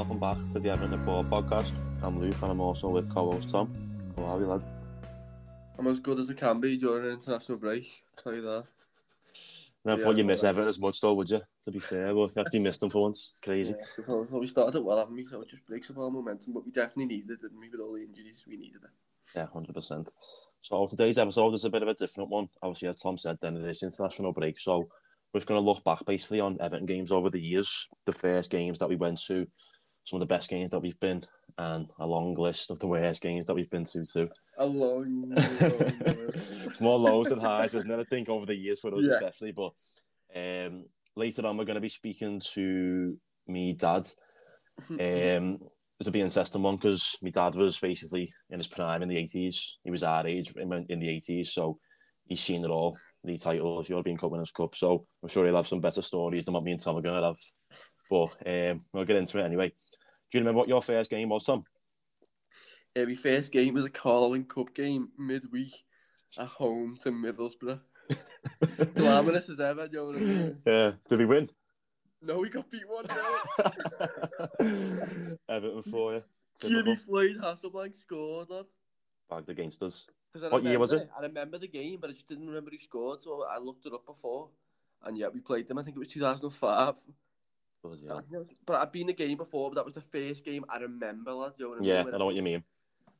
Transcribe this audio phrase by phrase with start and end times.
[0.00, 1.72] Welcome back to the Everton Report podcast.
[2.02, 3.70] I'm Luke and I'm also with co-host Tom.
[4.16, 4.66] How are you, lads?
[5.78, 7.86] I'm as good as I can be during an international break.
[8.16, 8.64] I'll tell you that.
[9.84, 10.42] Never Yeah, thought you miss.
[10.42, 11.42] Everton as much though, would you?
[11.64, 13.32] To be fair, you actually missed them for once.
[13.32, 13.74] It's crazy.
[14.08, 15.26] Yeah, we started it well, haven't we?
[15.26, 17.68] So it just breaks up our momentum, but we definitely needed it, didn't we?
[17.68, 18.90] With all the injuries, we needed it.
[19.36, 20.10] Yeah, hundred percent.
[20.62, 22.48] So today's episode is a bit of a different one.
[22.62, 24.58] Obviously, as Tom said, then it is international break.
[24.58, 24.88] So
[25.34, 28.50] we're just going to look back basically on Everton games over the years, the first
[28.50, 29.46] games that we went to,
[30.04, 31.22] some of the best games that we've been,
[31.58, 34.28] and a long list of the worst games that we've been to too.
[34.58, 37.98] A long, long It's more lows than highs, isn't it?
[37.98, 39.14] I think over the years for us Yeah.
[39.14, 39.52] especially.
[39.52, 39.72] But
[40.34, 40.84] um,
[41.16, 44.06] later on, we're going to be speaking to me dad.
[44.88, 45.58] Um,
[46.00, 49.18] it'll be an interesting one because my dad was basically in his prime in the
[49.18, 49.76] eighties.
[49.84, 51.78] He was our age in, in the eighties, so
[52.24, 52.96] he's seen it all.
[53.22, 54.74] The titles, European Cup Winners' Cup.
[54.74, 57.20] So I'm sure he'll have some better stories than what me and Tom are going
[57.20, 57.36] to have.
[58.10, 59.68] But um, we'll get into it anyway.
[59.68, 61.64] Do you remember what your first game was, Tom?
[62.94, 65.72] Yeah, my first game was a Carling Cup game midweek
[66.38, 67.80] at home to Middlesbrough.
[68.94, 70.56] Glamorous as ever, you know what I mean?
[70.66, 70.92] Yeah.
[71.08, 71.48] Did we win?
[72.22, 73.06] No, we got beat 1
[75.48, 76.22] Everton for you.
[76.60, 78.66] Jimmy Floyd Hasselbaink scored, lad.
[79.30, 80.08] Bagged against us.
[80.34, 82.78] I What year was remember I remember the game, but I just didn't remember who
[82.78, 84.48] scored, so I looked it up before.
[85.02, 85.78] And yeah, we played them.
[85.78, 86.96] I think it was 2005.
[87.82, 88.20] Was, yeah.
[88.66, 91.30] But I've been a game before, but that was the first game I remember.
[91.56, 92.04] Do you know I yeah?
[92.12, 92.62] I know what you mean.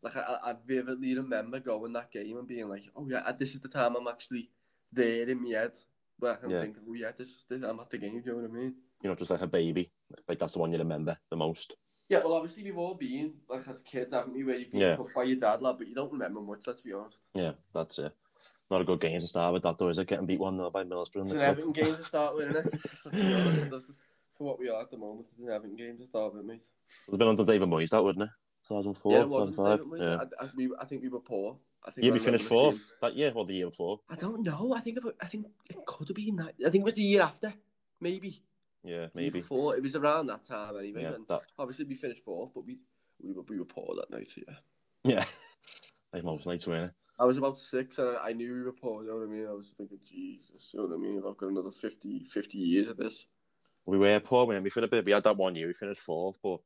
[0.02, 3.60] Like, I, I vividly remember going that game and being like, oh yeah, this is
[3.60, 4.50] the time I'm actually
[4.92, 5.80] there in my head.
[6.18, 6.60] Where I can Yeah.
[6.60, 8.52] think, oh yeah, this is this, I'm at the game, do you know what I
[8.62, 8.74] mean?
[9.02, 9.90] You know, just like a baby.
[10.28, 11.74] Like that's the one you remember the most.
[12.10, 14.96] Yeah, well, obviously we've all been, like, as kids, haven't we, where you've been Yeah.
[15.14, 17.22] by your dad, lad, but you don't remember much, let's be honest.
[17.34, 18.12] Yeah, that's it.
[18.70, 20.06] Not a good game to start with that though, is it?
[20.08, 21.40] Getting beat 1 0 by Middlesbrough It's an.
[21.40, 23.84] Everton game to start with, isn't it?
[24.40, 25.98] Let's be honest, that's- For what we are at the moment, it's an Everton game
[25.98, 26.64] to start with, mate.
[27.06, 28.30] It was been under David Moyes, that wouldn't it?
[28.68, 29.56] 2004, yeah, it wasn't.
[29.56, 29.78] 2005.
[29.78, 30.18] David Moyes.
[30.18, 31.58] Yeah, I, I, we, I think we were poor.
[31.84, 34.00] I think yeah we finished fourth that year or the year before.
[34.08, 34.74] I don't know.
[34.76, 36.54] I think it, I think it could have been that.
[36.66, 37.54] I think it was the year after,
[38.00, 38.42] maybe.
[38.84, 39.40] Yeah, maybe.
[39.40, 41.02] Before it was around that time anyway.
[41.02, 42.78] Yeah, and that, Obviously, we finished fourth, but we
[43.22, 44.30] we were we were poor that night.
[44.36, 45.24] Yeah.
[46.14, 46.22] yeah.
[46.22, 46.92] most nights, weren't?
[47.18, 49.02] I was about six, and I, I knew we were poor.
[49.04, 49.46] You know what I mean?
[49.46, 51.22] I was thinking, Jesus, you know what I mean?
[51.26, 53.26] I've got another 50, 50 years of this.
[53.86, 54.70] We were poor, weren't we?
[54.70, 56.58] For a bit, we had that one year, we finished fourth, but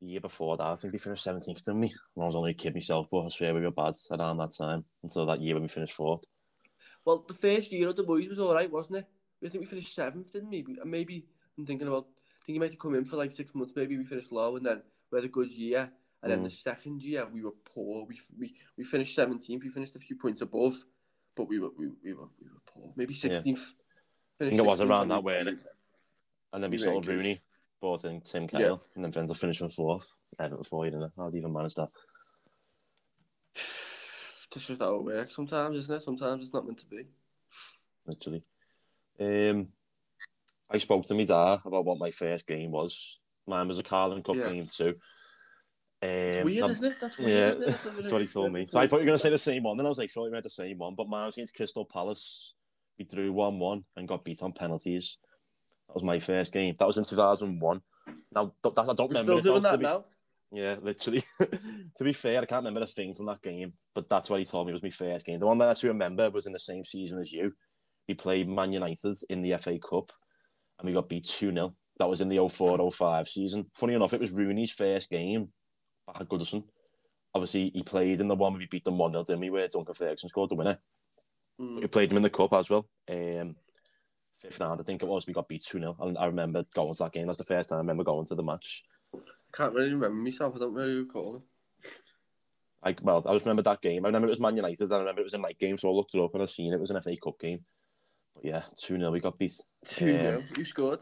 [0.00, 1.86] the year before that, I think we finished 17th, didn't we?
[1.88, 4.54] And I was only a kid myself, but I swear we were bad around that
[4.56, 6.24] time until that year when we finished fourth.
[7.04, 9.06] Well, the first year of the boys was all right, wasn't it?
[9.44, 10.64] I think we finished seventh, didn't we?
[10.80, 11.26] And maybe
[11.58, 12.06] I'm thinking about.
[12.06, 13.72] I think he might have come in for like six months.
[13.74, 15.90] Maybe we finished low, and then we had a good year.
[16.22, 16.44] And then Mm.
[16.44, 18.04] the second year we were poor.
[18.06, 19.64] We we, we finished seventeenth.
[19.64, 20.76] We finished a few points above,
[21.36, 22.92] but we were we, we were we were poor.
[22.94, 23.64] Maybe sixteenth.
[24.40, 25.44] I think it was around that way?
[26.52, 27.06] And then we sold.
[27.06, 27.40] Rooney,
[27.80, 30.12] bought in Tim Cahill, and then Vince finishing fourth.
[30.38, 31.12] Everton for you, didn't it?
[31.16, 31.88] How'd you even manage that?
[34.52, 36.02] Just how it works sometimes, isn't it?
[36.02, 37.06] Sometimes it's not meant to be.
[38.06, 38.42] literally.
[39.20, 39.68] Um,
[40.70, 43.20] I spoke to my dad about what my first game was.
[43.46, 44.50] Mine was a Carling Cup Yeah.
[44.50, 44.94] game too.
[46.02, 46.96] Um, It's weird, that- isn't it?
[47.00, 47.66] That's weird, yeah, isn't it?
[47.66, 48.66] That's that's what he told me.
[48.66, 49.76] So I thought you were going to say the same one.
[49.76, 50.94] Then I was like, sure, you meant the same one.
[50.96, 52.54] But mine was against Crystal Palace.
[52.98, 55.18] We drew 1 1 and got beat on penalties.
[55.92, 56.74] That was my first game.
[56.78, 57.82] That was in 2001.
[58.34, 60.04] Now, th- that, I don't We're remember still doing that be- now.
[60.50, 61.22] Yeah, literally.
[61.40, 64.46] to be fair, I can't remember a thing from that game, but that's what he
[64.46, 65.38] told me was my first game.
[65.38, 67.52] The one that I actually remember was in the same season as you.
[68.08, 70.12] We played Man United in the FA Cup
[70.78, 71.74] and we got beat 2 0.
[71.98, 73.66] That was in the 04 05 season.
[73.74, 75.48] Funny enough, it was Rooney's first game
[76.06, 76.64] back at Goodison.
[77.34, 79.50] Obviously, he played in the one where we beat them 1 0, didn't we?
[79.50, 80.78] Where Duncan Ferguson scored the winner.
[81.60, 81.82] Mm.
[81.82, 82.88] We played him in the Cup as well.
[83.10, 83.56] Um,
[84.42, 85.26] fifth round, I think it was.
[85.26, 85.96] We got beat 2 0.
[86.00, 87.26] And I remember going to that game.
[87.26, 88.84] That's the first time I remember going to the match.
[89.14, 89.18] I
[89.52, 90.54] can't really remember myself.
[90.56, 91.42] I don't really recall it.
[92.84, 94.04] I well, I just remember that game.
[94.04, 94.90] I remember it was Man United.
[94.90, 96.72] I remember it was a night game, so I looked it up and I seen
[96.72, 97.60] it was an FA Cup game.
[98.34, 99.60] But yeah, two 0 we got beat.
[99.84, 100.42] Two nil.
[100.56, 101.00] Who scored?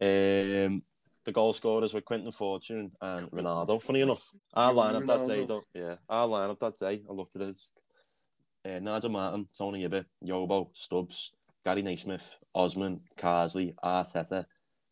[0.00, 0.82] Um,
[1.24, 3.82] the goal scorers were Quinton Fortune and Ronaldo.
[3.82, 7.02] Funny enough, our You lineup that day, though, yeah, our lineup that day.
[7.08, 7.48] I looked at it.
[7.48, 7.70] as,
[8.66, 11.32] Uh, Nigel Martyn, Tony Hibbert, Yobo, Stubbs,
[11.64, 14.44] Gary Naysmith, Osman, Carsley, Arteta,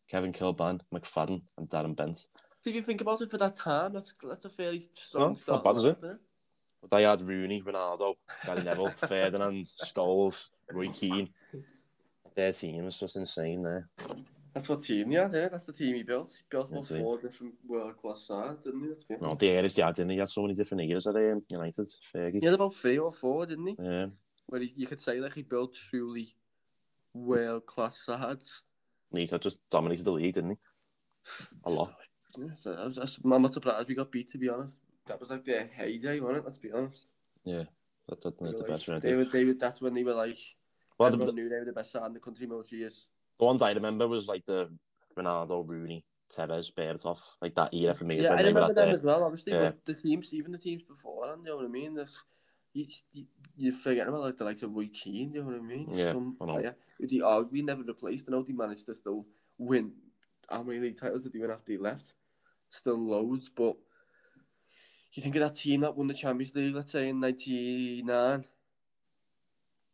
[0.09, 2.27] Kevin Kilbane, McFadden, and Darren Bent.
[2.65, 5.63] If you think about it for that time, that's that's a fairly strong not start.
[5.63, 5.97] bad, is it?
[5.97, 6.17] isn't it?
[6.81, 8.15] But they had Rooney, Ronaldo,
[8.45, 11.29] Gary Neville, Ferdinand, Scholes, Roy Keane.
[12.35, 13.89] Their team was just insane there.
[14.53, 15.51] That's what team he had, innit?
[15.51, 16.31] That's the team he built.
[16.31, 19.15] He built about That's four different world class sides, didn't he?
[19.15, 19.39] No, honest.
[19.39, 20.15] the eras he had, didn't he?
[20.15, 21.89] He had so many different eras at um, United.
[22.13, 22.39] Fergie.
[22.39, 23.75] He had about three or four, didn't he?
[23.79, 24.07] Yeah.
[24.47, 26.35] Where he, you could say like he built truly
[27.13, 28.61] world class sides.
[29.11, 30.57] Nita just dominated the league, didn't he?
[31.65, 31.93] A lot.
[32.37, 33.05] Yeah, so I was, I
[33.35, 34.79] I'm not surprised we got beat, to be honest.
[35.05, 36.45] That was like their heyday, wasn't it?
[36.45, 37.11] Let's be honest.
[37.45, 37.63] Yeah,
[38.09, 40.37] that, that's They the best like, they were, they were, that's when they were like,
[40.97, 43.07] Well, the, everyone knew they were the best side in the country most years.
[43.37, 44.69] the ones I remember was like the
[45.15, 48.21] Ronaldo, Rooney, Tevez, Berbatov, like that era for me.
[48.21, 49.69] Yeah, I remember them their- as well, obviously, Yeah.
[49.71, 51.93] but the teams, even the teams before, them, you know what I mean?
[51.93, 52.23] There's,
[52.73, 53.25] you, you,
[53.55, 55.87] you forget about like the likes of Roy Keane, you know what I mean?
[55.91, 58.25] Yeah, Some I player who they arguably never replaced.
[58.27, 59.25] I know they managed to still
[59.57, 59.91] win.
[60.49, 62.13] How many league titles did they win after he left?
[62.69, 63.75] Still loads, but
[65.13, 68.45] you think of that team that won the Champions League, let's say in '99.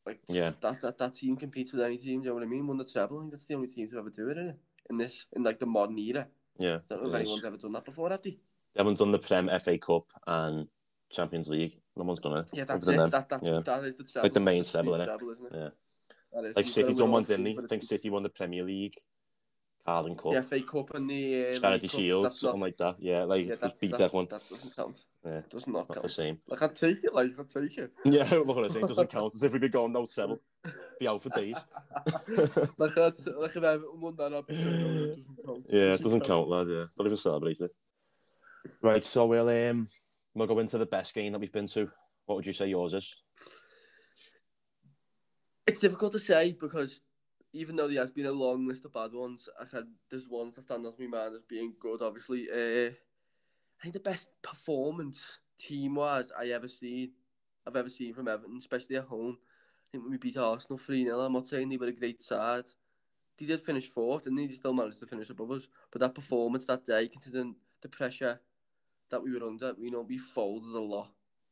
[0.06, 0.54] Like Yeah.
[0.62, 2.22] that, that that team competes with any team.
[2.22, 2.66] Do you know what I mean?
[2.66, 3.18] Won the treble.
[3.18, 4.60] I think that's the only team to ever do it in, it
[4.90, 6.28] in this in like the modern era.
[6.58, 8.31] Yeah, I don't know if anyone's ever done that before, have they?
[8.31, 10.68] They haven't done the Prem, FA Cup, and
[11.11, 11.79] Champions League.
[11.95, 12.45] No one's done it.
[12.53, 12.97] Yeah, that's it.
[12.97, 13.09] them.
[13.09, 13.59] That, that's, yeah.
[13.65, 14.25] that is the treble.
[14.25, 15.51] Like the main treble, isn't it?
[15.53, 15.69] Yeah.
[16.33, 16.56] That is.
[16.56, 17.57] Like City win one, didn't they?
[17.57, 18.95] I think City won the Premier League,
[19.85, 22.95] Carling Cup, The FA Cup and the uh, Charity Shield, something like that.
[23.00, 24.27] Yeah, like yeah, that's, BTEC that, one.
[24.29, 25.03] That doesn't count.
[25.25, 26.11] Yeah, Does not not the count.
[26.11, 26.39] same.
[26.51, 27.91] I can take it, like, I take it.
[28.06, 28.85] Yeah, look what I'm saying.
[28.85, 29.35] Doesn't count.
[29.35, 30.39] As if we'd be going no treble.
[31.00, 31.56] Be out for days.
[32.77, 35.65] like, that's, like, Everton won that, it count.
[35.69, 36.67] Yeah, it doesn't count, lad.
[36.67, 37.71] Yeah, don't even celebrate it.
[38.81, 39.89] Right, so we'll um
[40.34, 41.90] we'll go into the best game that we've been to.
[42.26, 43.16] What would you say yours is?
[45.66, 47.02] It's difficult to say because
[47.54, 50.56] even though there has been a long list of bad ones, I said there's ones
[50.56, 52.02] that stand out to my mind as being good.
[52.02, 57.12] Obviously, uh, I think the best performance team wise I ever seen,
[57.66, 59.38] I've ever seen from Everton, especially at home.
[59.40, 62.22] I think when we beat Arsenal three 0 I'm not saying they were a great
[62.22, 62.66] side.
[63.40, 65.68] They did finish fourth, and they still managed to finish above us.
[65.92, 68.40] But that performance that day, considering the pressure
[69.09, 71.11] that we were under, you know, we folded a lot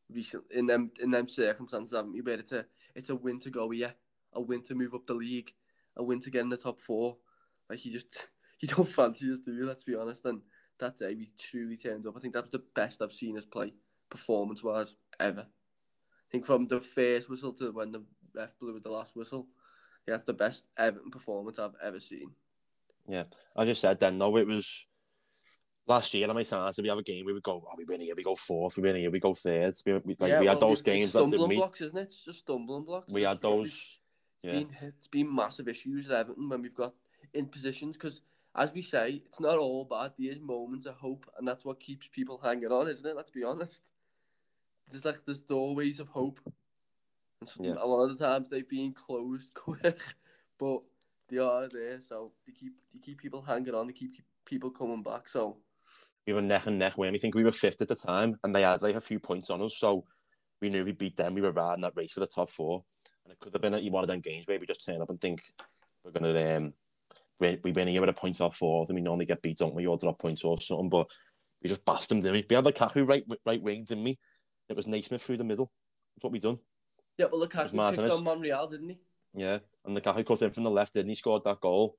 [0.09, 2.21] recently in them in them circumstances, haven't we?
[2.21, 2.65] Where it's a
[2.95, 3.93] it's a win to go here,
[4.33, 5.51] a win to move up the league,
[5.95, 7.17] a win to get in the top four.
[7.69, 8.27] Like you just
[8.59, 9.65] you don't fancy us, do you?
[9.65, 10.25] Let's be honest.
[10.25, 10.41] And
[10.79, 12.15] that day we truly turned up.
[12.15, 13.73] I think that was the best I've seen us play
[14.09, 15.41] performance wise ever.
[15.41, 18.03] I think from the first whistle to when the
[18.35, 19.47] ref blew the last whistle,
[20.07, 22.31] yeah, that's the best Everton performance I've ever seen.
[23.07, 23.23] Yeah,
[23.55, 24.87] I just said then, though, it was
[25.87, 26.27] last year.
[26.27, 27.25] How many times did we have a game?
[27.25, 29.33] We would go, oh, we win here, we go fourth, we win here, we go
[29.33, 29.73] third.
[29.85, 32.01] We, we, like, yeah, we had well, those games that stumbling didn't blocks, isn't it?
[32.03, 33.11] It's just stumbling blocks.
[33.11, 33.67] We had those.
[33.67, 33.99] It's
[34.43, 36.93] Yeah, been it's been massive issues at Everton when we've got
[37.33, 38.21] in positions because,
[38.55, 40.11] as we say, it's not all bad.
[40.17, 43.15] There is moments of hope, and that's what keeps people hanging on, isn't it?
[43.15, 43.81] Let's be honest.
[44.89, 46.39] There's like there's doorways of hope,
[47.41, 47.75] and some, Yeah.
[47.79, 49.99] a lot of the times they've been closed quick,
[50.57, 50.81] but
[51.29, 51.99] they are there.
[52.01, 53.87] So they keep they keep people hanging on.
[53.87, 55.27] They keep, keep people coming back.
[55.27, 55.57] So
[56.27, 56.97] we were neck and neck.
[56.97, 59.17] When I think we were fifth at the time, and they had like a few
[59.17, 60.03] points on us, so
[60.61, 61.33] we knew we beat them.
[61.33, 62.83] We were riding that race for the top four,
[63.23, 65.09] and it could have been at one of them games where we just turn up
[65.09, 65.41] and think
[66.03, 66.73] we're gonna um
[67.39, 69.73] we we win here with a point off fourth, and we normally get beat, don't
[69.73, 71.07] we, or drop points or something, but
[71.63, 72.45] we just bashed them, didn't we?
[72.47, 74.19] We had Lukaku right right wing, didn't we?
[74.67, 75.71] It was Naismith through the middle.
[76.15, 76.59] That's what we done.
[77.17, 78.99] yeah, but Lukaku picked on Monreal, didn't he?
[79.33, 81.15] Yeah, and Lukaku cut in from the left, didn't he?
[81.15, 81.95] Scored that goal.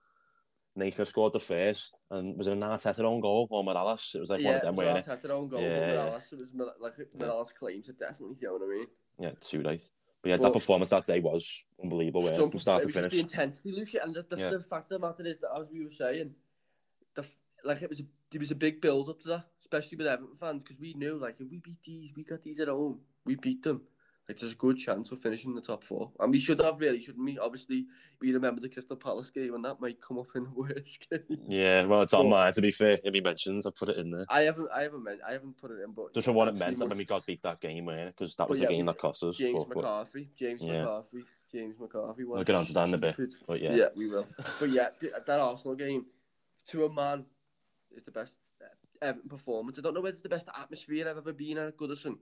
[0.78, 4.12] Naismith scored the first, and was it an Arteta own goal or Morales?
[4.14, 5.11] It was like one yeah, of them, it was weren't it?
[5.11, 5.87] Arteta own goal, Yeah.
[5.92, 6.49] Morales, it was
[6.80, 8.37] like Morales claims it definitely.
[8.40, 8.87] You know what I mean?
[9.18, 9.82] Yeah, too right.
[10.23, 12.37] But yeah, that performance that day was unbelievable, it?
[12.37, 13.12] From start it to finish.
[13.12, 14.50] the intensity, Luke, and the, the, Yeah.
[14.50, 16.35] the fact of the matter is that as we were saying,
[17.14, 17.25] the
[17.64, 20.37] like it was a there was a big build up to that, especially with Everton
[20.37, 23.37] fans, because we knew like if we beat these, we got these at home, we
[23.37, 23.82] beat them.
[24.28, 27.00] Like there's a good chance we're finishing the top four, and we should have really,
[27.00, 27.38] shouldn't we?
[27.38, 27.87] Obviously,
[28.20, 31.38] we remember the Crystal Palace game, and that might come up in the worst game.
[31.49, 32.99] Yeah, well, it's on Well- mine to be fair.
[33.02, 34.26] If he mentions, I put it in there.
[34.28, 36.54] I haven't, I haven't, meant, I haven't put it in, but Just for what it
[36.56, 38.14] meant much- when we got beat that game, weren't?
[38.14, 39.38] Because that But was yeah, the game that cost us.
[39.38, 40.80] James but, but, McCarthy, James Yeah.
[40.82, 42.25] McCarthy, James McCarthy.
[42.25, 43.16] we'll get on to that in a bit.
[43.47, 43.88] But yeah, Yeah.
[43.97, 44.26] we will.
[44.61, 44.88] But yeah,
[45.26, 46.04] that Arsenal game,
[46.66, 47.25] to a man,
[47.97, 48.66] is the best uh,
[49.00, 49.78] Everton performance.
[49.78, 52.18] I don't know whether it's the best atmosphere I've ever been at at Goodison,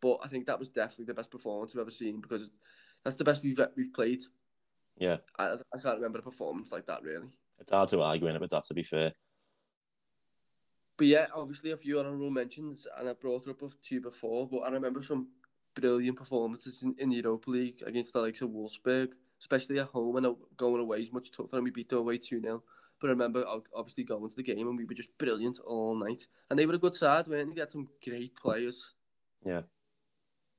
[0.00, 2.50] but I think that was definitely the best performance we've ever seen because
[3.04, 4.22] that's the best we've we've played.
[4.98, 7.28] yeah, I, I can't remember a performance like that really.
[7.58, 8.64] it's hard to argue in it with that.
[8.64, 9.12] To be fair,
[10.96, 14.48] But yeah, obviously a few honourable mentions, and I brought it up to you before,
[14.48, 15.28] but I remember some
[15.74, 20.16] brilliant performances in, in the Europa League against the likes of Wolfsburg, especially at home
[20.16, 22.62] and going away is much tougher, and we beat them away 2 0.
[23.00, 26.26] But I remember obviously going to the game and we were just brilliant all night.
[26.50, 27.54] And they were a good side, weren't they?
[27.54, 28.92] They had some great players.
[29.42, 29.62] Yeah.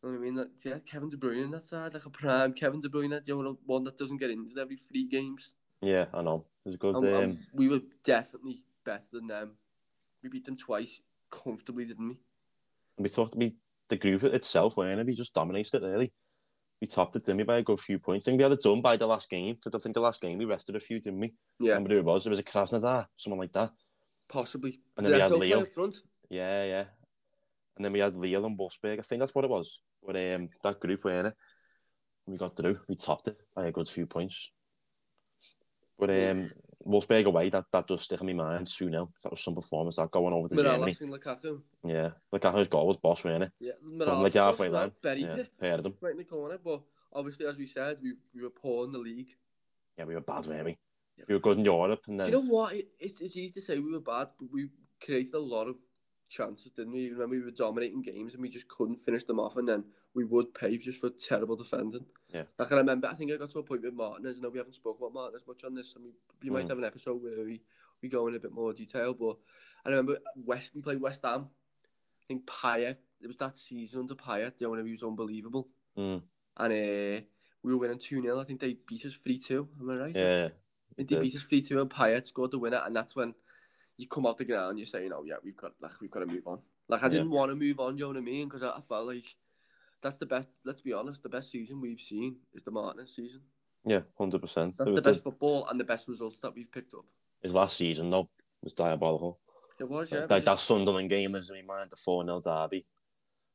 [0.03, 0.35] You know what I mean?
[0.35, 3.43] Like, yeah, Kevin De Bruyne in that side, like a prime Kevin De Bruyne, you
[3.43, 5.53] know, one that doesn't get injured every three games.
[5.81, 6.45] yeah, I know.
[6.65, 6.95] It was a good.
[6.95, 9.57] And- and Um, we were definitely better than them.
[10.23, 10.99] We beat them twice
[11.31, 12.17] comfortably, didn't we?
[12.97, 13.35] And we talked.
[13.35, 13.55] We
[13.89, 15.05] the group itself, weren't it?
[15.07, 16.13] We just dominated it really.
[16.79, 18.25] We topped it, didn't we, by a good few points.
[18.27, 20.21] I think we had it done by the last game because I think the last
[20.21, 21.33] game we rested a few, didn't we?
[21.59, 21.73] Yeah.
[21.73, 22.25] Remember who it was?
[22.25, 23.71] It was a Krasnodar, someone like that.
[24.29, 24.79] Possibly.
[24.97, 25.65] And then we had Leo.
[25.65, 25.97] front.
[26.29, 26.85] Yeah, yeah.
[27.81, 28.99] And then we had Lille and Wolfsburg.
[28.99, 29.79] I think that's what it was.
[30.05, 31.33] But um, that group, weren't it?
[32.27, 32.77] We got through.
[32.87, 34.51] We topped it by a good few points.
[35.97, 36.51] But um,
[36.85, 38.67] Wolfsburg away, that, that does stick in my mind.
[38.67, 39.09] 2 0.
[39.23, 39.95] That was some performance.
[39.95, 40.93] That going over to Germany.
[40.93, 41.59] Lukaku.
[41.83, 42.11] Yeah.
[42.31, 43.51] Lukaku's goal was boss, weren't it?
[43.59, 44.91] Yeah, From like halfway line.
[45.01, 48.43] Buried Yeah, it paired right in the corner, but obviously, as we said, we, we
[48.43, 49.29] were poor in the league.
[49.97, 50.77] Yeah, we were bad, weren't we?
[51.27, 52.03] We were good in Europe.
[52.05, 52.75] And then, Do you know what?
[52.75, 54.69] It, it's, it's easy to say we were bad, but we
[55.03, 55.77] created a lot of
[56.35, 57.01] chances, didn't we?
[57.01, 59.83] Even remember, we were dominating games and we just couldn't finish them off, and then
[60.13, 62.05] we would pay just for terrible defending.
[62.33, 62.43] Yeah.
[62.59, 64.37] I remember, I think I got to a point with Martinez.
[64.37, 66.11] I know we haven't spoken about Martinez much on this, and we,
[66.43, 66.69] we might Mm.
[66.69, 67.61] have an episode where we,
[68.01, 69.37] we go in a bit more detail, but
[69.85, 71.49] I remember West, we played West Ham.
[72.23, 75.67] I think Payet, it was that season under Payet, the owner, he was unbelievable.
[75.97, 76.21] Mm,
[76.57, 77.21] And uh,
[77.63, 78.39] we were winning 2 0.
[78.39, 79.67] I think they beat us 3 2.
[79.81, 80.15] Am I right?
[80.15, 80.47] yeah.
[80.47, 82.81] I think they beat us 3 2 and Payet scored the winner.
[82.85, 83.33] And that's when
[83.97, 86.25] you come out the ground you're saying, oh, yeah, we've got, like, we've got to
[86.25, 86.59] move on.
[86.87, 88.47] Like, I didn't want to move on, you know what I mean?
[88.47, 89.35] Because I, I felt like
[90.01, 93.41] that's the best, let's be honest, the best season we've seen is the Martinez season.
[93.85, 94.41] Yeah, 100%.
[94.41, 97.05] That's It was the best football and the best results that we've picked up.
[97.41, 98.29] His last season, though,
[98.61, 99.39] was diabolical.
[99.79, 100.19] It was, yeah.
[100.19, 102.85] like that, that Sunderland game is in my mind, the 4 0 derby.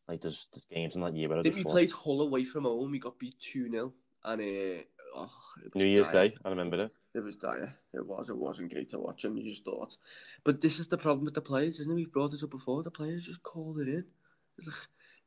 [0.09, 2.65] Like, there's, there's games in that year where I think we played Hull away from
[2.65, 2.91] home.
[2.91, 3.93] We got beat 2 0.
[4.25, 4.83] And, uh,
[5.17, 5.31] oh,
[5.75, 6.29] New Year's dire.
[6.29, 6.93] Day, I remember it.
[7.17, 7.75] It was dire.
[7.95, 8.29] It was.
[8.29, 9.97] It wasn't great to watch, and you just thought.
[10.45, 11.95] But this is the problem with the players, isn't it?
[11.95, 12.83] We've brought this up before.
[12.83, 14.05] The players just called it in.
[14.59, 14.77] It's like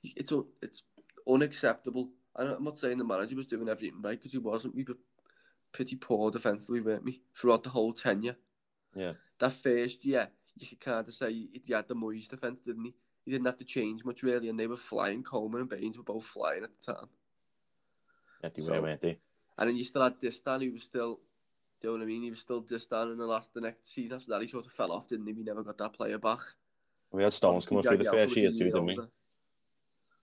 [0.03, 0.84] it's un- it's
[1.27, 2.12] unacceptable.
[2.36, 4.75] And I'm not saying the manager was doing everything right because he wasn't.
[4.75, 4.98] We were
[5.72, 7.22] pretty poor defensively, weren't we?
[7.36, 8.38] Throughout the whole tenure.
[8.96, 9.13] Yeah.
[9.39, 12.93] That first year, you could kind of say he had the Moyes defence, didn't he?
[13.25, 15.24] He didn't have to change much really, and they were flying.
[15.24, 17.08] Coleman and Baines were both flying at the time.
[18.43, 19.17] Yeah, they So- were, weren't they?
[19.58, 21.19] And then you still had Distin, who was still,
[21.81, 22.24] do you know what I mean?
[22.24, 24.41] He was still Distin in the last, the next season after that.
[24.41, 25.33] He sort of fell off, didn't he?
[25.33, 26.39] We never got that player back.
[27.12, 28.95] We had Stones coming through the first year too, didn't we?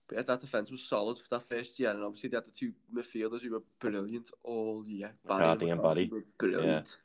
[0.07, 2.51] But yeah, that defence was solid for that first year, and obviously they had the
[2.51, 5.11] two midfielders who were brilliant all year.
[5.27, 6.11] McCarthy and Barry.
[6.37, 6.97] brilliant.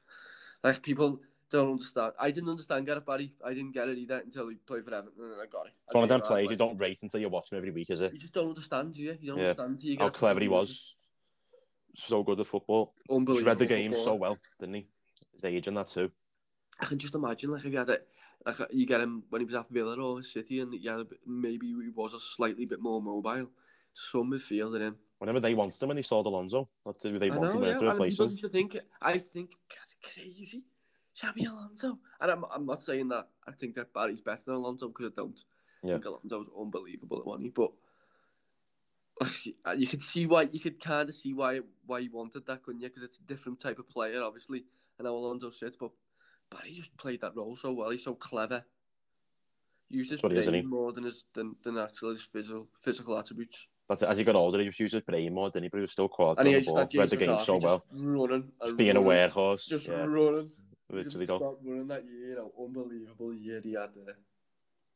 [0.62, 2.12] Like people don't understand.
[2.20, 3.34] I didn't understand Gareth Barry.
[3.44, 5.72] I didn't get it either until he played for Everton, and then I got it.
[5.86, 8.00] It's one of them players you don't rate until you watch him every week, is
[8.00, 8.12] it?
[8.12, 9.18] You just don't understand, do you?
[9.20, 9.44] You don't Yeah.
[9.48, 11.10] understand you How clever he was.
[11.94, 12.94] So good at football.
[13.10, 13.46] Unbelievable.
[13.48, 14.86] read the game so well, didn't he?
[15.34, 16.10] His age and that too.
[16.80, 18.08] I can just imagine, like, if you had it,
[18.44, 21.06] like, you get him when he was at Villa or City, and you had a
[21.26, 23.50] maybe he was a slightly bit more mobile.
[23.94, 24.82] Some midfielder in.
[24.82, 24.96] him.
[25.18, 27.66] Whenever they wanted him when he sold Alonso, what did they I want him know,
[27.68, 27.74] yeah.
[27.74, 28.30] to and replace him?
[28.30, 30.64] used think, I think, that's crazy.
[31.16, 31.98] Xabi Alonso.
[32.20, 35.14] And I'm, I'm not saying that I think that Barry's better than Alonso because I
[35.14, 35.38] don't.
[35.84, 35.98] I Yeah.
[35.98, 37.70] think was unbelievable at one, but
[39.76, 42.80] you could see why you could kind of see why why he wanted that, couldn't
[42.80, 42.88] you?
[42.88, 44.64] Because it's a different type of player, obviously.
[44.98, 45.90] And how Alonso sits, but
[46.50, 47.90] Barry just played that role so well.
[47.90, 48.64] He's so clever.
[49.88, 50.68] Used That's he is, brain he?
[50.68, 53.66] more than his than, than actual his physical physical attributes.
[53.88, 55.68] But as he got older, he was using his brain more, didn't he?
[55.68, 56.88] But he was still quality And on he the ball.
[56.94, 57.84] Read the game so just well.
[57.92, 59.66] running, Just being a running, workhorse.
[59.68, 60.50] just yeah, running.
[60.90, 64.16] Literally stop running that year, you know, unbelievable year he had there.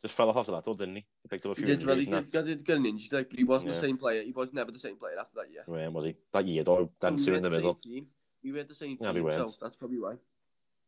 [0.03, 1.07] Just fell off after that, though, didn't he?
[1.23, 3.31] He picked up a He few did, well, he did, got, got an injury, like,
[3.31, 3.81] but he wasn't Yeah.
[3.81, 4.23] the same player.
[4.23, 5.63] He was never the same player after that year.
[5.67, 6.17] Where was he?
[6.33, 7.75] That year, though, them We two in the same middle.
[7.75, 8.07] Team.
[8.45, 9.49] We were the same Yeah, we team, weren't.
[9.49, 10.13] so that's probably why.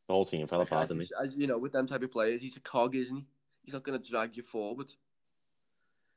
[0.06, 1.10] The whole team fell apart, didn't he?
[1.22, 3.24] as you know, with them type of players, he's a cog, isn't he?
[3.64, 4.92] He's not going to drag you forward.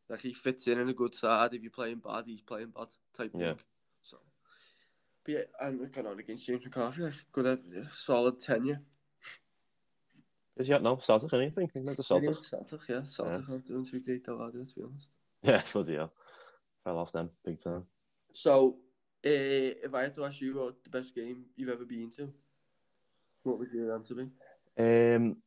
[0.10, 1.54] Like he fits in in a good side.
[1.54, 3.54] If you're playing bad, he's playing bad type Yeah.
[3.54, 3.60] thing.
[4.04, 4.18] So,
[5.26, 8.82] but yeah, and we're going on against James McCarthy, like, good, uh, solid tenure.
[10.62, 10.96] Is he at now?
[10.98, 11.48] Celtic, isn't he?
[11.48, 12.38] I think he's meant to Celtic.
[12.88, 15.10] Yeah, Celtic, yeah, doing too great are they, let's be honest.
[15.44, 16.14] Yeah, bloody hell.
[16.84, 17.86] Fell off them, big time.
[18.34, 18.78] So,
[19.26, 22.32] uh, if I had to ask you what the best game you've ever been to,
[23.44, 24.30] what would your answer be?
[24.78, 25.38] Um,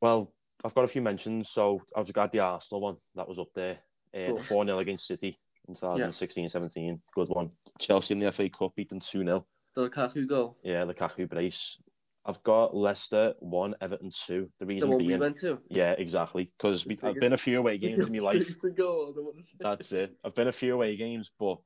[0.00, 0.32] well,
[0.64, 1.50] I've got a few mentions.
[1.50, 3.78] So I've got the Arsenal one that was up there.
[4.14, 5.38] Uh, the 4 0 against City
[5.68, 7.00] in 2016 17.
[7.14, 7.50] Good one.
[7.78, 9.46] Chelsea in the FA Cup beat them 2 0.
[9.74, 11.78] The Lukaku goal, Yeah, the Lukaku brace.
[12.26, 14.50] I've got Leicester 1, Everton 2.
[14.58, 15.20] The the reason one we being.
[15.20, 15.58] went to.
[15.68, 16.50] Yeah, exactly.
[16.56, 18.60] Because I've been a few away games in my life.
[18.60, 19.56] To go, I don't want to say.
[19.58, 20.16] That's it.
[20.22, 21.58] I've been a few away games, but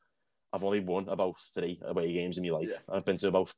[0.52, 2.68] I've only won about three away games in my life.
[2.70, 2.96] Yeah.
[2.96, 3.52] I've been to about,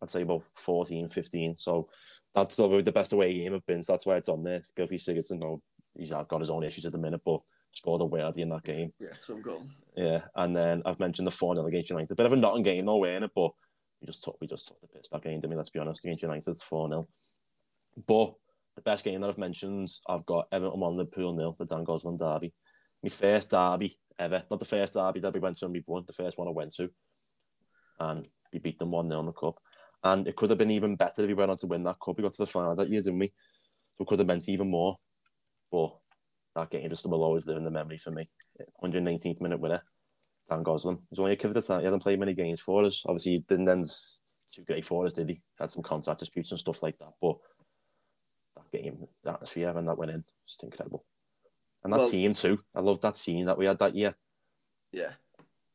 [0.00, 1.56] I'd say about 14, 15.
[1.58, 1.88] So
[2.32, 3.82] that's probably the best away game I've been.
[3.82, 4.62] So that's why it's on there.
[4.78, 5.60] Gylfi Sigurdsson, no,
[5.98, 7.40] he's got his own issues at the minute, but
[7.72, 8.92] scored a worldie in that game.
[9.00, 9.66] Yeah, some goal.
[9.96, 10.20] Yeah.
[10.36, 12.12] And then I've mentioned the 4 0 against United.
[12.12, 13.50] A bit of a Nottingham game, no way in it, but
[14.00, 15.56] we just took we just took the piss that game, didn't?
[15.56, 17.08] Let's be honest, against United, 4 0.
[18.06, 18.34] But
[18.76, 22.18] the best game that I've mentioned, I've got Everton 1 Liverpool nil, the Dan Gosling
[22.18, 22.52] derby.
[23.02, 24.44] My first derby ever.
[24.50, 26.52] Not the first derby that we went to and we won, the first one I
[26.52, 26.90] went to.
[27.98, 29.58] And we beat them 1 0 in the cup.
[30.04, 32.16] And it could have been even better if we went on to win that cup.
[32.16, 33.28] We got to the final that year, didn't we?
[33.96, 34.96] So it could have meant even more.
[35.72, 35.96] But
[36.54, 38.28] that game just will always live in the memory for me.
[38.82, 39.82] 119th minute winner,
[40.48, 40.98] Dan Gosling.
[41.10, 41.80] He's only a kid at the time.
[41.80, 43.02] He hadn't played many games for us.
[43.06, 43.90] Obviously, he didn't end
[44.52, 45.42] too great for us, did he?
[45.58, 47.12] Had some contract disputes and stuff like that.
[47.20, 47.36] But
[48.54, 51.04] that game, the atmosphere when that went in, just incredible.
[51.82, 52.58] And that Well- team too.
[52.74, 54.14] I love that team that we had that year.
[54.92, 55.12] Yeah.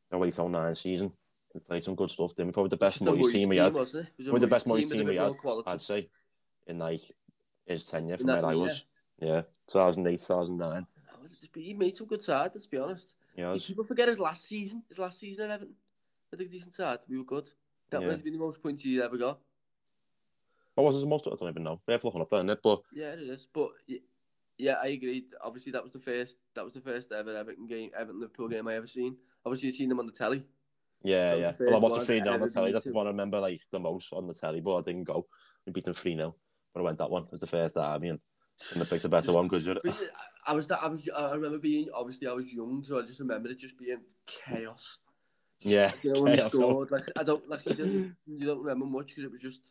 [0.10, 1.14] The late 09 season.
[1.54, 2.34] We played some good stuff.
[2.36, 3.74] Then we probably the best Moyes team we had.
[3.74, 4.12] wasn't it?
[4.12, 5.34] It was Probably the best Moyes team we had.
[5.68, 6.10] I'd say,
[6.68, 7.02] in like
[7.66, 8.86] his tenure from that where I was.
[9.20, 10.88] Yeah, 2008, 2009.
[11.12, 13.16] No, it's just- He made some good sides, let's be honest.
[13.50, 14.84] I People forget his last season.
[14.90, 15.76] His last season at Everton.
[16.34, 17.00] I think decent side.
[17.10, 17.46] We were good.
[17.90, 18.08] That Yeah.
[18.08, 19.40] might have been the most points he ever got.
[20.76, 21.28] what was his most?
[21.28, 21.82] I don't even know.
[21.86, 22.60] We have looking up there, innit?
[22.64, 23.48] But Yeah, it is.
[23.52, 23.72] But
[24.58, 25.26] yeah, I agree.
[25.42, 26.38] Obviously, that was the first.
[26.56, 29.18] That was the first ever Everton game, Everton Liverpool game I ever seen.
[29.46, 30.46] Obviously, you've seen them on the telly.
[31.04, 31.54] yeah, That yeah.
[31.60, 32.72] Well, I watched the three on the telly.
[32.72, 35.28] That's the one I remember like the most on the telly, but I didn't go.
[35.66, 36.36] We beat them three 0
[36.74, 37.24] but I went that one.
[37.24, 38.20] It was the first derby, and
[38.72, 39.68] and the picked the better one because
[40.46, 40.80] I was that.
[40.84, 41.08] I was.
[41.16, 41.88] I remember being.
[41.94, 44.98] Obviously, I was young, so I just remember it just being chaos.
[45.62, 46.52] yeah, You know when chaos.
[46.52, 48.16] scored, like I don't like you didn't.
[48.26, 49.62] You don't remember much because it was just.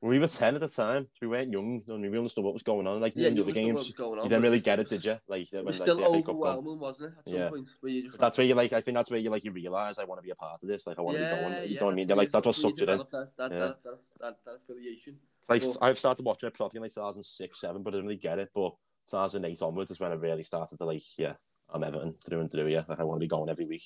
[0.00, 1.06] we were ten at the time.
[1.20, 3.00] We weren't young, and we understood what was going on.
[3.00, 4.16] Like Yeah, in the you other understood what was games, on.
[4.16, 5.16] you didn't but really get it, did you?
[5.28, 6.14] Like It was like, still the come.
[6.36, 7.32] overwhelming, wasn't it?
[7.32, 7.48] Yeah.
[7.50, 8.72] point, where you just But that's where you like.
[8.72, 10.68] I think that's where you like you realize I want to be a part of
[10.68, 10.86] this.
[10.86, 11.68] Like I want to be going.
[11.70, 12.08] You know what I mean?
[12.08, 12.98] You're like that's what sucked it in.
[12.98, 13.58] That, that, Yeah.
[13.58, 13.76] that,
[14.20, 15.18] that, that, affiliation.
[15.48, 18.18] Like Well- I've started watching it probably in like 2006, seven, but I didn't really
[18.18, 18.50] get it.
[18.54, 18.74] But
[19.10, 21.34] 2008 onwards is when I really started to like, yeah,
[21.70, 22.68] I'm Everton through and through.
[22.68, 23.84] Yeah, like I want to be going every week.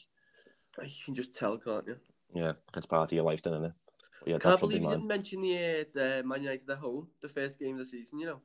[0.83, 1.97] You can just tell, can't you?
[2.35, 3.73] Yeah, it's part of your life, then, isn't it?
[4.21, 7.29] But yeah, Can't believe you didn't mention the, uh, the Man United at home, the
[7.29, 8.21] first game of the season.
[8.21, 8.41] You know,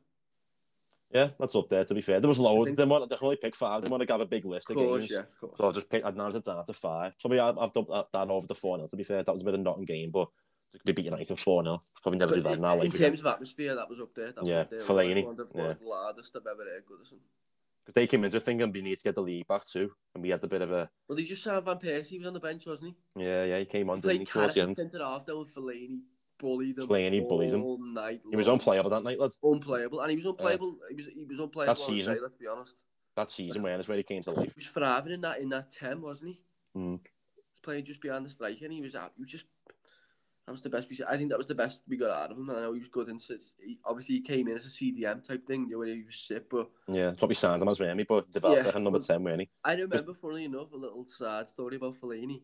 [1.14, 1.86] Yeah, that's up there.
[1.86, 2.68] To be fair, there was loads.
[2.68, 3.12] think- Didn't want.
[3.12, 3.82] I only pick five.
[3.82, 5.12] Didn't want to have a big list of course, games.
[5.14, 5.58] yeah, of course.
[5.58, 6.04] So I'll just pick.
[6.04, 7.14] I'd narrowed it down to five.
[7.22, 9.46] Probably I've, I've done that, over the four 0 To be fair, that was a
[9.46, 10.28] bit of a Nottingham game, but
[10.74, 12.74] to be beating United four 0 Probably never do But that now.
[12.74, 13.10] in Like again.
[13.10, 14.32] terms of atmosphere, that was up there.
[14.32, 14.80] That Yeah, was there.
[14.80, 15.74] Fellaini, One of yeah.
[15.74, 17.20] the loudest I've ever heard, Goodison.
[17.86, 20.30] because they came into thinking we need to get the league back too, and we
[20.30, 22.08] had a bit of a Well, he just saw Van Persie.
[22.08, 23.24] He was on the bench, wasn't he?
[23.24, 23.60] yeah, yeah.
[23.60, 26.00] He came on, He played Towards the end, centre half there with Fellaini.
[26.40, 26.88] Bullied him.
[26.88, 27.94] Fellaini bullied him.
[27.96, 28.22] night.
[28.30, 29.32] he was unplayable that night, lad.
[29.42, 30.78] Unplayable, and he was unplayable.
[30.90, 32.14] he was he was unplayable That season.
[32.14, 32.76] day, Let's be honest.
[33.16, 34.54] That season when it's where he came to life.
[34.54, 36.40] He was thriving in that in that ten, wasn't he?
[36.80, 37.00] Mm.
[37.00, 39.14] He was playing just behind the striker, and he was out.
[39.16, 39.46] He was just.
[40.48, 40.98] That was the best we.
[41.06, 42.48] I think that was the best we got out of him.
[42.48, 43.20] And I know he was good in.
[43.20, 46.50] He, obviously, he came in as a CDM type thing, you know, he was sick.
[46.50, 48.04] But Yeah, that's what we signed him as, we?
[48.04, 49.50] But developed Yeah, like a number ten, weren't?
[49.66, 52.44] I remember, funnily enough, a little sad story about Fellaini.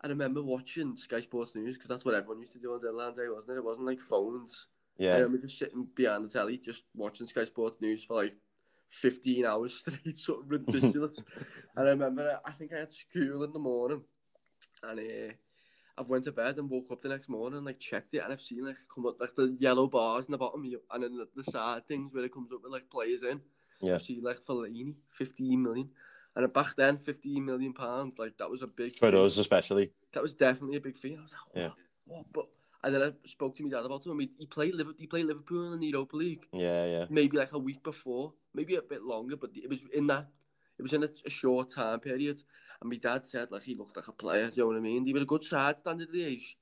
[0.00, 3.14] I remember watching Sky Sports News because that's what everyone used to do on deadline
[3.14, 3.58] day, wasn't it?
[3.58, 4.68] It wasn't like phones.
[5.00, 8.34] I Yeah, remember just sitting behind the telly, just watching Sky Sports News for like
[8.90, 11.18] 15 hours straight, sort of ridiculous.
[11.76, 14.02] and I remember, I think I had school in the morning,
[14.84, 15.32] and uh,
[15.98, 18.32] I went to bed and woke up the next morning and like checked it, and
[18.32, 21.26] I've seen like come up like the yellow bars in the bottom, and then the,
[21.34, 23.40] the side things where it comes up with like players in.
[23.80, 23.94] Yeah.
[23.94, 25.90] I've seen like Fellaini, 15 million.
[26.34, 29.92] And back then, 15 million pounds, like that was a big for us especially.
[30.12, 31.16] That was definitely a big fee.
[31.18, 31.62] I was like, what?
[31.62, 31.70] Yeah.
[32.06, 32.26] what?
[32.32, 32.46] But
[32.84, 34.10] and then I spoke to my dad about it.
[34.10, 35.00] And he, he played Liverpool.
[35.00, 38.76] He played Liverpool in the Europa League Yeah, yeah, maybe like a week before, maybe
[38.76, 40.28] a bit longer, but it was in that.
[40.78, 42.42] It was in a, a short time period,
[42.80, 44.50] and my dad said like he looked like a player.
[44.54, 45.06] You know what I mean?
[45.06, 46.56] He was a good side standard of the age.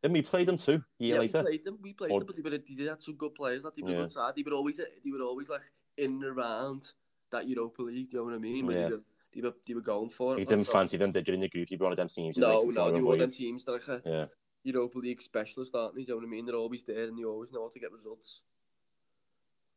[0.00, 0.82] Then we played him too.
[1.00, 1.38] A year yeah, later.
[1.38, 1.78] we played them.
[1.82, 3.64] We played Or- them, but they, were, they did have some good players.
[3.64, 3.98] Like, they were Yeah.
[4.02, 4.34] good side.
[4.36, 5.62] They were always they were always like
[5.96, 6.92] in and around
[7.30, 8.12] that Europa League.
[8.12, 8.66] You know what I mean?
[8.70, 8.72] Yeah.
[8.88, 9.02] they, were,
[9.34, 10.40] they were they were going for it.
[10.40, 11.34] You didn't So- fancy them, did you?
[11.34, 12.36] In your group, you were one of them teams.
[12.36, 13.32] you No, like, no, they were them avoid.
[13.32, 14.26] teams that like a Yeah,
[14.64, 16.02] Europa League specialist, aren't they?
[16.02, 16.46] You know what I mean?
[16.46, 18.40] They're always there and they always know how to get results.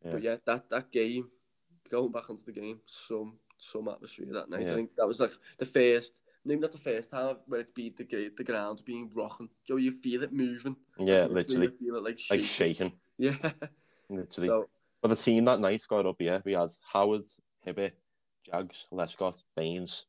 [0.04, 0.12] yeah.
[0.12, 1.30] But yeah, that that game,
[1.90, 4.62] going back onto the game, some some atmosphere that night.
[4.62, 4.72] Yeah.
[4.74, 6.14] I think that was like the first,
[6.44, 9.50] maybe not the first time when it beat the gate, the ground being rocking.
[9.68, 10.76] Joe, you feel it moving.
[11.00, 12.44] yeah, literally, feel it like like shaking.
[12.44, 13.52] shaking, Yeah.
[14.10, 14.48] literally.
[14.48, 14.70] So
[15.02, 16.42] But the team that night got up here.
[16.46, 17.24] We had Howard,
[17.66, 17.94] Hibbert,
[18.46, 20.06] Jags, Lescott, Baines,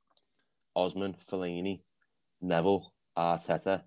[0.74, 1.80] Osman, Fellaini,
[2.42, 3.82] Neville, Arteta,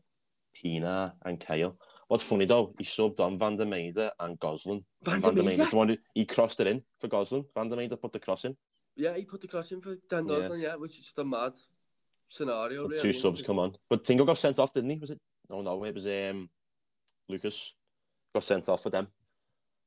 [0.55, 1.77] Pienaar, and Cahill.
[2.07, 4.83] What's funny though, he subbed on Van der Meyde and Gosling.
[5.03, 5.59] Van Van der Meyde?
[5.69, 7.45] the one who he crossed it in for Gosling.
[7.53, 8.57] Van der Meyde put the cross in.
[8.99, 10.39] Yeah, he put the cross in for Dan Yeah.
[10.39, 11.53] Gosling, yeah, which is just a mad
[12.27, 12.87] scenario.
[12.87, 13.75] Really, two subs come on.
[13.89, 14.97] But Tingo got sent off, didn't he?
[14.97, 15.19] Was it?
[15.49, 16.49] No, no, it was um
[17.29, 17.75] Lucas
[18.33, 19.07] got sent off for them.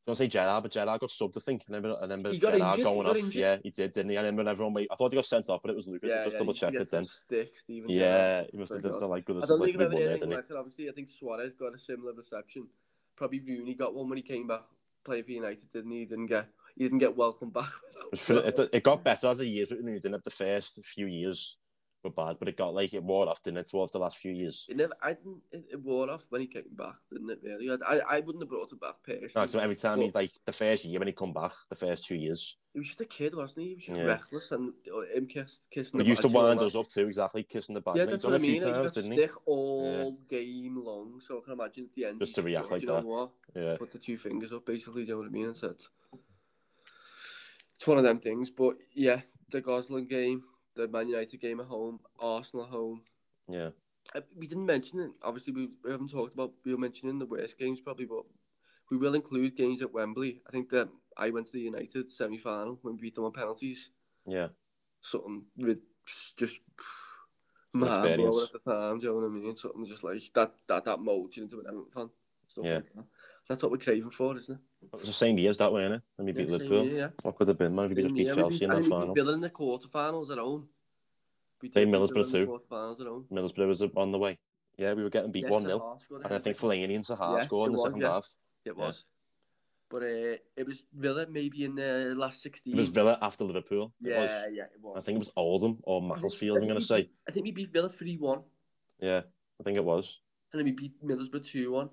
[0.06, 1.62] I was to say Gerrard, but Gerrard got subbed, I think.
[1.62, 3.16] I remember, I remember Gerrard injured, going off.
[3.16, 3.34] injured.
[3.34, 4.16] Yeah, he did, didn't he?
[4.16, 4.88] I remember everyone wait.
[4.90, 6.10] I thought he got sent off, but it was Lucas.
[6.10, 7.04] I just yeah, double checked it then.
[7.04, 7.88] Stick, Steven.
[7.88, 9.94] Yeah, he must have done something like good I don't like think I've we ever
[9.94, 10.56] won heard there, anything like it.
[10.56, 12.66] Obviously, I think Suarez got a similar reception.
[13.14, 14.62] Probably Rooney got one when he came back
[15.04, 16.00] playing for United, didn't he?
[16.00, 17.68] He didn't get he didn't get welcomed back.
[18.12, 20.24] It, it, it got better as the years went on, didn't it?
[20.24, 21.56] The first few years
[22.04, 24.32] were bad, but it got like it wore off, didn't it, towards the last few
[24.32, 24.66] years.
[24.68, 27.70] It never, I didn't, it, it wore off when he came back, didn't it, really?
[27.88, 29.30] I, I wouldn't have brought it back personally.
[29.34, 32.04] No, so every time he like the first year when he come back, the first
[32.04, 33.68] two years, He was just a kid, wasn't he?
[33.68, 34.04] He was just Yeah.
[34.04, 36.74] reckless and uh, him kiss, kissing he the used to badge and all wind us
[36.74, 37.96] up too, exactly, kissing the back.
[37.96, 38.62] Yeah, He's that's what I a few mean.
[38.62, 39.18] Times, he didn't he?
[39.26, 42.20] stick all game long, so I can imagine at the end.
[42.20, 43.30] Just to react "Oh, like do you know that." What?
[43.56, 45.04] Yeah, Put the two fingers up, basically.
[45.04, 45.46] Do you know what I mean?
[45.46, 45.76] And said,
[47.82, 48.48] it's one of them things.
[48.48, 50.44] But yeah, the Gosling game,
[50.76, 53.02] the Man United game at home, Arsenal at home.
[53.48, 53.70] yeah,
[54.14, 55.10] Uh, We didn't mention it.
[55.20, 56.52] Obviously, we, we haven't talked about.
[56.64, 58.22] We were mentioning the worst games probably, but
[58.90, 60.40] we will include games at Wembley.
[60.46, 63.32] I think that I went to the United semi final when we beat them on
[63.32, 63.90] penalties.
[64.26, 64.48] yeah.
[65.04, 65.78] Something with
[66.36, 66.60] just
[67.74, 69.00] man at the time.
[69.00, 69.56] Do you know what I mean?
[69.56, 70.54] Something just like that.
[70.68, 72.10] That that mold you into an Everton fan.
[72.46, 72.80] Stuff Yeah.
[72.94, 73.06] like.
[73.48, 74.60] That's what we're craving for, isn't it?
[74.92, 76.02] It was the same year as that, weren't it?
[76.16, 76.84] When we beat Yeah, Liverpool.
[76.84, 77.08] year, yeah.
[77.22, 78.34] What could have been, man, if we just beat year.
[78.34, 79.14] Chelsea we in that we final?
[79.14, 80.68] beat Villa in the quarterfinals at home.
[81.60, 82.46] We beat Middlesbrough Villa in the too.
[82.46, 83.26] Quarterfinals at home.
[83.32, 84.38] Middlesbrough was on the way.
[84.78, 85.78] Yeah, we were getting beat Yes, 1 the 0.
[85.80, 86.56] Hart scored a And I think.
[86.56, 88.08] Fellaini and Saha Yeah, scored in the was, second yeah.
[88.08, 88.28] half.
[88.64, 89.04] It was.
[89.90, 92.72] But uh, it was Villa maybe in the last 16.
[92.72, 93.92] It was Villa after Liverpool.
[94.02, 94.30] It yeah, was.
[94.52, 94.94] yeah, it was.
[94.96, 97.10] I think it was Oldham or Macclesfield, I'm going to say.
[97.28, 98.42] I think we beat Villa 3 1,
[99.00, 99.20] Yeah,
[99.60, 100.20] I think it was.
[100.52, 101.90] and then we beat Middlesbrough 2 1.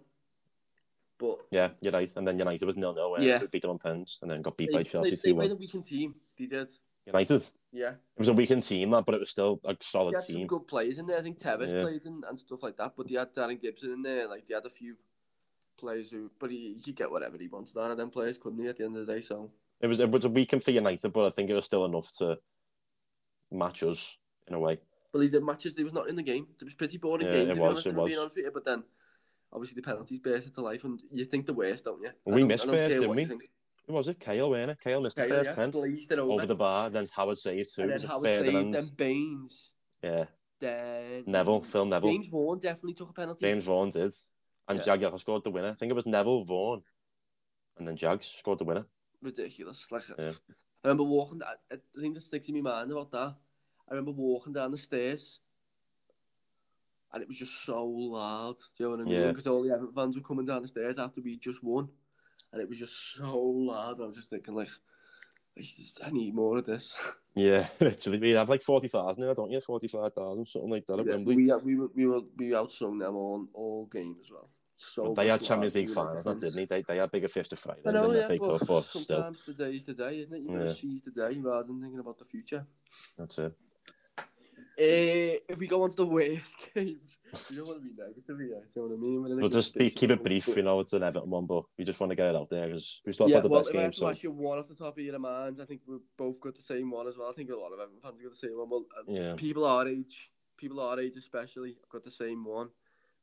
[1.19, 2.11] But Yeah, you're right.
[2.15, 3.15] And then United was nil nil.
[3.19, 3.41] Yeah.
[3.41, 5.41] We beat them on pens and then got beat they, by Chelsea they, they 1.
[5.41, 6.15] played a weakened team.
[6.37, 6.71] They did.
[7.05, 7.43] United.
[7.71, 7.89] Yeah.
[7.89, 10.47] It was a weakened team, that, but it was still a They solid team.
[10.47, 11.19] good players in there.
[11.19, 11.81] I think Tevez Yeah.
[11.83, 12.93] played and, and stuff like that.
[12.95, 14.27] But they had Darren Gibson in there.
[14.27, 14.95] Like they had a few
[15.77, 18.61] players who, but he, he could get whatever he wanted out of them players, couldn't
[18.61, 18.67] he?
[18.67, 19.51] At the end of the day, so
[19.81, 22.11] It was it was a weekend for United, but I think it was still enough
[22.17, 22.37] to
[23.51, 24.79] match us in a way.
[25.11, 26.47] But the matches, they was not in the game.
[26.61, 27.49] It was pretty boring Yeah, games.
[27.51, 28.37] it was, it if I'm being was.
[28.53, 28.83] But then,
[29.51, 32.11] obviously, the penalties burst into life, and you think the worst, don't you?
[32.25, 33.25] We missed first, didn't we?
[33.25, 34.19] Who was it?
[34.19, 34.77] Kale, weren't it?
[34.83, 37.81] Kale missed the first yeah, pen it over, over the bar, then Howard saved two.
[37.81, 39.71] and It then Howard saved them Baines.
[40.03, 40.25] Yeah,
[40.59, 42.11] Then Neville, Phil Neville.
[42.11, 43.45] James Vaughan definitely took a penalty.
[43.45, 44.13] James Vaughan did.
[44.67, 44.95] And Yeah.
[44.95, 45.69] Jagielka scored the winner.
[45.69, 46.83] I think it was Neville Vaughan.
[47.77, 48.85] And then Jags scored the winner.
[49.21, 49.87] ridiculous.
[49.91, 50.33] Like, Yeah.
[50.83, 51.41] I remember walking.
[51.43, 53.35] I, I think that sticks in my mind about that.
[53.89, 55.39] I remember walking down the stairs,
[57.13, 58.57] and it was just so loud.
[58.77, 59.21] Do you know what I mean?
[59.21, 59.27] Yeah.
[59.29, 61.89] Because all the Everton fans were coming down the stairs after we just won,
[62.53, 64.01] and it was just so loud.
[64.01, 64.69] I was just thinking, like,
[66.03, 66.95] I, need more of this.
[67.35, 68.19] Yeah, literally.
[68.19, 69.61] We have like 40,000 now, don't you?
[69.61, 71.35] 45,000, something like that at Yeah, Wembley.
[71.37, 74.49] we we were we were we outsung them all all game as well.
[74.75, 76.65] So they had Champions League finals, United didn't they?
[76.65, 78.85] They, they had bigger fish to fry than know, the yeah, FA but Cup, but
[78.87, 80.41] still, sometimes the day's the day, isn't it?
[80.41, 82.65] You gotta seize the day rather than thinking about the future.
[83.17, 83.53] that's it.
[84.79, 87.17] Uh, if we go on to the worst games,
[87.49, 88.37] you don't want to be negative here.
[88.37, 89.21] Do you know what I mean?
[89.21, 91.45] We'll, we'll good just be, keep it brief, moment, you know, it's an Everton one,
[91.45, 93.49] but we just want to get it out there because we still Yeah, had the
[93.49, 95.03] well, best if I game, have to so ask you one off the top of
[95.03, 97.29] your minds, I think we've both got the same one as well.
[97.29, 98.69] I think a lot of Everton fans have got the same one.
[98.69, 99.33] Well, uh, yeah.
[99.35, 102.69] people our age, people our age especially, have got the same one.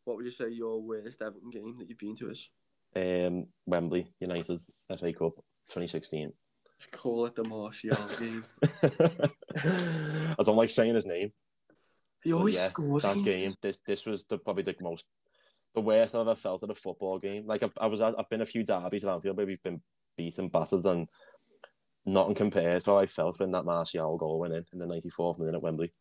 [0.04, 2.50] What would you say your worst Everton game that you've been to is?
[2.94, 5.36] Um, Wembley United FA Cup
[5.68, 6.32] 2016.
[6.78, 8.44] Just call it the Martial game.
[10.38, 11.32] I don't like saying his name.
[12.26, 13.54] He but always yeah, scores that game.
[13.62, 15.04] This this was the probably the most
[15.76, 17.46] the worst I've ever felt at a football game.
[17.46, 19.80] Like I've I was at, I've been a few derbies at Anfield where we've been
[20.16, 21.08] beaten, battered, and
[22.04, 25.38] nothing compares to how I felt when that Martial goal went in in the 94th
[25.38, 25.92] minute at Wembley.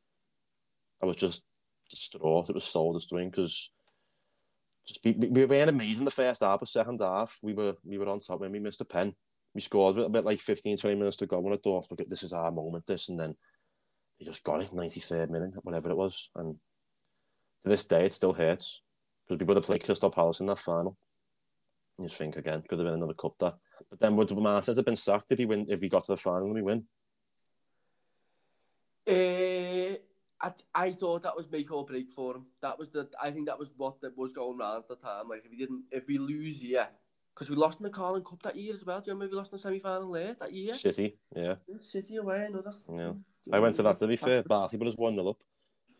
[1.03, 1.43] I was just
[1.91, 2.49] distraught.
[2.49, 3.69] It was soul destroying because
[4.87, 7.99] just we, we we weren't amazing the first half, but second half we were we
[7.99, 9.13] were on top when we missed a pen.
[9.53, 11.39] We scored a bit like 15, 20 minutes to go.
[11.39, 13.35] When I thought, look, this is our moment, this, and then
[14.19, 16.29] they just got it, 93rd minute, whatever it was.
[16.35, 16.55] And
[17.63, 18.81] to this day, it still hurts
[19.27, 20.97] because we would have played Crystal Palace in that final.
[21.97, 23.55] You just think again, could have been another cup that.
[23.89, 26.17] But then would Martinez have been sacked if he win if he got to the
[26.17, 26.83] final and we win?
[29.07, 29.97] Uh,
[30.41, 32.45] I, I thought that was make or break for him.
[32.61, 33.07] That was the.
[33.21, 35.29] I think that was what that was going around at the time.
[35.29, 36.87] Like if we didn't, if we lose yeah,
[37.33, 38.99] because we lost in the Carling Cup that year as well.
[38.99, 40.73] Do you remember we lost in the semi final there that year?
[40.73, 41.55] City, yeah.
[41.77, 42.73] City away, another.
[42.91, 43.13] Yeah.
[43.51, 44.43] I went to that to be fair.
[44.43, 45.37] Barty put us one 0 up.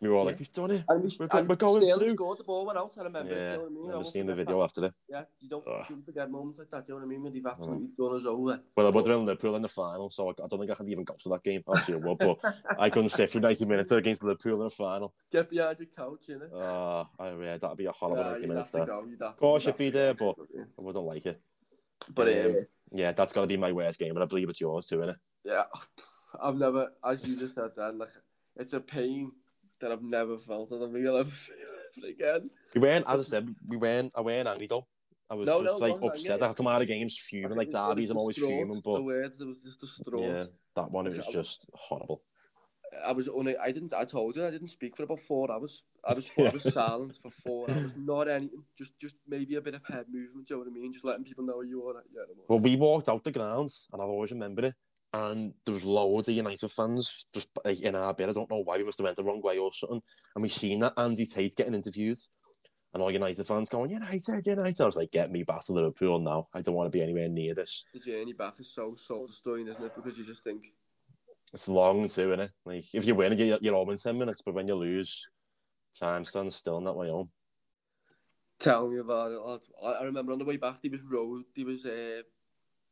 [0.01, 0.83] We were all like, we've done it.
[0.89, 2.15] And we, We're and we're going Sterling through.
[2.15, 2.93] scored the ball went out.
[2.99, 3.33] I remember.
[3.33, 3.91] Yeah, you know I mean?
[3.95, 4.63] I I seen the video that.
[4.65, 4.93] after it.
[5.09, 5.85] Yeah, you don't Ugh.
[5.87, 6.85] shouldn't forget moments like that.
[6.85, 7.23] Do you know what I mean?
[7.23, 8.59] When they've absolutely done us over.
[8.75, 10.75] Well, I would have been Liverpool in the final, so I, I don't think I
[10.75, 11.61] could even go to that game.
[11.65, 12.37] Obviously, I would, but
[12.77, 15.13] I couldn't sit through 90 minutes against Liverpool in the final.
[15.31, 16.57] Get behind your couch, you know.
[16.57, 18.85] Uh, I, yeah, that'd be a horrible Yeah, 90 minutes there.
[18.85, 19.05] go.
[19.21, 20.63] Of course, you'd you'd be there, but- yeah.
[20.77, 21.39] I wouldn't like it.
[22.13, 22.59] But Um, uh,
[22.91, 25.15] Yeah, that's got to be my worst game, and I believe it's yours too, innit?
[25.45, 25.63] Yeah,
[26.41, 28.09] I've never, as you just said, then like
[28.57, 29.31] it's a pain
[29.81, 30.71] that I've never felt.
[30.71, 31.55] I don't think I'll ever feel
[31.97, 32.49] it again.
[32.73, 34.87] We weren't, as I said, we weren't, I weren't angry though.
[35.29, 36.43] I was No, just no, like upset.
[36.43, 39.47] I come out of games fuming, like derbies, I'm always fuming, the but words, it
[39.47, 40.21] was just distraught.
[40.21, 40.45] yeah,
[40.75, 42.21] that one, it was I- just horrible.
[43.05, 45.83] I was only, I didn't, I told you, I didn't speak for about four hours.
[46.07, 49.73] I was, I was silent for four hours, not anything, just, just maybe a bit
[49.73, 50.93] of head movement, do you know what I mean?
[50.93, 52.21] Just letting people know you are, yeah.
[52.47, 54.75] Well, we walked out the grounds, and I've always remembered it,
[55.15, 58.27] and there was loads of United fans just like, in our bit.
[58.27, 60.01] I don't know why we must have went the wrong way or something,
[60.35, 62.27] and we've seen that Andy Tate getting interviews,
[62.93, 64.81] and all United fans going, United, United.
[64.81, 66.49] I was like, get me back to Liverpool now.
[66.53, 67.85] I don't want to be anywhere near this.
[67.93, 69.95] The journey back is so soul destroying, isn't it?
[69.95, 70.63] Because you just think
[71.53, 72.51] it's long too, isn't it?
[72.65, 75.27] Like if you win, you're, you're home in ten minutes, but when you lose,
[75.97, 77.29] time stands still in that way home.
[78.59, 79.61] Tell me about it.
[79.81, 82.21] I I remember on the way back, there was road, there was uh,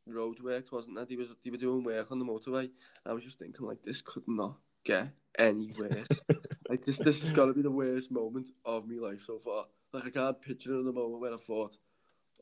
[0.06, 1.06] road works, wasn't there?
[1.08, 2.70] He was, they were doing work on the motorway.
[3.06, 6.06] I was just thinking, like, this could not get any worse.
[6.68, 9.66] like, this, this has got to be the worst moment of my life so far.
[9.92, 11.76] Like, I can't picture in the moment when I thought,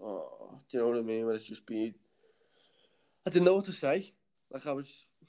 [0.03, 1.27] oh, do you know what I mean?
[1.27, 1.94] When it's just been,
[3.27, 4.12] I didn't know what to say.
[4.51, 4.88] Like, I was,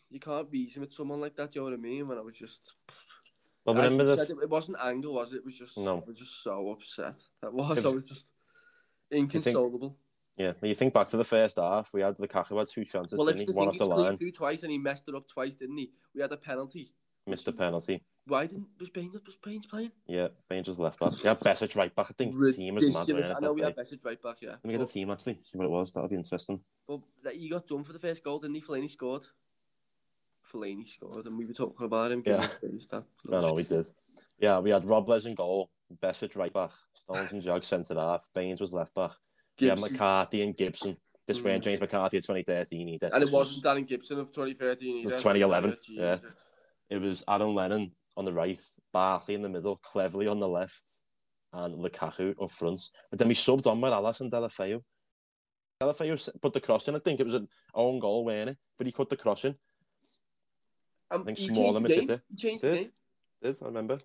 [0.10, 1.52] you can't reason with someone like that.
[1.52, 2.08] Do you know what I mean?
[2.08, 2.74] When I was just.
[3.66, 5.38] Well, remember I the it, it wasn't anger, was it?
[5.38, 5.78] It was just.
[5.78, 5.98] No.
[6.00, 7.22] I was just so upset.
[7.42, 7.78] That was.
[7.78, 8.28] It I was- was just
[9.12, 9.96] inconsolable.
[10.38, 10.54] Yeah.
[10.62, 13.28] You think back to the first half, we had the Lukaku had two chances, well,
[13.28, 13.54] didn't he?
[13.54, 15.92] One off the line, through twice and he messed it up twice, didn't he?
[16.16, 16.90] We had a penalty.
[17.28, 18.04] missed a penalty.
[18.26, 19.92] Why didn't was Baines was Baines playing?
[20.08, 21.12] Yeah, Baines was left back.
[21.24, 22.08] Yeah, Besic right back.
[22.10, 23.08] I think the team was mad.
[23.08, 23.36] Ridiculous.
[23.38, 24.52] I know we had Besic right back, yeah.
[24.52, 25.38] Let me get the team actually.
[25.42, 25.92] See what it was.
[25.92, 26.62] That'll be interesting.
[26.88, 28.62] But, but he got done for the first goal, didn't he?
[28.62, 29.28] Fellaini scored.
[30.52, 32.24] Fellaini scored, and we were talking about him.
[32.26, 32.48] Yeah.
[32.62, 33.88] that I know we did.
[34.40, 35.70] Yeah, we had Robles in goal,
[36.02, 39.12] Besic right back, Stones and Jog centre half, Baines was left back.
[39.58, 39.92] Gibson.
[39.92, 40.98] McCarthy and Gibson.
[41.26, 41.44] This Mm.
[41.46, 43.10] weren't James McCarthy of 2013 either.
[43.14, 45.12] And it wasn't Darren Gibson of 2013 either.
[45.12, 46.18] was 2011, yeah.
[46.90, 48.60] It was Aaron Lennon on the right,
[48.92, 50.84] Barkley in the middle, Cleverley on the left,
[51.54, 52.82] and Lukaku up front.
[53.10, 54.84] But then we subbed on with Alas and Deulofeu.
[55.82, 56.96] Deulofeu put the cross in.
[56.96, 58.58] I think it was an own goal, weren't it?
[58.78, 59.56] But he put the cross in.
[61.10, 62.20] Um, think he smaller the City.
[62.36, 62.92] changed Did?
[63.42, 64.00] Did I remember?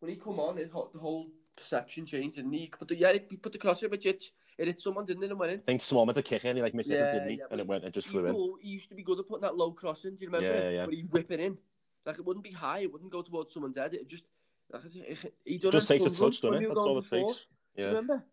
[0.00, 3.36] When he come on, it, the whole perception changed, and he put the yeah, he
[3.36, 4.24] put the cross in, but it,
[4.60, 5.58] it hit someone, didn't it, and went in.
[5.58, 7.36] I think Small with the kick and he like missed Yeah, it, didn't he?
[7.38, 8.34] yeah, and it went, it just He flew in.
[8.34, 10.16] to, he used to be good at putting that low cross in.
[10.16, 10.46] Do you remember?
[10.56, 10.74] Yeah, it?
[10.74, 10.84] yeah.
[10.84, 11.56] But he'd whip it in.
[12.04, 12.80] Like it wouldn't be high.
[12.80, 13.94] It wouldn't go towards someone's head.
[13.94, 14.24] It just
[14.72, 16.68] like, it, he Just takes a touch, doesn't it?
[16.68, 17.10] That's all it takes.
[17.10, 17.86] Do you Yeah.
[17.86, 18.24] remember?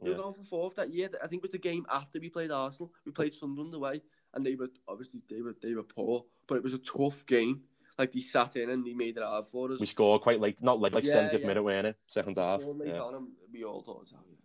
[0.00, 0.16] We Yeah.
[0.16, 1.10] were going for fourth that year.
[1.22, 2.92] I think it was the game after we played Arsenal.
[3.04, 4.02] We played Sunderland away,
[4.34, 7.62] and they were obviously they were they were poor, but it was a tough game.
[7.98, 9.78] Like they sat in and they made it hard for us.
[9.78, 11.46] We scored quite late, not late, like Yeah, 70th yeah.
[11.46, 11.96] minute, weren't it?
[12.06, 12.62] Second half.
[12.62, 13.00] Yeah.
[13.02, 14.36] on, we all thought, oh, yeah.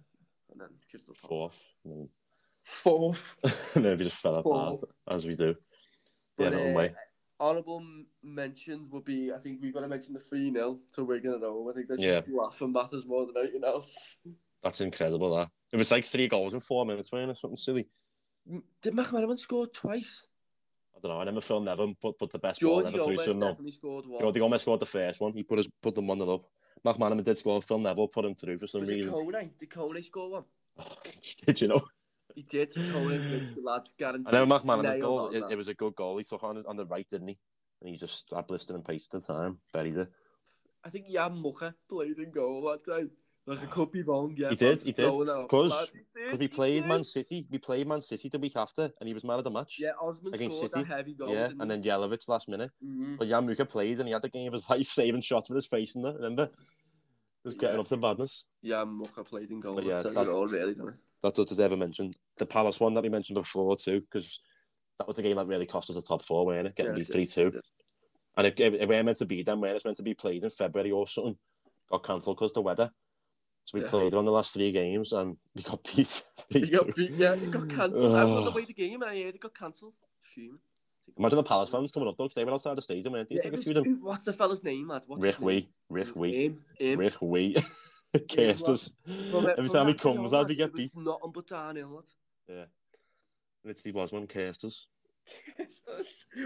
[0.52, 1.58] And then just the Fourth.
[1.86, 2.10] And
[2.64, 3.36] fourth.
[3.74, 4.78] then we just fell apart,
[5.10, 5.56] as we do.
[6.38, 6.92] But, yeah, no uh, way.
[7.40, 11.04] Honourable m- mentions would be, I think we've got to mention the 3 0 to
[11.06, 11.70] Wigan at home.
[11.70, 12.20] I think that's Yeah.
[12.22, 14.18] just laughing matters more than anything else.
[14.64, 15.50] That's incredible, that.
[15.72, 17.38] It was like three goals in four minutes, weren't it?
[17.38, 17.88] Something silly.
[18.82, 20.24] Did McManaman score twice?
[20.96, 21.22] I don't know.
[21.22, 23.72] I never filmed Nevin but put the best ball Jordi ever through Gomez to him,
[23.72, 24.22] scored one.
[24.22, 25.34] Jordi Gomez scored the first one.
[25.34, 26.46] He put his put them one up.
[26.86, 27.62] McManaman did score.
[27.62, 29.14] Phil Neville put him through for some Was reason.
[29.14, 29.50] Kone?
[29.60, 30.44] Did Kone score one?
[30.80, 30.96] Oh,
[31.46, 31.82] did you know?
[32.36, 32.74] He did.
[32.74, 34.34] Kone makes the lads guaranteed.
[34.34, 35.30] I know McManaman's goal.
[35.30, 36.18] It, it was a good goal.
[36.18, 37.38] He took on his, on the right, didn't he?
[37.82, 39.60] And he just I blistered and pasted the time.
[39.74, 40.12] Buried it.
[40.84, 43.08] I think Jan Mucha played in goal that day.
[43.48, 44.50] Like, I could be wrong, yeah.
[44.50, 44.96] He but did, he did.
[44.98, 45.48] throwing out.
[45.48, 46.86] 'Cause- Lad, he did, Because we he played.
[46.86, 47.48] Man City.
[47.50, 49.78] We played Man City the week after, and he was man of the match.
[49.80, 50.86] Yeah, Osman against scored City.
[50.86, 51.30] heavy goal.
[51.34, 52.72] Yeah, and then Jelavic last minute.
[52.86, 53.18] Mhm.
[53.18, 55.66] But Yamuka played and he had the game of his life saving shots with his
[55.66, 56.50] face in there, remember?
[57.46, 57.82] Just getting Yeah.
[57.82, 58.48] up to badness.
[58.62, 59.76] Yeah, Mucha played in goal.
[59.76, 60.94] But yeah, that- all really, it?
[61.24, 62.12] That does deserve mention.
[62.38, 64.42] The Palace one that we mentioned before too, because
[65.00, 66.76] that was the game that really cost us the top four, weren't it?
[66.76, 67.62] Getting beat it three two.
[68.36, 69.78] And it, it, it weren't meant to be then, weren't it?
[69.78, 71.38] It's meant to be played in February or something.
[71.90, 72.92] Got cancelled because the weather.
[73.68, 73.90] So we Yeah.
[73.90, 76.24] played it on the last three games and we got beat.
[76.52, 76.72] 3-2.
[76.72, 78.16] got beat, yeah, he got cancelled.
[78.16, 79.92] I was on the way to the game and I heard it got cancelled.
[80.34, 80.60] Fuming.
[81.18, 83.36] Imagine the Palace fans coming up though, 'cause they were outside the stadium, weren't they?
[83.44, 84.00] Yeah, was, few of them.
[84.02, 85.04] what's the fella's name, lad?
[85.08, 85.42] What's Rick?
[85.42, 85.68] Wee.
[85.90, 86.56] Rick Wee.
[86.80, 87.58] Rick Wee.
[88.34, 88.92] Cursed us.
[89.32, 90.92] From- Every from time he comes, lad, we get it beat.
[90.96, 92.04] Nothing but downhill,
[92.50, 92.68] lad.
[93.66, 94.88] Literally was one cursed us.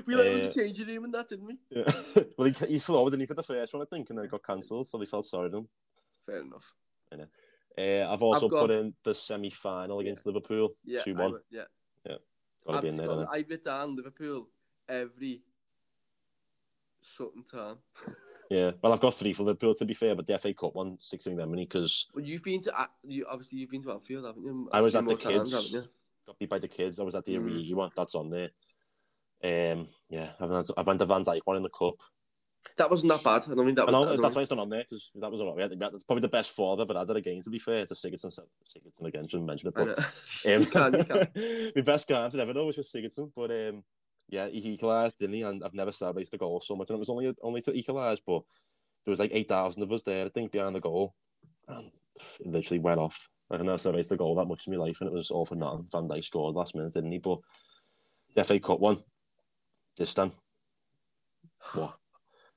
[0.07, 1.57] we let him Uh, the changing room and that, didn't we?
[1.69, 1.83] Yeah.
[2.37, 4.25] well, he, he flew over, didn't he, for the first one, I think, and then
[4.25, 5.67] it got cancelled, so they felt sorry for him.
[6.25, 6.73] Fair enough.
[7.11, 11.19] Uh, I've also I've got- put in the semi-final against Liverpool, Yeah, 2-1.
[11.19, 11.63] I went- yeah.
[12.63, 14.47] Got to I've, in there, got- I've written down Liverpool
[14.87, 15.41] every
[17.01, 17.77] certain time.
[18.51, 18.71] Yeah.
[18.81, 21.25] Well, I've got three for Liverpool, to be fair, but the FA Cup one sticks
[21.25, 24.43] in memory because Well, you've been to, uh, you obviously you've been to Anfield, haven't
[24.43, 24.67] you?
[24.73, 25.87] I was at the more times, kids.
[26.27, 26.99] got beat by the kids.
[26.99, 27.45] I was at the Mm.
[27.45, 28.49] Origi one, that's on there.
[29.41, 31.95] Um, yeah, I went, I went to Van Dijk one in the Cup.
[32.77, 33.43] That wasn't that bad.
[33.51, 33.91] I don't mean that I was.
[33.91, 35.55] know, I don't- that's why it's not on there, because that was a lot.
[35.55, 37.59] We had, we probably the best four I've ever had at a game, to be
[37.59, 37.85] fair.
[37.85, 38.31] To Sigurdsson,
[38.67, 39.97] Sigurdsson again, shouldn't mention it, but.
[40.45, 41.71] Um, You can, you can.
[41.75, 43.83] my best games I've ever know was with Sigurdsson, but um,
[44.29, 45.41] Yeah, he equalised, didn't he?
[45.43, 46.89] And I've never celebrated the goal so much.
[46.89, 48.43] And it was only only to equalise, but
[49.05, 51.15] there was like 8,000 of us there, I think, behind the goal.
[51.67, 51.91] And
[52.39, 53.27] it literally went off.
[53.49, 55.55] I've never celebrated the goal that much in my life, and it was all for
[55.55, 55.87] nothing.
[55.91, 57.17] Van Dijk scored last minute, didn't he?
[57.17, 57.39] But
[58.35, 59.03] the FA Cup one,
[59.97, 60.31] this time.
[61.73, 61.97] What?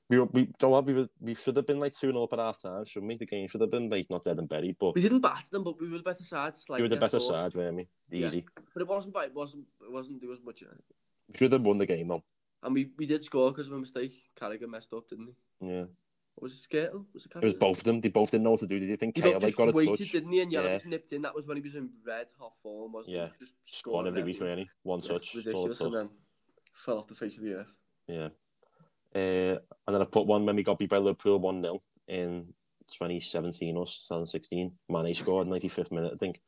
[0.07, 2.39] We, we, don't what, we, were, we should have been like 2 0 up at
[2.39, 3.17] half time, shouldn't we?
[3.17, 5.63] The game should have been like not dead and buried, but we didn't batter them,
[5.63, 6.53] but we were the better side.
[6.69, 7.31] Like, we were the better so...
[7.31, 7.87] side, weren't we?
[8.11, 8.63] Easy, yeah.
[8.73, 10.61] but it wasn't, by it wasn't, it wasn't, there was much.
[10.61, 10.83] in it.
[11.29, 12.23] We should have won the game though,
[12.61, 14.13] and we, we did score because of a mistake.
[14.39, 15.67] Carragher messed up, didn't he?
[15.67, 15.85] Yeah,
[16.39, 17.05] was it Skirtle?
[17.13, 17.43] Was it, Carragher?
[17.43, 18.79] it was both of them, they both didn't know what to do.
[18.79, 20.11] Did you think Kyle like, got a waited, touch?
[20.11, 20.41] didn't he?
[20.41, 20.73] And Yellow yeah.
[20.73, 23.27] was nipped in, that was when he was in red hot form, wasn't yeah.
[23.39, 23.45] he?
[23.45, 24.69] Just scored every week, really.
[24.83, 26.09] One yeah, touch, ridiculous, and then
[26.73, 27.73] fell off the face of the earth,
[28.07, 28.29] yeah.
[29.15, 32.53] Uh, and then I put one when we got beat by Liverpool 1 0 in
[32.89, 34.71] 2017 or 2016.
[34.89, 36.41] Mane scored 95th minute, I think.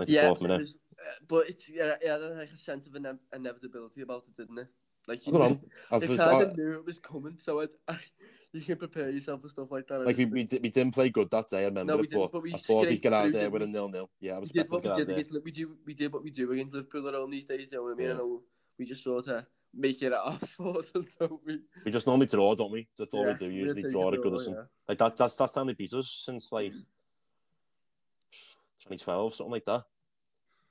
[0.00, 0.60] 94th Yeah, it minute.
[0.62, 4.36] was- uh, but it's yeah, yeah, there's like a sense of ine- inevitability about it,
[4.36, 4.68] didn't it?
[5.06, 5.60] Like you, know.
[5.90, 7.70] I kind I- of knew it was coming, so it,
[8.52, 10.00] you can prepare yourself for stuff like that.
[10.00, 10.50] Like we, we, think.
[10.50, 12.54] di- we didn't play good that day, I remember No, we it, didn't, but, we
[12.54, 14.08] I thought we'd get out there with a nil nil.
[14.20, 15.14] Yeah, I was we did to what we out did there.
[15.16, 17.70] against we do we did what we do against Liverpool at home these days.
[17.70, 18.06] You know what I mean?
[18.08, 18.14] Yeah.
[18.14, 18.42] I know
[18.78, 19.44] we just sort of
[19.76, 21.60] make it off for them, don't we?
[21.84, 22.88] We just normally draw, don't we?
[22.98, 23.50] That's all Yeah, we do.
[23.50, 24.54] Usually draw it at Goodison.
[24.54, 24.62] yeah.
[24.88, 26.86] Like that, that's that's they beat us since like mm.
[28.80, 29.84] 2012, something like that.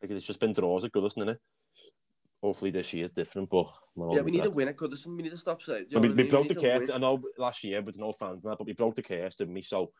[0.02, 1.38] Like it's just been draws at Goodison, innit?
[2.42, 4.56] Hopefully this year is different, but Yeah, we need to impressed.
[4.56, 5.16] win at Goodison.
[5.16, 5.86] We need to stop saying.
[5.96, 6.89] I mean, we broke the need to curse.
[6.89, 9.62] I know last year with no fans that, but we broke the curse, didn't we?
[9.62, 9.92] So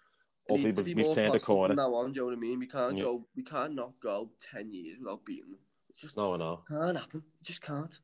[0.50, 1.76] hopefully we've, we've turned the from corner.
[1.76, 2.60] Now on, do you know what I mean?
[2.60, 3.04] We can't Yeah.
[3.06, 3.28] go.
[3.36, 5.60] We can't not go ten years without beating them.
[5.90, 6.64] It just No, no.
[6.68, 7.24] can't happen.
[7.42, 7.98] It just can't.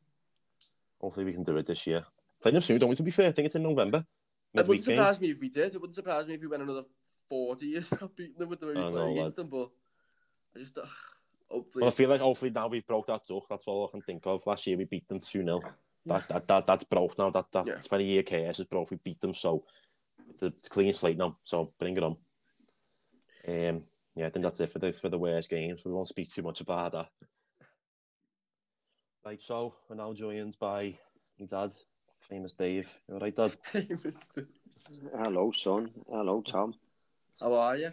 [0.99, 2.03] Hopefully we can do it this year.
[2.41, 2.95] Playing them soon, don't we?
[2.95, 4.05] To be fair, I think it's in November.
[4.53, 4.95] It wouldn't game.
[4.97, 5.75] surprise me if we did.
[5.75, 6.83] It wouldn't surprise me if we went another
[7.27, 9.47] forty years without beating them with the way we I play know, against them.
[9.47, 9.69] But
[10.55, 10.85] I just uh,
[11.49, 11.81] hopefully.
[11.83, 13.43] Well, I feel like hopefully now we've broke that duck.
[13.49, 14.45] That's all I can think of.
[14.47, 15.62] Last year we beat them 2 0.
[16.05, 17.29] That, that, that, that's broke now.
[17.29, 17.75] That, that Yeah.
[17.75, 18.89] 20 year chaos is broke.
[18.89, 19.33] We beat them.
[19.33, 19.63] So
[20.31, 21.38] it's a, it's a clean slate now.
[21.43, 22.15] So bring it on.
[23.47, 23.83] Um,
[24.15, 25.83] yeah, I think that's it for the, for the worst games.
[25.85, 27.09] We won't speak too much about that.
[29.25, 30.93] Right, so we're now joined by
[31.38, 31.71] my dad,
[32.21, 32.89] famous Dave.
[33.08, 33.51] You all right, Dad?
[33.73, 34.47] Famous Dave.
[35.13, 35.91] Hello, son.
[36.10, 36.73] Hello, Tom.
[37.41, 37.91] How are you?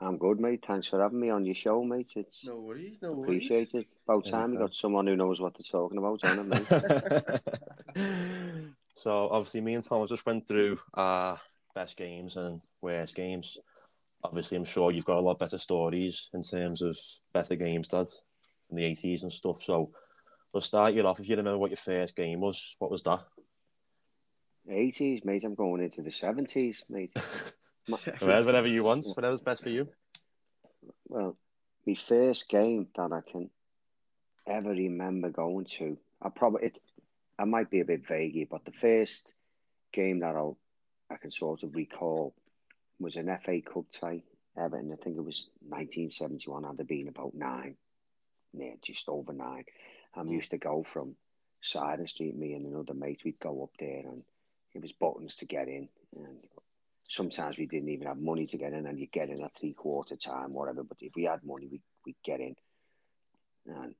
[0.00, 0.62] I'm good, mate.
[0.66, 2.12] Thanks for having me on your show, mate.
[2.14, 2.98] It's No worries.
[3.00, 3.46] No worries.
[3.46, 3.86] appreciated.
[4.04, 6.44] About time we uh, got someone who knows what they're talking about, on it,
[7.96, 8.70] mate.
[8.96, 11.40] so obviously me and Tom just went through our
[11.74, 13.56] best games and worst games.
[14.22, 16.98] Obviously, I'm sure you've got a lot better stories in terms of
[17.32, 18.08] better games, Dad,
[18.70, 19.62] in the 80s and stuff.
[19.62, 19.90] So
[20.58, 21.20] we'll start you off.
[21.20, 23.20] If you remember what your first game was, what was that?
[24.68, 25.44] 80s, mate.
[25.44, 27.12] I'm going into the 70s, mate.
[28.18, 29.88] Whereas whatever you want, whatever's best for you.
[31.06, 31.36] Well,
[31.86, 33.50] my first game that I can
[34.48, 36.78] ever remember going to, I probably it,
[37.38, 39.32] I might be a bit vague, but the first
[39.92, 40.58] game that I'll
[41.08, 42.34] I can sort of recall
[42.98, 44.24] was an FA Cup tie.
[44.56, 46.64] Everton, I think it was 1971.
[46.64, 47.76] I'd have been about nine,
[48.52, 49.64] yeah, just over nine.
[50.16, 51.14] We used to go from
[51.62, 54.22] Siren Street, me and another mate, we'd go up there and
[54.74, 55.88] it was buttons to get in.
[56.16, 56.38] And
[57.08, 59.72] sometimes we didn't even have money to get in, and you get in at three
[59.72, 60.82] quarter time, whatever.
[60.82, 62.56] But if we had money, we we'd get in.
[63.66, 63.94] And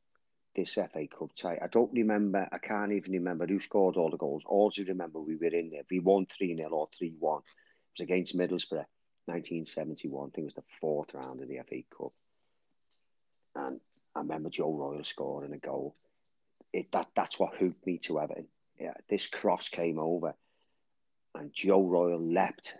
[0.54, 2.48] this FA Cup tie, I don't remember.
[2.50, 4.44] I can't even remember who scored all the goals.
[4.46, 5.82] All I remember, we were in there.
[5.90, 7.40] We won three 0 or three one.
[7.40, 8.86] It was against Middlesbrough,
[9.26, 10.28] 1971.
[10.28, 12.12] I think it was the fourth round of the FA Cup.
[13.54, 13.80] And
[14.18, 15.94] I remember Joe Royle scoring a goal.
[16.72, 18.48] It that that's what hooked me to Everton.
[18.78, 20.34] Yeah, this cross came over,
[21.36, 22.74] and Joe Royle leapt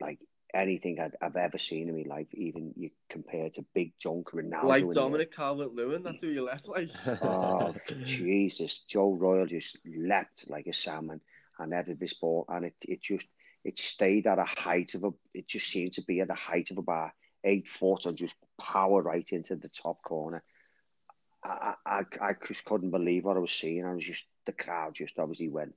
[0.00, 0.20] like
[0.54, 2.28] anything I'd, I've ever seen in my life.
[2.32, 4.62] Even you compare to Big Junk Ronaldo.
[4.62, 4.90] like.
[4.92, 6.04] Dominic Calvert Lewin.
[6.04, 6.90] That's who you left like.
[7.20, 7.74] Oh
[8.04, 8.82] Jesus!
[8.82, 11.20] Joe Royal just leapt like a salmon
[11.58, 13.28] and headed this ball, and it it just
[13.64, 15.10] it stayed at a height of a.
[15.34, 17.10] It just seemed to be at the height of about
[17.42, 20.44] eight foot and just power right into the top corner.
[21.46, 23.84] I, I, I just couldn't believe what I was seeing.
[23.84, 25.74] I was just the crowd just obviously went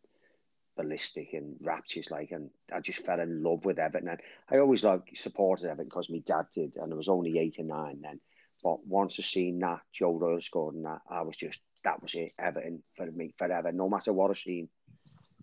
[0.75, 4.09] ballistic and rapturous like, and I just fell in love with Everton.
[4.09, 7.59] And I always like supported Everton because my dad did, and I was only eight
[7.59, 8.19] or nine then.
[8.63, 12.13] But once I seen that Joe Royle scored and that, I was just that was
[12.13, 13.71] it, Everton for me forever.
[13.71, 14.69] No matter what I seen,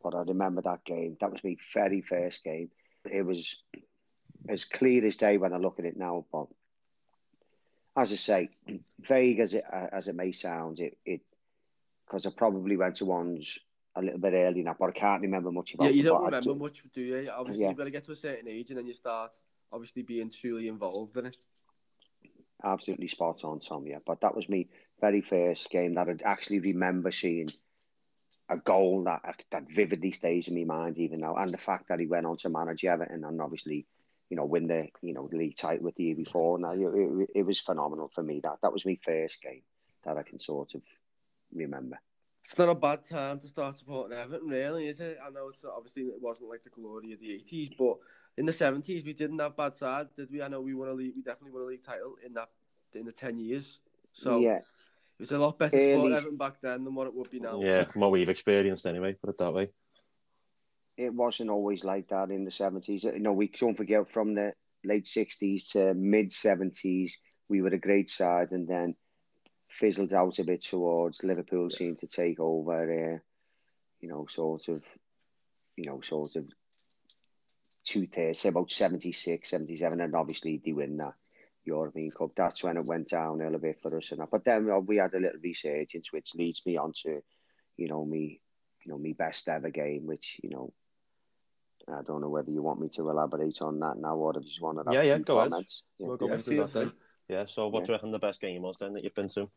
[0.02, 1.16] but I remember that game.
[1.20, 2.70] That was my very first game.
[3.10, 3.56] It was
[4.48, 6.26] as clear as day when I look at it now.
[6.32, 6.46] But
[7.96, 8.50] as I say,
[9.00, 11.20] vague as it as it may sound, it it
[12.06, 13.58] because I probably went to ones
[13.96, 15.86] a little bit early now, but I can't remember much about.
[15.86, 17.30] Yeah, you don't remember do- much, do you?
[17.30, 17.68] Obviously, Yeah.
[17.70, 19.34] you've got to get to a certain age and then you start
[19.72, 21.38] obviously being truly involved in it.
[22.62, 23.86] absolutely spot on, Tom.
[23.86, 24.68] Yeah, but that was me
[25.00, 27.48] very first game that I actually remember seeing
[28.48, 31.98] a goal that that vividly stays in my mind even now, and the fact that
[32.00, 33.86] he went on to manage Everton and obviously,
[34.30, 36.58] you know, win the you know the league title with the year before.
[36.58, 38.40] Now it, it, it was phenomenal for me.
[38.42, 39.62] That that was my first game
[40.04, 40.82] that I can sort of
[41.54, 41.98] remember.
[42.44, 45.18] It's not a bad time to start supporting Everton, really, is it?
[45.24, 47.96] I know it's obviously it wasn't like the glory of the eighties, but
[48.36, 50.42] in the seventies we didn't have bad sides, did we?
[50.42, 52.50] I know we won a league, we definitely won a league title in that
[52.94, 53.80] in the ten years.
[54.12, 54.64] So yeah, it
[55.20, 57.60] was a lot better Early- sport Everton back then than what it would be now.
[57.60, 59.70] Yeah, from what we've experienced anyway, put it that way.
[60.96, 63.04] It wasn't always like that in the seventies.
[63.04, 64.52] You know, we don't forget from the
[64.84, 67.18] late sixties to mid seventies,
[67.48, 68.94] we were a great side, and then
[69.68, 73.14] fizzled out a bit towards Liverpool seemed to take over.
[73.14, 73.18] Uh,
[74.00, 74.82] you know, sort of,
[75.76, 76.46] you know, sort of
[77.84, 81.14] two thirds, about 76, 77, and obviously they win that
[81.64, 82.32] European Cup.
[82.36, 84.30] That's when it went downhill a little bit for us, and that.
[84.30, 87.22] But then uh, we had a little resurgence, which leads me on to,
[87.76, 88.40] you know, me,
[88.84, 90.72] you know, me best ever game, which you know.
[91.88, 94.48] I don't know whether you want me to elaborate on that now or if you
[94.48, 95.52] just want to Yeah, yeah, some go ahead.
[95.98, 96.06] Yeah.
[96.06, 96.92] We'll go Yeah, into that then.
[97.28, 97.86] Yeah, so what Yeah.
[97.86, 99.50] do you reckon the best game was then that you've been to?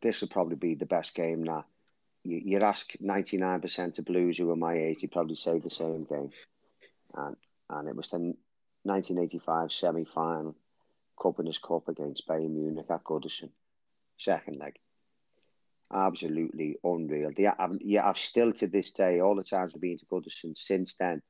[0.00, 1.66] this would probably be the best game now.
[2.22, 6.04] You, you ask 99% of Blues who were my age, you'd probably say the same
[6.04, 6.30] game.
[7.14, 7.36] And
[7.68, 8.18] and it was the
[8.84, 10.56] 1985 semi final
[11.20, 13.50] Cup Winners' Cup against Bayern Munich at Goodison.
[14.16, 14.78] Second leg.
[15.92, 17.30] Absolutely unreal.
[17.36, 20.56] Yeah, I've, yeah, I've still to this day, all the times I've been to Goodison
[20.56, 21.20] since then,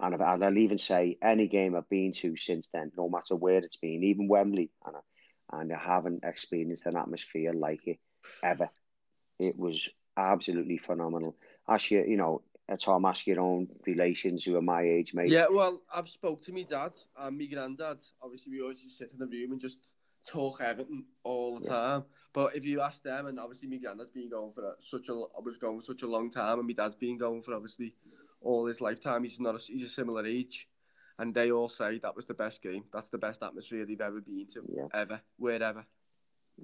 [0.00, 3.58] and, I've, I'll even say any game I've been to since then, no matter where
[3.58, 7.98] it's been, even Wembley, and I, and I haven't experienced an atmosphere like it
[8.42, 8.70] ever.
[9.38, 11.36] It was absolutely phenomenal.
[11.68, 15.30] Ask you, you know, uh, Tom, ask your own relations who are my age, mate.
[15.30, 17.98] Yeah, well, I've spoke to my dad and my granddad.
[18.22, 19.94] Obviously, we always just sit in the room and just
[20.26, 21.74] talk Everton all the Yeah.
[21.74, 22.04] time.
[22.32, 25.40] But if you ask them, and obviously my granddad's been going for such a, I
[25.42, 27.94] was going for such a long time, and my dad's been going for obviously
[28.40, 29.24] all his lifetime.
[29.24, 30.68] He's not, a, he's a similar age,
[31.18, 32.84] and they all say that was the best game.
[32.92, 34.86] That's the best atmosphere they've ever been to, Yeah.
[34.94, 35.84] ever, wherever.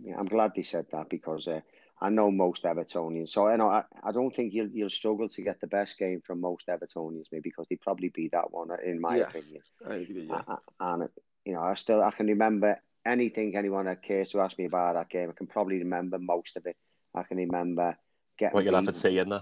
[0.02, 1.60] Yeah, I'm glad they said that because uh,
[2.02, 3.30] I know most Evertonians.
[3.30, 6.20] So I know I, I don't think you'll you'll struggle to get the best game
[6.26, 9.28] from most Evertonians, maybe because they probably be that one, in my Yeah.
[9.28, 9.62] opinion.
[9.88, 10.26] I agree.
[10.28, 10.42] Yeah.
[10.46, 11.08] Uh, uh, and
[11.46, 14.94] you know, I still I can remember anything anyone that cares to ask me about
[14.96, 15.30] that game.
[15.30, 16.76] I can probably remember most of it.
[17.14, 17.96] I can remember
[18.38, 19.00] getting What you'll have to beaten.
[19.00, 19.40] say in there.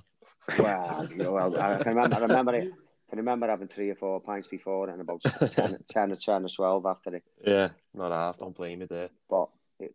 [0.59, 2.17] Well, you know, well, I can remember.
[2.17, 2.73] I remember it.
[2.73, 6.45] I can remember having three or four pints before and about 10, 10 or 10
[6.45, 7.23] or 12 after it.
[7.47, 9.11] Yeah, not half, don't blame you there.
[9.29, 9.49] But
[9.79, 9.95] it,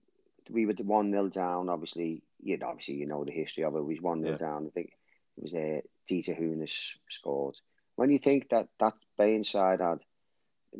[0.49, 2.23] we were 1 0 down, obviously.
[2.41, 3.83] You know, obviously, you know the history of it.
[3.83, 4.37] We was 1 0 Yeah.
[4.37, 4.67] down.
[4.67, 4.91] I think
[5.37, 7.55] it was uh, Dieter Hoeneß scored.
[7.95, 9.99] When you think that that Bayern side had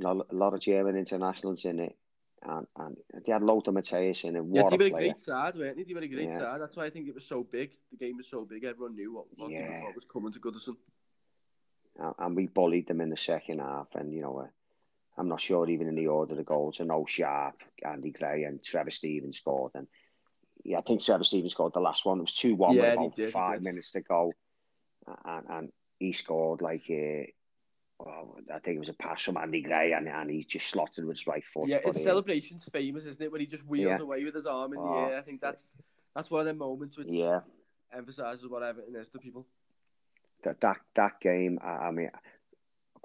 [0.01, 1.97] a lot of German internationals in it,
[2.43, 5.03] and, and they had Lothar Matthäus in it, Yeah, what they a were a player.
[5.07, 5.83] great side, weren't they?
[5.83, 6.39] They were a great Yeah.
[6.39, 6.61] side.
[6.61, 7.71] That's why I think it was so big.
[7.91, 8.63] The game was so big.
[8.63, 9.83] Everyone knew what, what, Yeah.
[9.83, 10.77] what was coming to Goodison.
[11.99, 13.87] and, and we bullied them in the second half.
[13.95, 14.47] And you know, uh,
[15.17, 16.79] I'm not sure even in the order of the goals.
[16.79, 19.73] I know Sharp, Andy Gray, and Trevor Stevens scored.
[19.75, 19.87] And
[20.63, 22.19] yeah, I think Trevor Stevens scored the last one.
[22.19, 24.31] It was two one Yeah, with about did, five minutes to go,
[25.25, 27.23] and and he scored like uh,
[27.99, 31.05] well, I think it was a pass from Andy Gray, and, and he just slotted
[31.05, 31.67] with his right foot.
[31.67, 33.31] Yeah, But, his celebration's famous, isn't it?
[33.31, 34.03] When he just wheels Yeah.
[34.03, 34.87] away with his arm in Oh.
[34.87, 35.17] the air.
[35.17, 35.63] I think that's
[36.15, 37.41] that's one of the moments which yeah,
[37.93, 39.45] emphasises what Everton is to people.
[40.43, 41.59] that that that game.
[41.61, 42.19] I, I mean, I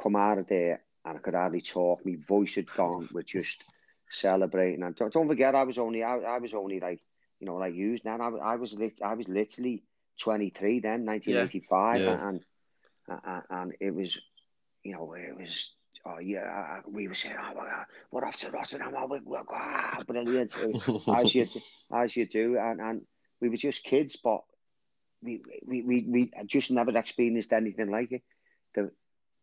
[0.02, 2.04] come out of there and I could hardly talk.
[2.06, 3.64] My voice had gone We're just
[4.10, 4.82] celebrating.
[4.84, 7.00] And don't, don't forget, I was only I, I was only like
[7.40, 8.16] you know like used now.
[8.18, 9.82] I, was- I was lit, I was literally
[10.20, 12.28] twenty three then, nineteen eighty five, Yeah.
[12.28, 12.44] and,
[13.08, 14.20] and and it was
[14.84, 15.70] you know it was.
[16.06, 18.92] Oh yeah, we were saying, "Oh, we're, we're off to Rotterdam.
[18.94, 20.54] Oh, we're, we're ah, brilliant!"
[21.08, 21.46] as you
[21.92, 23.02] as you do, and and
[23.40, 24.42] we were just kids, but
[25.22, 28.22] we we we, we just never experienced anything like it.
[28.74, 28.90] The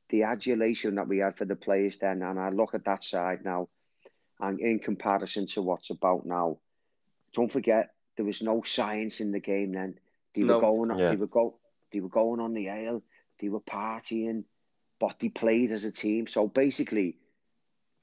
[0.10, 3.44] the adulation that we had for the players then, and I look at that side
[3.44, 3.70] now,
[4.40, 6.60] and in comparison to what's about now,
[7.34, 9.96] don't forget there was no science in the game then.
[10.36, 10.56] They No.
[10.56, 11.10] were going, Yeah.
[11.10, 11.58] they were go,
[11.92, 13.02] they were going on the ale,
[13.40, 14.44] they were partying,
[15.02, 16.28] but they played as a team.
[16.28, 17.18] So basically,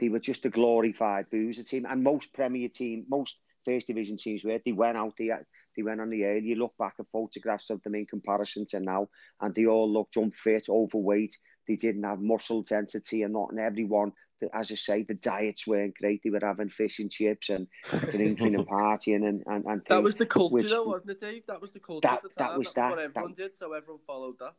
[0.00, 4.42] they were just a glorified boozer team, and most Premier team, most First Division teams
[4.44, 4.58] were.
[4.64, 5.46] They went out there,
[5.76, 6.38] they went on the air.
[6.38, 9.08] You look back at photographs of them in comparison to now,
[9.40, 11.36] and they all looked unfit, overweight.
[11.68, 13.50] They didn't have muscle density and not.
[13.50, 14.12] And everyone,
[14.52, 16.22] as I say, the diets weren't great.
[16.24, 17.68] They were having fish and chips and
[18.10, 21.46] drinking and partying and and, and That was the culture, which- though, wasn't it, Dave?
[21.46, 23.56] That was the culture That- at the that was That that- what that- everyone did,
[23.56, 24.54] so everyone followed that.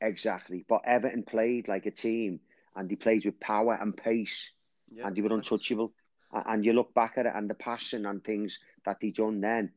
[0.00, 0.64] Exactly.
[0.68, 2.40] But Everton played like a team,
[2.74, 4.50] and they played with power and pace.
[4.90, 5.92] Yeah, and they were that's- untouchable.
[6.32, 9.72] And you look back at it and the passion and things that they done then,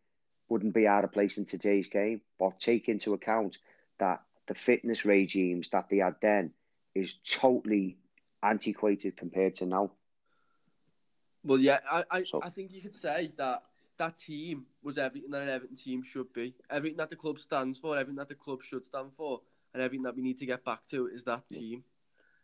[0.50, 2.22] wouldn't be out of place in today's game.
[2.40, 3.60] But take into account
[4.00, 6.52] that the fitness regimes that they had then
[6.96, 7.98] is totally
[8.42, 9.92] antiquated compared to now.
[11.44, 13.64] Well, yeah, I, I, So- I think you could say that
[13.98, 16.56] that team was everything that an Everton team should be.
[16.70, 19.42] Everything that the club stands for, everything that the club should stand for,
[19.74, 21.84] and everything that we need to get back to is that team.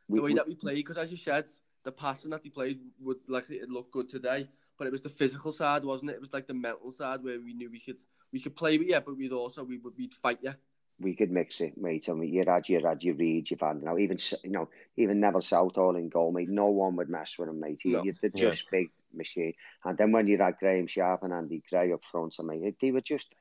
[0.07, 1.45] We- the way we- that we played, because as you said,
[1.83, 5.09] the passing that they played would like it look good today, but it was the
[5.09, 6.15] physical side, wasn't it?
[6.15, 8.01] It was like the mental side where we knew we could
[8.31, 10.53] we could play with you, but we'd also we would we'd fight you.
[10.99, 12.07] we could mix it, mate.
[12.07, 15.19] I mean, you had, you had, you read, you've had now even you know even
[15.19, 16.47] Neville Southall in goal, mate.
[16.49, 17.83] No one would mess with him, mate.
[17.83, 18.03] You, No.
[18.03, 18.49] you, they're Yeah.
[18.51, 19.53] just big machine.
[19.83, 22.91] And then when you had Graeme Sharp and Andy Gray up front, I mean, they
[22.91, 23.35] were just,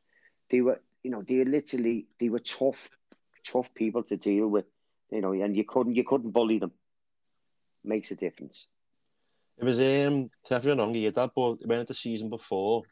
[0.51, 2.91] they were, you know, they were literally, they were tough,
[3.47, 4.67] tough people to deal with,
[5.11, 6.73] you know, and you couldn't, you couldn't bully them.
[7.85, 8.67] Makes a difference.
[9.59, 12.83] It was um definitely wrong year that, but when at the season before,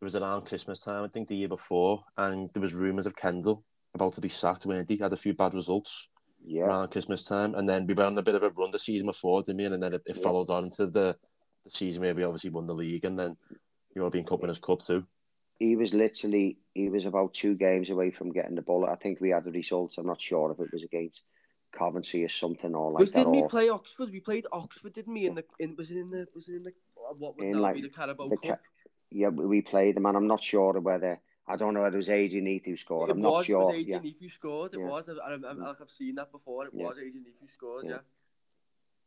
[0.00, 3.16] it was around Christmas time, I think the year before, and there was rumours of
[3.16, 6.08] Kendall about to be sacked when he had a few bad results
[6.42, 8.78] Yeah, around Christmas time, and then we went on a bit of a run the
[8.78, 9.66] season before, didn't we?
[9.66, 10.22] And then it, it Yeah.
[10.22, 11.16] followed on into the,
[11.64, 13.56] the season where we obviously won the league, and then you
[13.96, 15.04] European Cup Winners' Cup too.
[15.60, 18.86] He was literally, he was about two games away from getting the ball.
[18.86, 19.98] I think we had the results.
[19.98, 21.22] I'm not sure if it was against
[21.70, 23.18] Coventry or something or like was that.
[23.18, 24.10] didn't we play Oxford?
[24.10, 25.26] We played Oxford, didn't we?
[25.26, 27.74] In the in was it in the was it in the what would In, like,
[27.74, 28.60] be the Carabao the Cup?
[29.10, 32.08] Yeah, we played them, and I'm not sure whether I don't know whether it was
[32.08, 33.10] Adrian Heath who scored.
[33.10, 33.60] It I'm was, not it sure.
[33.72, 34.72] was yeah, Heath who scored.
[34.74, 34.86] It Yeah.
[34.86, 35.08] was.
[35.08, 36.64] I, I, I, I've seen that before.
[36.66, 36.86] It Yeah.
[36.86, 37.84] was Adrian Heath who scored.
[37.84, 37.98] Yeah.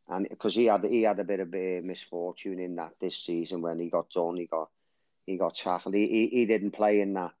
[0.08, 0.16] Yeah.
[0.16, 3.60] and because he had he had a bit of uh, misfortune in that this season
[3.60, 4.70] when he got done, he got
[5.26, 5.94] he got tackled.
[5.94, 7.32] He he, he didn't play in that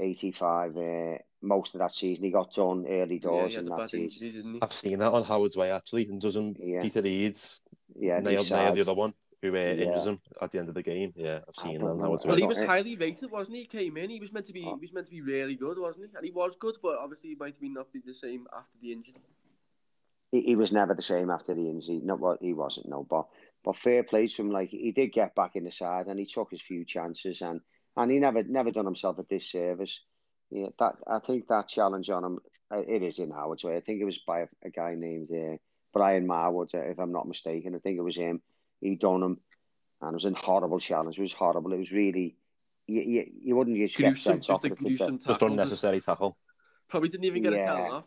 [0.00, 2.24] 85 uh, most of that season.
[2.24, 4.26] He got done early doors he had in that season.
[4.26, 4.58] injury.
[4.62, 6.80] I've seen that on Howard's Way actually, and doesn't Yeah.
[6.82, 7.60] Peter Eads
[7.94, 10.74] Yeah, nail, these nail the other one who uh, injures him at the end of
[10.74, 11.12] the game?
[11.16, 12.04] Yeah, I've seen that don't know.
[12.04, 12.42] Howard's Well, Way.
[12.42, 13.62] he was highly rated, wasn't he?
[13.62, 14.10] He came in.
[14.10, 14.64] He was meant to be.
[14.66, 14.76] Oh.
[14.76, 16.16] He was meant to be really good, wasn't he?
[16.16, 18.78] And he was good, but obviously he might have been not be the same after
[18.80, 19.16] the injury.
[20.30, 22.00] he, he was never the same after the injury.
[22.02, 23.04] Not what he wasn't, no.
[23.08, 23.26] But
[23.64, 24.50] but fair play to him.
[24.50, 27.60] Like he did get back in the side and he took his few chances and
[27.96, 30.00] and he never never done himself a disservice.
[30.50, 32.38] Yeah, that I think that challenge on him.
[32.70, 33.76] uh, It is in Howard's way.
[33.76, 35.56] I think it was by a, a guy named uh,
[35.92, 37.74] Brian Marwood, uh, if I'm not mistaken.
[37.74, 38.42] I think it was him.
[38.80, 39.38] He done him,
[40.00, 41.18] and it was a horrible challenge.
[41.18, 41.72] It was horrible.
[41.72, 42.36] It was really.
[42.88, 45.26] You, you, you wouldn't just get Gruesome, sent off just a with the- gruesome Just
[45.40, 45.48] tackle.
[45.48, 46.36] unnecessary tackle.
[46.88, 47.66] Probably didn't even get a Yeah.
[47.66, 48.04] tell off.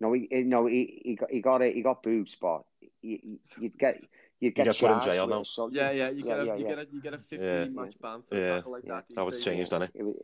[0.00, 1.74] No, he he- no he he got he got it.
[1.74, 2.62] He got boots, but
[3.00, 4.02] you, you'd get
[4.40, 5.42] you'd get get put in jail with now.
[5.42, 5.72] assault.
[5.72, 6.10] Yeah, yeah.
[6.10, 6.68] You get a yeah, you yeah.
[6.74, 7.64] get a you get a 15 Yeah.
[7.66, 8.62] match ban for Yeah.
[8.66, 8.94] like Yeah.
[8.94, 9.08] that.
[9.08, 9.44] these That was days.
[9.44, 9.98] changed, hasn't it?
[10.00, 10.16] It was,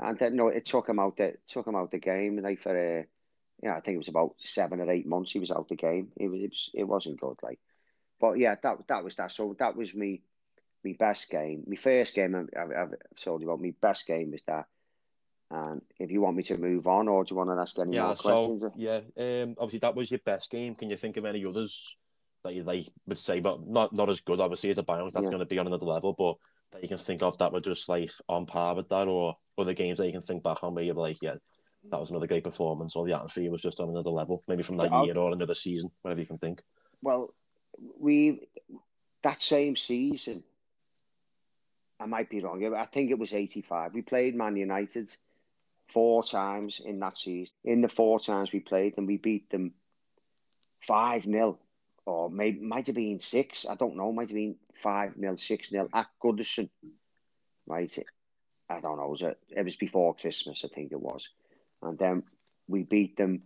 [0.00, 1.16] and then no, it took him out.
[1.16, 2.40] The, took him out the game.
[2.42, 3.02] Like for uh,
[3.62, 5.32] yeah, I think it was about seven or eight months.
[5.32, 6.12] He was out the game.
[6.16, 7.36] It was it, was, it wasn't good.
[7.42, 7.58] Like,
[8.20, 9.32] but yeah, that that was that.
[9.32, 10.22] So that was me,
[10.84, 11.64] me best game.
[11.66, 12.34] My first game.
[12.56, 13.60] I've, I've told you about.
[13.60, 14.66] My best game was that.
[15.50, 17.96] And if you want me to move on, or do you want to ask any
[17.96, 18.72] Yeah, more so questions?
[18.76, 19.00] yeah,
[19.42, 20.74] um, obviously that was your best game.
[20.74, 21.96] Can you think of any others
[22.44, 24.40] that you like would say, but not not as good?
[24.40, 25.30] Obviously, as a Bayern, that's Yeah.
[25.30, 26.36] going to be on another level, but
[26.72, 29.74] that you can think of that were just like on par with that, or other
[29.74, 31.34] games that you can think back on where you're like, yeah,
[31.90, 34.76] that was another great performance, or the atmosphere was just on another level, maybe from
[34.76, 36.62] that I'll- year or another season, whatever you can think.
[37.02, 37.34] Well,
[37.98, 38.46] we
[39.22, 40.44] that same season.
[42.00, 42.64] I might be wrong.
[42.74, 43.92] I think it was eighty-five.
[43.92, 45.10] We played Man United
[45.88, 47.52] four times in that season.
[47.64, 49.74] In the four times we played them, we beat them
[50.80, 51.58] five 0
[52.08, 53.66] or maybe might have been six.
[53.68, 54.12] I don't know.
[54.12, 56.70] Might have been five 0 six 0 at Goodison.
[57.66, 57.96] Right.
[58.70, 59.04] I don't know.
[59.06, 61.28] It was, a, it was before Christmas, I think it was,
[61.82, 62.24] and then
[62.68, 63.42] we beat them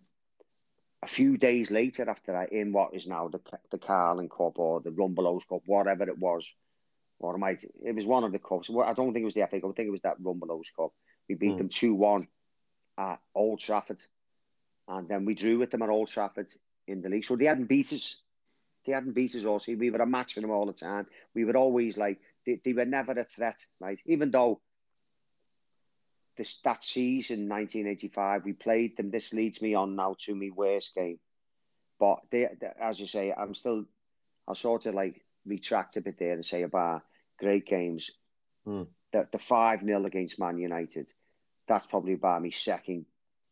[1.02, 3.40] a few days later after that in what is now the
[3.70, 6.52] the Carling Cup or the Rumbelows Cup, whatever it was,
[7.20, 8.68] or it might it was one of the cups.
[8.70, 9.70] Well, I don't think it was the FA Cup.
[9.70, 10.92] I think it was that Rumbelows Cup.
[11.28, 11.58] We beat Mm.
[11.58, 12.28] them two one
[12.98, 14.00] at Old Trafford,
[14.88, 16.50] and then we drew with them at Old Trafford
[16.86, 17.24] in the league.
[17.24, 18.16] So they hadn't beat us.
[18.84, 19.60] They hadn't beat us all.
[19.60, 21.06] See, we were a match for them all the time.
[21.34, 24.00] We were always like they, they were never a threat, right?
[24.06, 24.60] Even though
[26.36, 29.10] this that season, 1985, we played them.
[29.10, 31.18] This leads me on now to my worst game.
[31.98, 33.84] But they, they, as you say, I'm still,
[34.48, 37.02] I'll sort of like retract a bit there and say about
[37.38, 38.10] great games.
[38.64, 38.84] Hmm.
[39.12, 41.12] The the five 0 against Man United,
[41.68, 43.06] that's probably about my second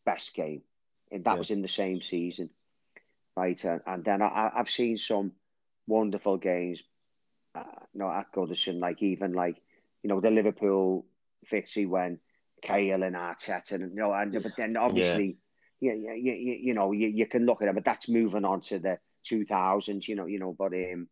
[0.05, 0.63] best game,
[1.13, 2.51] and that was in the same season,
[3.37, 3.63] right?
[3.65, 5.33] And, and then I, I've seen some
[5.87, 6.83] wonderful games,
[7.55, 9.57] uh, you know, at Goodison, like even like
[10.03, 11.07] you know the Liverpool
[11.49, 12.19] victory when
[12.63, 15.39] Kale and Arteta, and you know, and but then obviously,
[15.81, 18.45] yeah, yeah, yeah, you, you know, you, you can look at it, but that's moving
[18.45, 21.09] on to the 2000s, you know, you know, but um,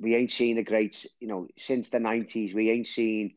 [0.00, 3.34] we ain't seen a great, you know, since the 90s, we ain't seen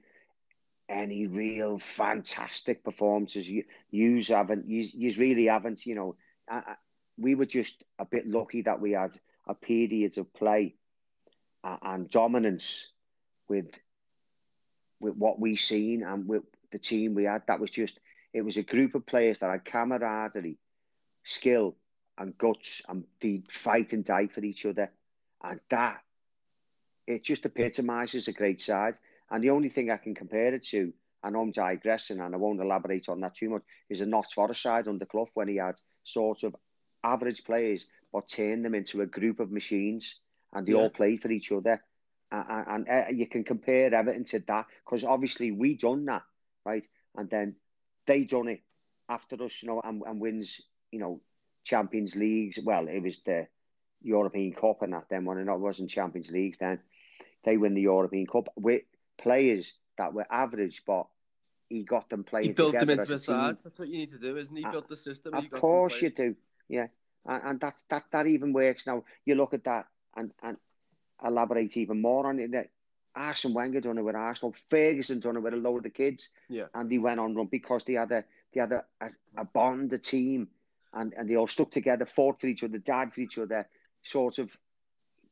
[0.89, 3.49] any real fantastic performances.
[3.49, 6.15] You, you haven't, you, you really haven't, you know.
[6.49, 6.75] I,
[7.20, 9.17] we were just a bit lucky that we had
[9.47, 10.76] a period of play
[11.63, 12.88] uh, and dominance
[13.47, 13.78] with
[15.01, 17.43] with what we seen and with the team we had.
[17.47, 17.99] That was just
[18.34, 20.59] it was a group of players that had camaraderie,
[21.24, 21.76] skill,
[22.17, 24.91] and guts, and they fight and die for each other,
[25.43, 26.01] and that
[27.07, 28.95] it just epitomises a great side.
[29.32, 30.93] And the only thing I can compare it to,
[31.24, 34.61] and I'm digressing and I won't elaborate on that too much, is a Notts Forest
[34.61, 36.55] side under Clough when he had sort of
[37.04, 40.16] average players but turn them into a group of machines
[40.54, 40.80] and they yeah.
[40.80, 41.82] all play for each other.
[42.32, 46.24] And, and, and, uh, you can compare Everton to that because obviously we done that,
[46.66, 46.86] right?
[47.16, 47.56] And then
[48.06, 48.62] they done it
[49.08, 51.22] after us, you know, and, and wins, you know,
[51.64, 52.60] Champions Leagues.
[52.64, 53.47] Well, it was the
[54.02, 56.80] European Cup and that then when it wasn't Champions Leagues then.
[57.43, 58.82] They win the European Cup with
[59.18, 61.08] players that were average, but
[61.70, 62.47] he got them playing.
[62.47, 63.58] He built them into a side.
[63.64, 64.64] That's what you need to do, isn't he?
[64.64, 65.34] Built the system.
[65.34, 66.36] Of course you do.
[66.70, 66.88] Yeah,
[67.26, 69.03] and, and that that that even works now.
[69.26, 70.57] You look at that and and
[71.24, 72.51] elaborate even more on it.
[72.51, 72.70] That
[73.15, 76.30] Arsene Wenger done it with Arsenal, Ferguson done it with a load of the kids,
[76.49, 79.45] yeah, and they went on run because they had a they had a, a, a
[79.45, 80.47] bond, a team,
[80.93, 83.67] and and they all stuck together, fought for each other, died for each other,
[84.03, 84.55] sort of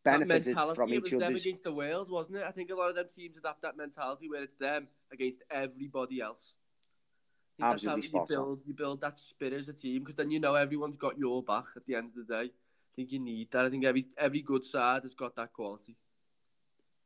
[0.03, 1.15] benefited from each other.
[1.15, 2.43] It was them against the world, wasn't it?
[2.43, 6.21] I think a lot of them teams adapt that mentality where it's them against everybody
[6.21, 6.55] else.
[7.59, 10.39] Absolutely that's how you build, you build that spirit as a team because then you
[10.39, 12.51] know everyone's got your back at the end of the day.
[12.51, 13.65] I think you need that.
[13.65, 15.95] I think every every good side has got that quality.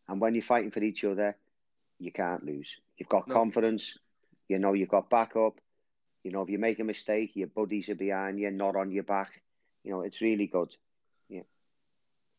[0.09, 1.37] And when you're fighting for each other,
[1.99, 2.77] you can't lose.
[2.97, 3.33] You've got no.
[3.33, 3.97] confidence.
[4.49, 5.59] You know you've got backup.
[6.23, 9.03] You know if you make a mistake, your buddies are behind you, not on your
[9.03, 9.41] back.
[9.83, 10.75] You know it's really good.
[11.29, 11.43] Yeah.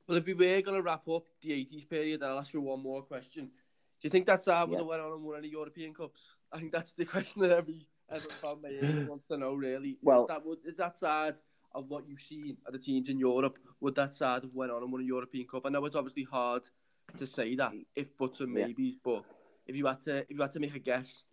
[0.06, 2.82] Well, if we were going to wrap up the 80s period, I'll ask you one
[2.82, 3.46] more question.
[3.46, 6.20] Do you think that's how would have went on and won any European Cups?
[6.52, 9.54] I think that's the question that every every fan wants to know.
[9.54, 11.34] Really, well, is that, would, is that side
[11.74, 13.58] of what you've seen at the teams in Europe?
[13.80, 15.66] Would that side have went on and won a European Cup?
[15.66, 16.68] I know it's obviously hard
[17.16, 18.92] to say that, if buts and maybes, yeah.
[19.04, 19.24] but
[19.66, 21.24] if you had to, if you had to make a guess.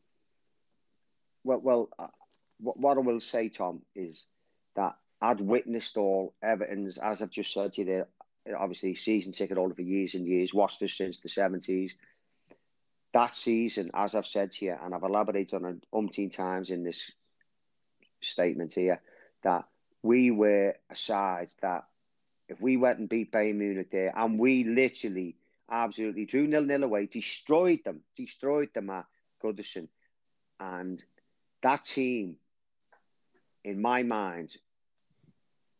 [1.43, 2.07] Well, well, uh,
[2.59, 4.25] what I will say, Tom, is
[4.75, 8.07] that I'd witnessed all Everton's, as I've just said to you there,
[8.57, 11.91] obviously season ticket holder for years and years, watched us since the 70s.
[13.13, 16.83] That season, as I've said to you, and I've elaborated on it umpteen times in
[16.83, 17.11] this
[18.21, 19.01] statement here,
[19.43, 19.65] that
[20.03, 21.85] we were a side that
[22.47, 25.35] if we went and beat Bayern Munich there, and we literally
[25.69, 29.05] absolutely drew nil nil away, destroyed them, destroyed them at
[29.43, 29.87] Goodison,
[30.59, 31.03] and
[31.61, 32.35] that team,
[33.63, 34.55] in my mind,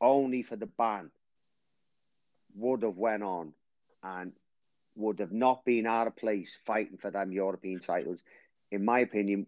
[0.01, 1.11] only for the ban
[2.55, 3.53] would have went on
[4.03, 4.33] and
[4.99, 8.23] would have not been out of place fighting for them European titles,
[8.69, 9.47] in my opinion.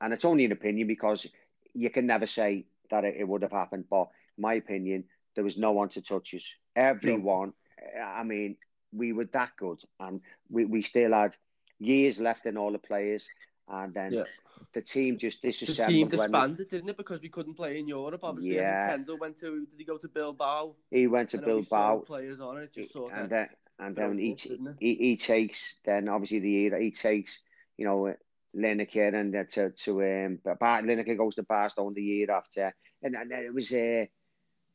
[0.00, 1.26] And it's only an opinion because
[1.74, 3.84] you can never say that it, it would have happened.
[3.90, 4.08] But
[4.38, 5.04] my opinion,
[5.34, 6.50] there was no one to touch us.
[6.74, 7.52] Everyone,
[8.02, 8.56] I mean,
[8.92, 11.36] we were that good, and we, we still had
[11.78, 13.24] years left in all the players.
[13.66, 14.24] And then yeah.
[14.74, 15.88] the team just disassembled.
[15.88, 16.98] The team disbanded, didn't it?
[16.98, 18.20] Because we couldn't play in Europe.
[18.22, 18.90] Obviously, yeah.
[18.90, 19.66] Kendall went to.
[19.66, 20.74] Did he go to Bilbao?
[20.90, 22.00] He went to Bilbao.
[22.00, 23.48] Players on it, just sort and then
[23.78, 24.36] and then he,
[24.78, 27.40] he, he takes then obviously the year he takes
[27.76, 28.14] you know
[28.56, 32.74] Lineker and uh, to to um but Lineker goes to Barcelona the year after.
[33.02, 34.06] And, and it was uh,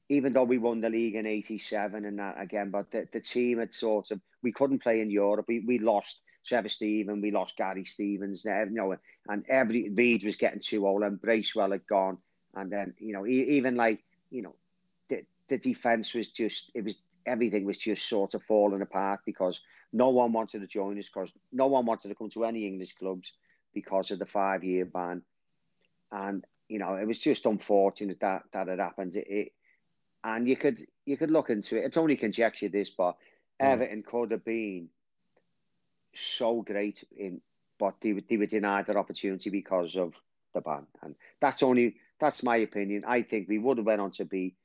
[0.10, 3.60] even though we won the league in 87 and that again but the, the team
[3.60, 5.46] had sort of we couldn't play in Europe.
[5.48, 8.96] We, we lost Trevor Steven, we lost Gary Stevens, you know,
[9.28, 12.18] and every Reid was getting too old, and Bracewell had gone,
[12.56, 14.56] and then you know, even like you know,
[15.10, 19.62] the the defense was just it was everything was just sort of falling apart because
[19.92, 22.96] no one wanted to join us because no one wanted to come to any English
[22.96, 23.34] clubs
[23.74, 25.22] because of the five year ban,
[26.12, 29.16] and you know, it was just unfortunate that that had happened.
[29.16, 29.52] It, it
[30.24, 31.86] and you could you could look into it.
[31.86, 33.14] It's only conjecture this, but
[33.62, 33.66] mm.
[33.66, 34.90] Everton could have been
[36.16, 37.42] so great in,
[37.80, 40.14] but they, they were denied that opportunity because of
[40.54, 40.86] the ban.
[41.02, 43.04] And that's only that's my opinion.
[43.08, 44.56] I think we would have went on to be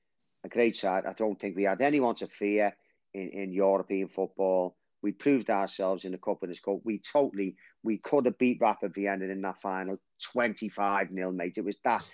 [0.45, 1.07] a great side.
[1.07, 2.77] I don't think we had anyone to fear
[3.13, 4.77] in, in European football.
[5.03, 6.81] We proved ourselves in the Cup the Cup.
[6.85, 9.99] We totally, we could have beat Rapid Vienna in that final
[10.33, 11.59] 25 0, mate.
[11.59, 12.05] It was that,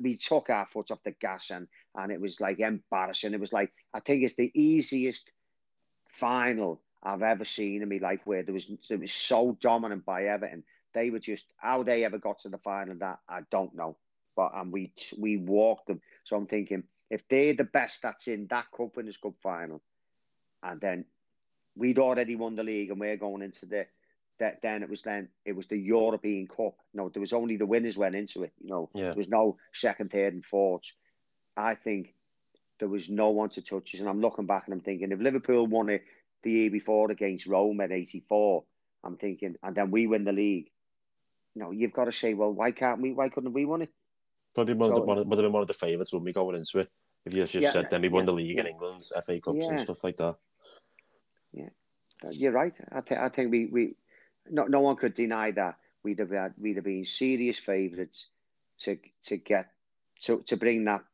[0.00, 3.34] we took our foot off the gas and, and it was like embarrassing.
[3.34, 5.30] It was like, I think it's the easiest
[6.08, 10.24] final I've ever seen in my life where there was it was so dominant by
[10.24, 10.64] Everton.
[10.94, 12.96] They were just how they ever got to the final.
[12.98, 13.96] That I don't know,
[14.34, 16.00] but and we we walked them.
[16.24, 19.80] So I'm thinking if they're the best that's in that cup in Winners' Cup final,
[20.62, 21.04] and then
[21.76, 23.86] we'd already won the league and we're going into the
[24.40, 26.74] that then it was then it was the European Cup.
[26.94, 28.52] No, there was only the winners went into it.
[28.60, 29.06] You know, Yeah.
[29.06, 30.92] there was no second, third, and fourth.
[31.56, 32.14] I think
[32.78, 34.00] there was no one to touch us.
[34.00, 36.04] And I'm looking back and I'm thinking if Liverpool won it
[36.42, 38.62] the year before against Rome at '84,
[39.02, 40.70] I'm thinking, and then we win the league.
[41.56, 43.12] No, you've got to say, well, why can't we?
[43.12, 43.90] Why couldn't we win it?
[44.54, 46.22] Probably one of the, So- one of, would have been one of the favourites when
[46.22, 46.90] we going into it.
[47.24, 48.70] If you just Yeah, said then we won yeah, the league in yeah.
[48.72, 50.36] England, FA Cups and stuff like that.
[51.52, 51.68] Yeah,
[52.30, 52.78] You're right.
[52.92, 53.94] I, th- I think we, we
[54.50, 58.28] no, no one could deny that we'd have had, we'd have been serious favourites
[58.78, 59.70] to to get
[60.20, 61.04] to to bring that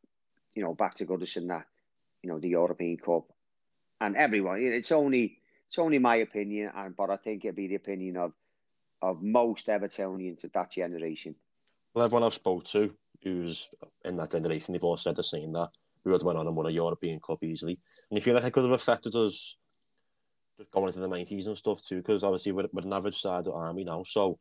[0.53, 1.65] you know back to Goodison that
[2.21, 3.25] you know the European Cup
[3.99, 4.59] and everyone.
[4.61, 8.33] It's only it's only my opinion, and but I think it'd be the opinion of
[9.01, 11.35] of most Evertonians of that generation.
[11.93, 12.93] Well, everyone I've spoke to
[13.23, 13.69] who's
[14.03, 15.69] in that generation, they've all said the same that
[16.05, 17.79] we would have went on and won a European Cup easily.
[18.09, 19.57] And you feel like it could have affected us
[20.57, 23.47] just going into the 90s and stuff too, because obviously we're, we're an average side
[23.47, 24.03] of Army now.
[24.03, 24.39] So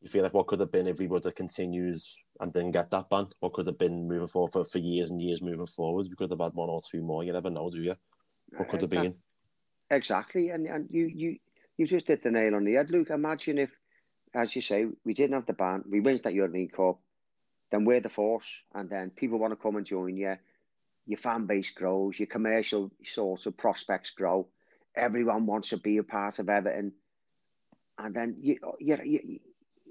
[0.00, 1.98] you feel like what could have been if we would have continued
[2.40, 3.26] and didn't get that ban?
[3.40, 6.08] What could have been moving forward for, for years and years moving forwards?
[6.08, 7.24] We could have had one or two more.
[7.24, 7.96] You never know, do you?
[8.56, 9.14] What could have been?
[9.90, 11.36] Exactly, and and you you
[11.76, 13.10] you just hit the nail on the head, Luke.
[13.10, 13.70] Imagine if,
[14.34, 17.00] as you say, we didn't have the ban, we wins that European Cup,
[17.70, 20.36] then we're the force, and then people want to come and join you.
[21.06, 24.46] Your fan base grows, your commercial sorts of prospects grow.
[24.94, 26.92] Everyone wants to be a part of Everton,
[27.98, 29.40] and then you you you,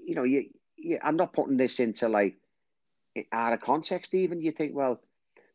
[0.06, 0.98] you know you, you.
[1.02, 2.36] I'm not putting this into like
[3.32, 4.14] out of context.
[4.14, 5.00] Even you think, well,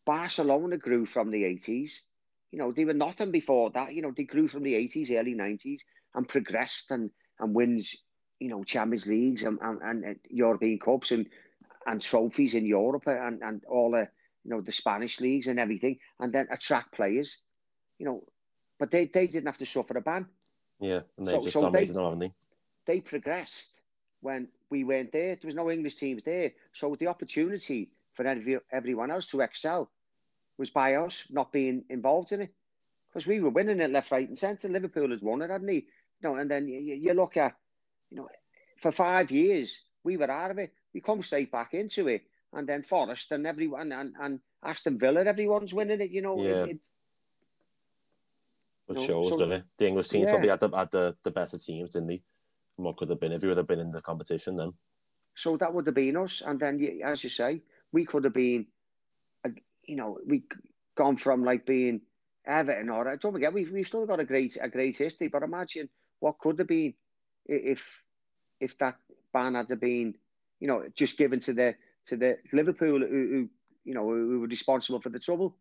[0.05, 2.01] Barcelona grew from the 80s
[2.55, 3.93] you know, they were nothing before that.
[3.93, 5.81] You know, they grew from the 80s, early 90s
[6.13, 7.93] and progressed and, and wins,
[8.39, 11.27] you know, Champions Leagues and, and, and European Cups and,
[11.85, 14.07] and trophies in Europe and, and all the,
[14.45, 17.37] you know, the Spanish leagues and everything, and then attract players,
[17.99, 18.23] you know.
[18.79, 20.27] But they, they didn't have to suffer a ban.
[20.79, 22.33] Yeah, and they So- just so dominated they- now, haven't they?
[22.85, 23.71] They progressed
[24.21, 25.35] when we weren't there.
[25.35, 26.51] There was no English teams there.
[26.73, 29.89] So the opportunity for every, everyone else to excel
[30.57, 32.53] was by us not being involved in it.
[33.09, 34.67] Because we were winning it left, right, and centre.
[34.67, 35.75] Liverpool had won it, hadn't he?
[35.75, 37.55] You know, and then you, you look at,
[38.11, 38.29] you know,
[38.77, 40.71] for five years we were out of it.
[40.93, 42.23] We come straight back into it,
[42.55, 46.09] and then Forest and everyone and, and Aston Villa, everyone's winning it.
[46.11, 46.63] You know, Yeah.
[46.63, 46.79] it, it,
[48.87, 49.63] It No, shows, so- doesn't it?
[49.77, 50.29] The English team Yeah.
[50.29, 52.23] probably had the, had the, the better teams, didn't they?
[52.77, 54.73] And what could have been if we would have been in the competition then?
[55.37, 56.41] so that would have been us.
[56.45, 58.67] And then, as you say, we could have been,
[59.43, 59.49] uh,
[59.83, 60.43] you know, we
[60.95, 61.99] gone from like being
[62.45, 65.27] Everton or don't forget we've we've still got a great a great history.
[65.27, 65.89] But imagine
[66.19, 66.93] what could have been
[67.45, 68.01] if
[68.61, 68.95] if that
[69.33, 70.15] ban had been,
[70.61, 71.75] you know, just given to the
[72.07, 73.49] to the Liverpool who, who
[73.83, 75.55] you know who were responsible for the trouble.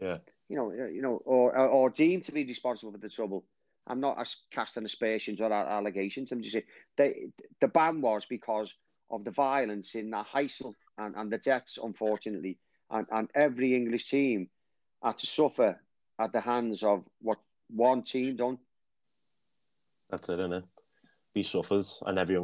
[0.00, 0.18] Yeah.
[0.48, 3.44] You know, you know, or or, deemed to be responsible for the trouble.
[3.86, 6.32] I'm not as casting aspersions or allegations.
[6.32, 6.64] I'm just saying
[6.96, 7.26] they,
[7.60, 8.74] the ban was because
[9.10, 12.58] of the violence in the Heysel and, and the deaths, unfortunately,
[12.90, 14.48] and, and every English team
[15.02, 15.80] had to suffer
[16.18, 17.38] at the hands of what
[17.68, 18.58] one team done.
[20.10, 20.64] That's it, isn't it?
[21.34, 22.36] We suffered, and every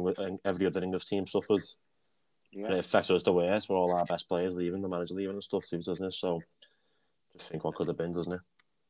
[0.45, 1.27] every other English team
[2.53, 3.69] suffered, and it affects us the worst.
[3.69, 6.13] With all our best players leaving, the manager leaving, and stuff too, doesn't it?
[6.13, 6.41] So,
[7.37, 8.41] just think what could have been, doesn't it?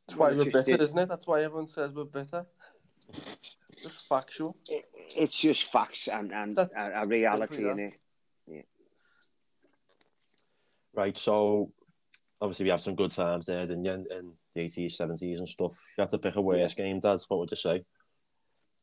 [0.07, 1.09] That's why we're bitter, did- isn't it?
[1.09, 2.45] That's why everyone says we're bitter.
[3.81, 4.57] Just factual.
[4.67, 4.85] It,
[5.15, 7.77] it's just facts and, and a, a reality simply in
[8.47, 8.55] that.
[8.55, 8.65] it.
[10.95, 11.15] Right.
[11.15, 11.71] So,
[12.41, 13.91] obviously, we have some good times there, didn't you?
[13.91, 15.73] In, in the eighties, seventies, and stuff.
[15.73, 17.85] If you had to pick a worst game, Dad, what would you say?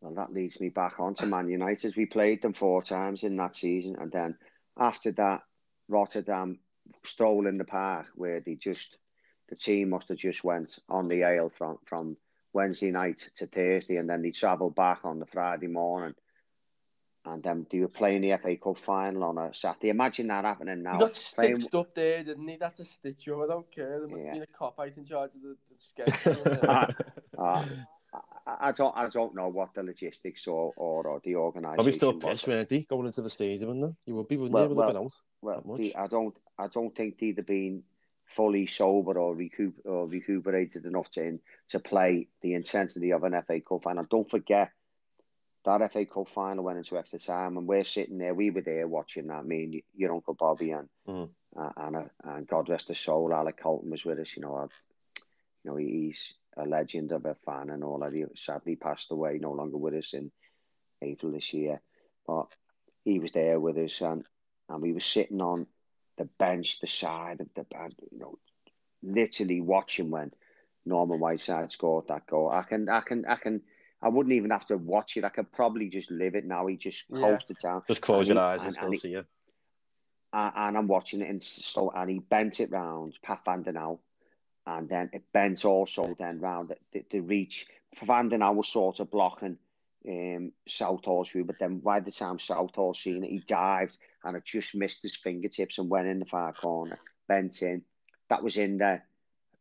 [0.00, 1.96] Well, that leads me back on to Man United.
[1.96, 4.36] We played them four times in that season, and then
[4.78, 5.42] after that,
[5.88, 6.58] Rotterdam
[7.04, 8.96] stroll in the park where they just
[9.48, 12.16] the team must have just went on the ale from from
[12.52, 16.14] Wednesday night to Thursday, and then they travelled back on the Friday morning,
[17.24, 19.88] and then they were playing the FA Cup final on a Saturday.
[19.90, 20.94] Imagine that happening now.
[20.94, 22.56] He got Playing- stitched up there, didn't he?
[22.56, 23.40] That's a stitch up.
[23.42, 23.98] I don't care.
[24.00, 24.32] There must Yeah.
[24.34, 26.58] been a cop out in charge of the, the schedule.
[27.36, 27.66] Uh, uh,
[28.46, 31.74] I, I don't I don't know what the logistics or or, or the organisation.
[31.76, 32.88] Probably still pissed, weren't?
[32.88, 34.74] Going into the stadium, and that you would be, wouldn't Well, you?
[34.74, 35.12] Well, been out.
[35.42, 37.82] Well, the, I don't, I don't think they'd have been
[38.26, 41.38] fully sober or, recoup, or recuperated enough to
[41.68, 44.04] to play the intensity of an FA Cup final.
[44.04, 44.70] Don't forget
[45.64, 48.34] that FA Cup final went into extra time, and we're sitting there.
[48.34, 49.46] We were there watching that.
[49.46, 51.28] Me and your uncle Bobby and Mm.
[51.56, 54.34] uh, and, uh, and God rest his soul, Alec Colton was with us.
[54.36, 54.62] You know, I,
[55.62, 58.12] you know he's a legend of a fan and all that.
[58.12, 60.30] He sadly passed away, no longer with us in
[61.02, 61.80] April this year,
[62.26, 62.46] but
[63.04, 64.24] he was there with us and
[64.68, 65.66] and we were sitting on
[66.16, 68.38] the bench, the side of the band, you know,
[69.02, 70.30] literally watching when
[70.86, 72.48] Norman Whiteside scored that goal.
[72.50, 73.60] I can, I can, I can,
[74.00, 75.24] I wouldn't even have to watch it.
[75.24, 76.66] I could probably just live it now.
[76.66, 77.20] He just Yeah.
[77.20, 77.82] coasted down.
[77.88, 79.26] Just close your he- eyes and, and- still and he- see it.
[80.32, 83.74] and, and I'm watching it, and so and he bent it round, Pat Van Den
[83.74, 83.98] Hauwe,
[84.66, 87.66] and then it bent also then round the, the, reach.
[88.02, 89.58] Van Den was sort of blocking
[90.08, 94.44] um, Southall's view, but then by the time Southall seen it, he dived and it
[94.44, 96.98] just missed his fingertips and went in the far corner,
[97.28, 97.82] bent in.
[98.28, 99.02] That was in the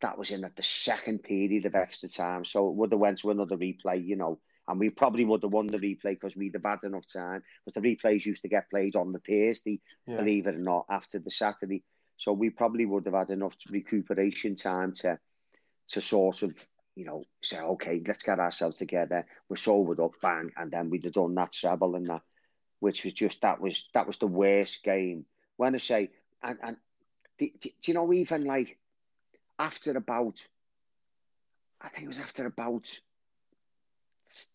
[0.01, 3.19] that was in at the second period of extra time, so it would have went
[3.19, 4.39] to another replay, you know.
[4.67, 7.43] And we probably would have won the replay because we'd have had enough time.
[7.65, 10.17] Because the replays used to get played on the Thursday, Yeah.
[10.17, 11.83] believe it or not, after the Saturday.
[12.23, 15.19] So we probably would have had enough recuperation time to
[15.89, 16.57] to sort of,
[16.95, 19.25] you know, say, okay, let's get ourselves together.
[19.49, 22.21] We're sobered up, bang, and then we'd have done that treble and that,
[22.79, 25.25] which was just that was that was the worst game.
[25.57, 26.11] When I say,
[26.41, 26.77] and and
[27.39, 28.77] do, do you know even like
[29.59, 30.47] after about,
[31.81, 32.89] I think it was after about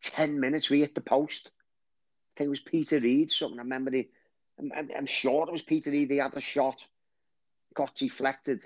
[0.01, 1.51] ten minutes we hit the post.
[1.51, 3.31] I think it was Peter Reid.
[3.31, 3.91] Something I remember.
[3.91, 4.09] He,
[4.59, 6.11] I'm, I'm, I'm sure it was Peter Reid.
[6.11, 6.87] He had a shot,
[7.79, 8.61] got deflected,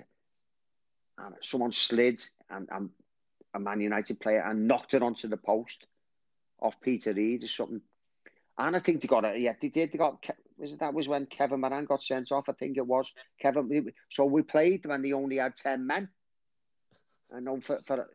[1.19, 2.89] and someone slid, and, and
[3.53, 5.85] a Man United player and knocked it onto the post
[6.59, 7.81] off Peter Reid or something.
[8.57, 9.39] And I think they got it.
[9.39, 9.91] Yeah, they did.
[9.91, 10.25] They got.
[10.57, 12.49] Was it that was when Kevin Moran got sent off?
[12.49, 13.91] I think it was Kevin.
[14.09, 16.09] So we played when they only had ten men.
[17.35, 18.09] I know for, for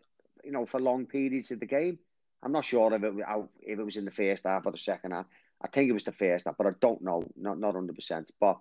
[0.45, 1.99] you know for long periods of the game.
[2.43, 3.15] I'm not sure if it
[3.63, 5.27] if it was in the first half or the second half.
[5.63, 8.31] I think it was the first half, but I don't know, not not hundred percent.
[8.41, 8.59] But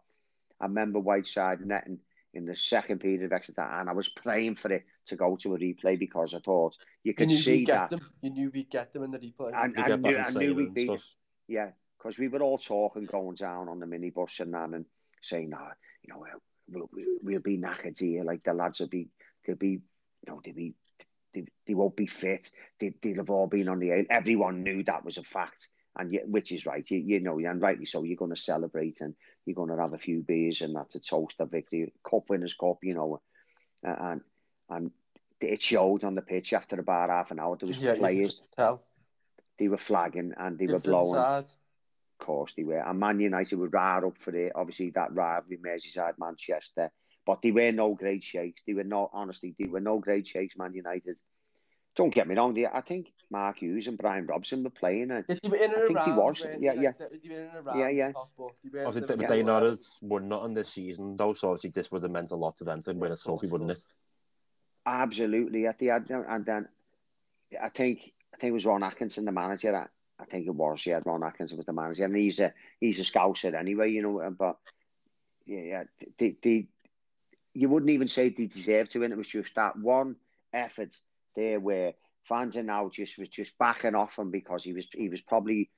[0.59, 1.99] I remember Whiteside netting
[2.37, 5.35] in the second period of extra time, and I was praying for it to go
[5.37, 7.89] to a replay because I thought you You could knew see that.
[7.89, 7.99] them.
[8.21, 9.51] You knew we'd get them in the replay.
[9.53, 11.15] And They I knew, I knew we'd and beat stuff.
[11.47, 14.85] yeah, because we were all talking going down on the minibus and that, and
[15.21, 15.57] saying, "No,
[16.03, 16.23] you know,
[16.69, 18.23] we'll, we'll, we'll be knackered here.
[18.23, 19.09] Like the lads will be,
[19.45, 19.79] they'll be, you
[20.27, 20.75] know, they'll be,
[21.33, 22.49] they, they won't be fit.
[22.79, 24.05] They, they'll have all been on the air.
[24.09, 26.89] Everyone knew that was a fact, and yet, which is right.
[26.89, 28.03] You, you know, and rightly so.
[28.03, 30.99] You're going to celebrate and you're going to have a few beers and that's a
[30.99, 33.21] toast a victory, cup winners' cup, you know,
[33.83, 34.21] and
[34.69, 34.91] and
[35.41, 37.57] it showed on the pitch after about half an hour.
[37.57, 38.81] There was yeah, players tell.
[39.59, 41.43] they were flagging and they were blowing side.
[41.43, 42.79] of course they were.
[42.79, 44.53] And Man United were right up for it.
[44.55, 46.91] Obviously, that rivalry, Merseyside, Manchester.
[47.25, 48.61] But they were no great shakes.
[48.65, 51.17] They were no, honestly, they were no great shakes, Man United.
[51.95, 52.53] Don't get me wrong.
[52.53, 55.11] They, I think Mark Hughes and Brian Robson were playing.
[55.11, 56.41] And If they were in and I think he was.
[56.43, 56.87] weren't Yeah, yeah.
[56.89, 58.11] Like, they- they were in and around Yeah, yeah.
[58.13, 59.71] top, but they weren't Obviously, never they, got they not well.
[59.71, 62.63] have won nothing this season, though, so obviously this would have meant a lot to
[62.63, 63.79] them to win a trophy, wouldn't it?
[64.85, 66.09] absolutely at the end.
[66.09, 66.67] And then
[67.61, 69.75] I think I think it was Ron Atkinson, the manager.
[69.75, 69.87] I,
[70.21, 70.85] I think it was.
[70.85, 74.19] Yeah, Ron Atkinson was the manager, and he's a he's a scouser anyway, you know.
[74.21, 74.57] Uh, but
[75.45, 75.83] yeah, yeah,
[76.17, 76.67] they, they,
[77.53, 79.11] you wouldn't even say they deserved to win.
[79.11, 80.15] It was just that one
[80.53, 80.95] effort
[81.35, 81.93] there where
[82.27, 85.69] Van Den Hauwe just was just backing off him because he was he was probably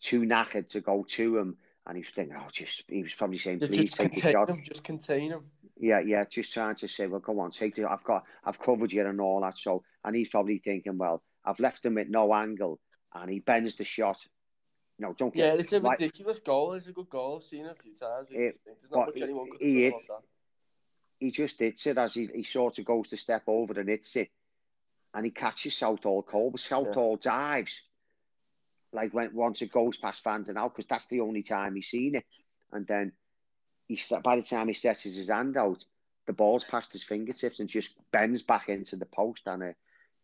[0.00, 3.38] too knackered to go to him, and he was thinking, oh, just he was probably
[3.38, 4.48] saying, please just take the shot.
[4.48, 5.44] them, just contain him.
[5.78, 7.90] Yeah, yeah, just trying to say, well, go on, take the.
[7.90, 9.58] I've got, I've covered you and all that.
[9.58, 12.78] So, and he's probably thinking, well, I've left him at no angle,
[13.14, 14.18] and he bends the shot.
[14.98, 15.60] No, don't Yeah, get.
[15.60, 15.98] it's a Right.
[15.98, 16.72] ridiculous goal.
[16.72, 17.40] It's a good goal.
[17.42, 18.28] I've seen it a few times.
[18.30, 20.22] Yeah, There's not much he- anyone could he do hits- that.
[21.18, 24.16] He just hits it as he, he sort of goes to step over and hits
[24.16, 24.30] it,
[25.16, 27.80] and he catches Southall Cole, but Southall dives.
[28.92, 31.88] Like when once it goes past Van Den Hauwe, because that's the only time he's
[31.88, 32.24] seen it,
[32.70, 33.12] and then
[33.88, 35.82] he by the time he stretches his hand out,
[36.26, 39.72] the ball's past his fingertips and just bends back into the post, and uh,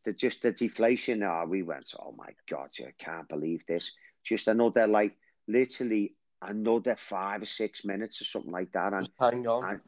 [0.04, 1.22] the just the deflation.
[1.22, 3.92] Oh, we went, oh my god, I can't believe this.
[4.22, 5.16] Just another like
[5.48, 9.64] literally another five or six minutes or something like that, and Just hang on.
[9.70, 9.80] and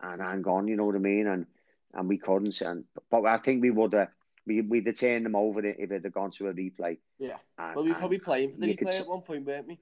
[0.00, 1.26] and hang on, you know what I mean?
[1.26, 1.46] And
[1.94, 2.60] and we couldn't.
[2.60, 4.08] And but I think we would have
[4.46, 6.98] we we'd have turned them over if it had gone to a replay.
[7.18, 7.36] yeah.
[7.58, 9.66] And, Well, we were probably playing for the you could replay at one point, weren't
[9.66, 9.78] we?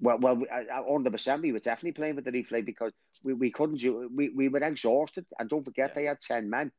[0.00, 1.42] well, well, we- I- I- hundred percent.
[1.42, 2.92] We were definitely playing with the replay because
[3.22, 4.10] we, we couldn't do.
[4.14, 5.94] We, we were exhausted, and don't forget Yeah.
[5.94, 6.72] they had ten men.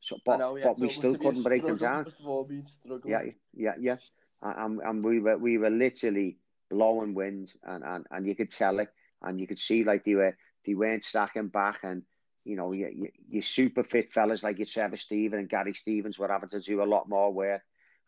[0.00, 2.04] So, but know, yeah, but we still have been a couldn't break them down.
[2.04, 2.64] Must all been.
[3.04, 3.22] Yeah,
[3.54, 3.96] yeah, yeah.
[4.42, 6.38] And, and we were we were literally
[6.70, 8.88] blowing wind, and, and, and you could tell it,
[9.20, 10.34] and you could see like they were
[10.64, 12.02] they weren't stacking back, and
[12.44, 16.18] you know you, you, you super fit fellas like your Trevor Steven and Gary Stevens
[16.18, 17.62] were having to do a lot more work.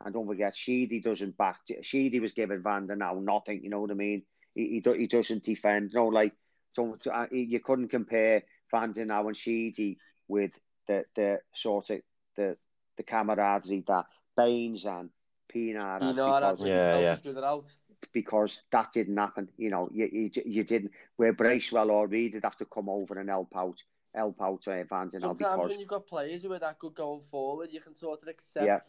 [0.04, 1.60] And don't forget, Sheedy doesn't back.
[1.82, 3.62] Sheedy was giving Van Den Hauwe nothing.
[3.62, 4.22] You know what I mean?
[4.54, 5.92] He he, he doesn't defend.
[5.94, 6.32] No, like
[6.74, 10.52] don't uh, you couldn't compare Van Den Hauwe and Sheedy with
[10.88, 12.00] the the sort of
[12.36, 12.56] the
[12.96, 14.06] the camaraderie that
[14.36, 15.10] Baines and
[15.52, 17.16] Pienaar had You know, because, that's Yeah, yeah.
[17.24, 17.66] With it out.
[18.12, 19.48] because that didn't happen.
[19.56, 20.92] You know, you, you, you didn't.
[21.16, 23.82] Where Bracewell or Reid would have to come over and help out,
[24.14, 26.78] help out uh, Van Den Hauwe Sometimes because when you've got players who are that
[26.78, 28.66] good going forward, you can sort of accept.
[28.66, 28.80] Yeah.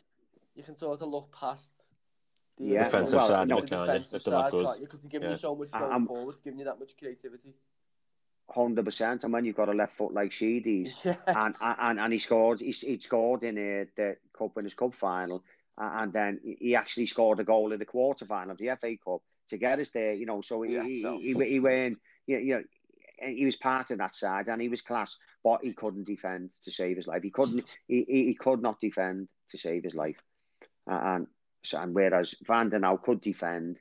[0.55, 1.69] You can sort of look past
[2.59, 4.17] The Yeah, Defensive well, side no, of it, can't you?
[4.17, 4.67] If they're not good.
[4.82, 5.36] Because they're giving Yeah.
[5.36, 7.55] you so much I- going I'm- forward, giving you that much creativity.
[8.49, 9.24] hundred percent.
[9.24, 11.15] And when you've got a left foot like Sheedy's, Yeah.
[11.28, 15.43] and and and he scored, he, he scored in uh, the Cup Winners' Cup final,
[15.82, 18.95] uh, and then he actually scored a goal in the quarter final of the FA
[19.03, 20.13] Cup to get us there.
[20.13, 21.97] You know, so he Yeah, he, so- he, he went,
[22.28, 22.63] you you know.
[23.26, 26.71] He was part of that side, and he was class, but he couldn't defend to
[26.71, 27.24] save his life.
[27.24, 27.65] He couldn't.
[27.88, 30.21] He, he, he could not defend to save his life,
[30.88, 31.28] and
[31.63, 33.80] so and whereas Van Den Hauwe could defend,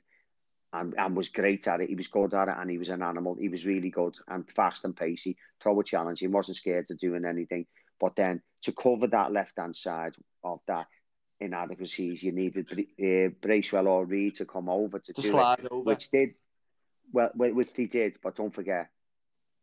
[0.71, 1.89] and, and was great at it.
[1.89, 3.35] He was good at it, and he was an animal.
[3.39, 5.37] He was really good and fast and pacey.
[5.61, 6.19] Throw a challenge.
[6.19, 7.65] He wasn't scared of doing anything.
[7.99, 10.87] But then to cover that left hand side of that
[11.39, 15.83] inadequacies, you needed uh, Bracewell or Reid to come over to To do it, over.
[15.83, 16.31] which did
[17.11, 18.17] well, which they did.
[18.21, 18.89] But don't forget,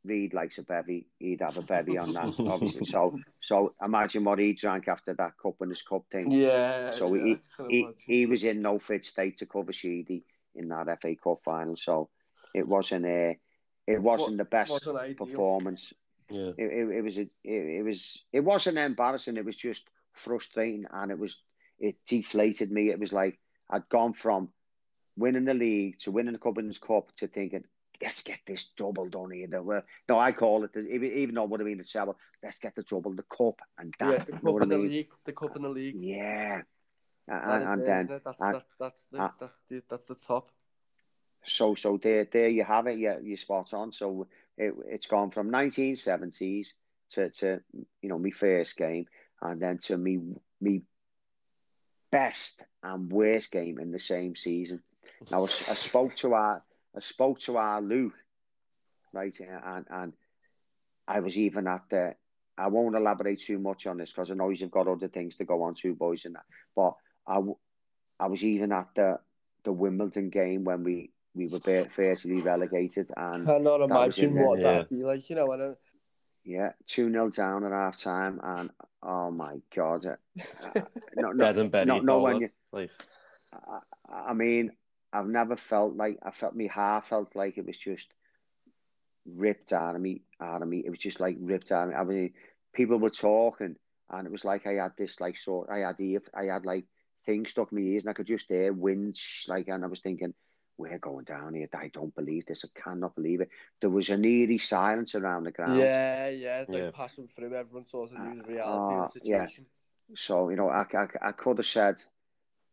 [0.04, 1.06] Reid likes a bevy.
[1.18, 2.86] He'd have a bevy on that, obviously.
[2.86, 6.30] So, so imagine what he drank after that cup and his cup thing.
[6.30, 6.90] yeah.
[6.92, 10.24] So yeah, he- he, he was in no fit state to cover Sheedy
[10.54, 11.76] in that FA Cup final.
[11.76, 12.08] So
[12.54, 13.38] it wasn't a,
[13.86, 15.92] it wasn't the best wasn't performance.
[16.30, 16.52] Yeah.
[16.56, 19.36] It, it, it was a, it, it was it wasn't embarrassing.
[19.36, 21.42] It was just frustrating, and it was
[21.78, 22.90] it deflated me.
[22.90, 23.38] It was like
[23.68, 24.48] I'd gone from
[25.16, 27.64] winning the league to winning the Cup Winners' Cup to thinking.
[28.02, 29.46] Let's get this double done here.
[29.46, 32.16] There No, I call it, the, even even though it would have been the treble,
[32.42, 34.10] let's get the double, the cup, and that.
[34.12, 34.88] yeah, the you know cup in the mean?
[34.90, 35.08] league.
[35.24, 35.96] The cup in the league.
[35.98, 36.62] Yeah.
[37.28, 40.14] That And, is and it, then that's and- that, that's the that's the that's the
[40.14, 40.50] top.
[41.46, 44.26] so so there there you have it yeah you're spot on so
[44.58, 46.68] it, it's gone from 1970s
[47.10, 47.60] to to
[48.02, 49.06] you know my first game
[49.42, 50.18] and then to me
[50.60, 50.82] me
[52.10, 54.82] best and worst game in the same season
[55.30, 56.62] now I, I spoke to our
[56.96, 58.14] I spoke to our Luke
[59.12, 60.12] right and and
[61.06, 62.14] I was even at the
[62.56, 65.44] I won't elaborate too much on this because I know you've got other things to
[65.44, 66.44] go on to boys and that
[66.76, 66.94] but
[67.26, 67.40] I,
[68.18, 69.18] I was even at the
[69.64, 74.34] the Wimbledon game when we we were ba- virtually relegated and cannot was in imagine
[74.34, 74.72] there, what yeah.
[74.72, 75.30] that'd be like.
[75.30, 75.74] You know, and uh,
[76.44, 78.40] yeah, 2 0 down at half time.
[78.42, 78.70] And
[79.02, 80.06] oh my God.
[80.06, 80.16] Uh,
[81.16, 81.86] no, no, Bed and Betty.
[81.86, 82.90] no, no, all when you, like,
[83.52, 83.78] I,
[84.30, 84.72] I mean,
[85.12, 88.12] I've never felt like, I felt me heart felt like it was just
[89.26, 90.82] ripped out of me, out of me.
[90.84, 91.94] It was just like ripped out of me.
[91.94, 92.32] I mean,
[92.74, 93.76] people were talking
[94.10, 96.84] and it was like I had this, like, sort, I had ear, I had like
[97.26, 100.00] things stuck in my ears and I could just hear winds, like, and I was
[100.00, 100.34] thinking,
[100.76, 101.68] we're going down here.
[101.74, 102.64] I don't believe this.
[102.64, 103.50] I cannot believe it.
[103.80, 105.96] There was an eerie silence around the ground.
[105.96, 106.90] yeah, yeah, it's like Yeah.
[106.92, 107.54] passing through.
[107.54, 109.48] Everyone sort of knew the reality Uh, of the yeah.
[109.48, 109.66] situation.
[110.14, 112.02] So, you know, I, I, I could have said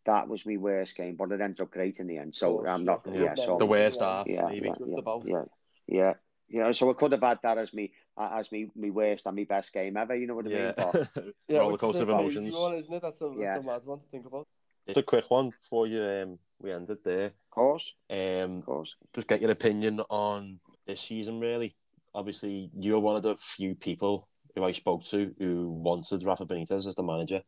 [0.07, 2.33] that was my worst game, but it ended up great in the end.
[2.33, 3.21] So course, I'm not, yeah.
[3.21, 4.07] yeah, so the worst yeah.
[4.07, 4.67] half, yeah, maybe.
[4.67, 5.23] yeah, Just yeah, about.
[5.27, 5.43] yeah,
[5.87, 6.13] yeah,
[6.49, 6.71] yeah.
[6.71, 9.43] So I could have had that as me, uh, as me, me worst and my
[9.43, 10.15] best game ever.
[10.15, 10.57] You know what I mean?
[10.57, 10.71] Yeah.
[10.77, 11.09] But
[11.47, 12.55] Yeah, Roller which coaster of crazy emotions.
[12.55, 13.01] One, isn't it?
[13.01, 13.53] That's a, Yeah.
[13.53, 14.47] that's a mad one to think about.
[14.87, 17.25] Just a quick one before you um, we ended there.
[17.25, 18.95] of course, Um, of course.
[19.13, 21.75] just get your opinion on this season, really.
[22.15, 26.87] Obviously, you're one of the few people who I spoke to who wanted Rafa Benitez
[26.87, 27.43] as the manager.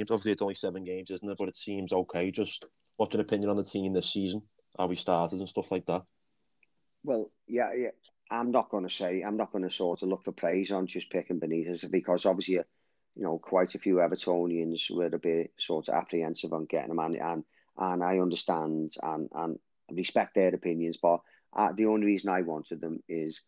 [0.00, 1.36] It's obviously, it's only seven games, isn't it?
[1.38, 2.30] But it seems okay.
[2.30, 2.64] Just
[2.96, 4.42] what's your opinion on the team this season?
[4.78, 6.02] How we started and stuff like that.
[7.04, 7.90] Well, yeah, yeah.
[8.30, 10.86] I'm not going to say I'm not going to sort of look for praise on
[10.86, 12.64] just picking Benitez because obviously, you
[13.16, 17.16] know, quite a few Evertonians were a bit sort of apprehensive on getting him, and
[17.16, 17.44] and,
[17.78, 19.58] and I understand and and
[19.90, 21.20] respect their opinions, but
[21.56, 23.40] uh, the only reason I wanted them is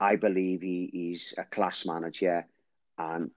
[0.00, 2.46] I believe he, he's a class manager,
[2.98, 3.30] and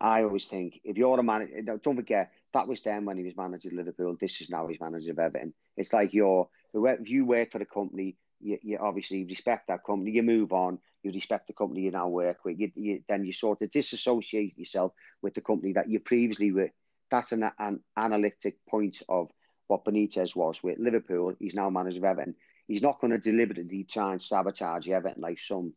[0.00, 3.36] I always think if you're a manager, don't forget that was then when he was
[3.36, 4.16] manager of Liverpool.
[4.20, 5.54] This is now he's manager of Everton.
[5.76, 10.12] It's like you're if you work for the company, you, you obviously respect that company.
[10.12, 10.78] You move on.
[11.02, 12.58] You respect the company you now work with.
[12.58, 14.92] You, you then you sort of disassociate yourself
[15.22, 16.70] with the company that you previously were.
[17.10, 19.30] That's an, an analytic point of
[19.66, 21.34] what Benitez was with Liverpool.
[21.38, 22.34] He's now manager of Everton.
[22.68, 25.72] He's not going to deliberately try and sabotage Everton like some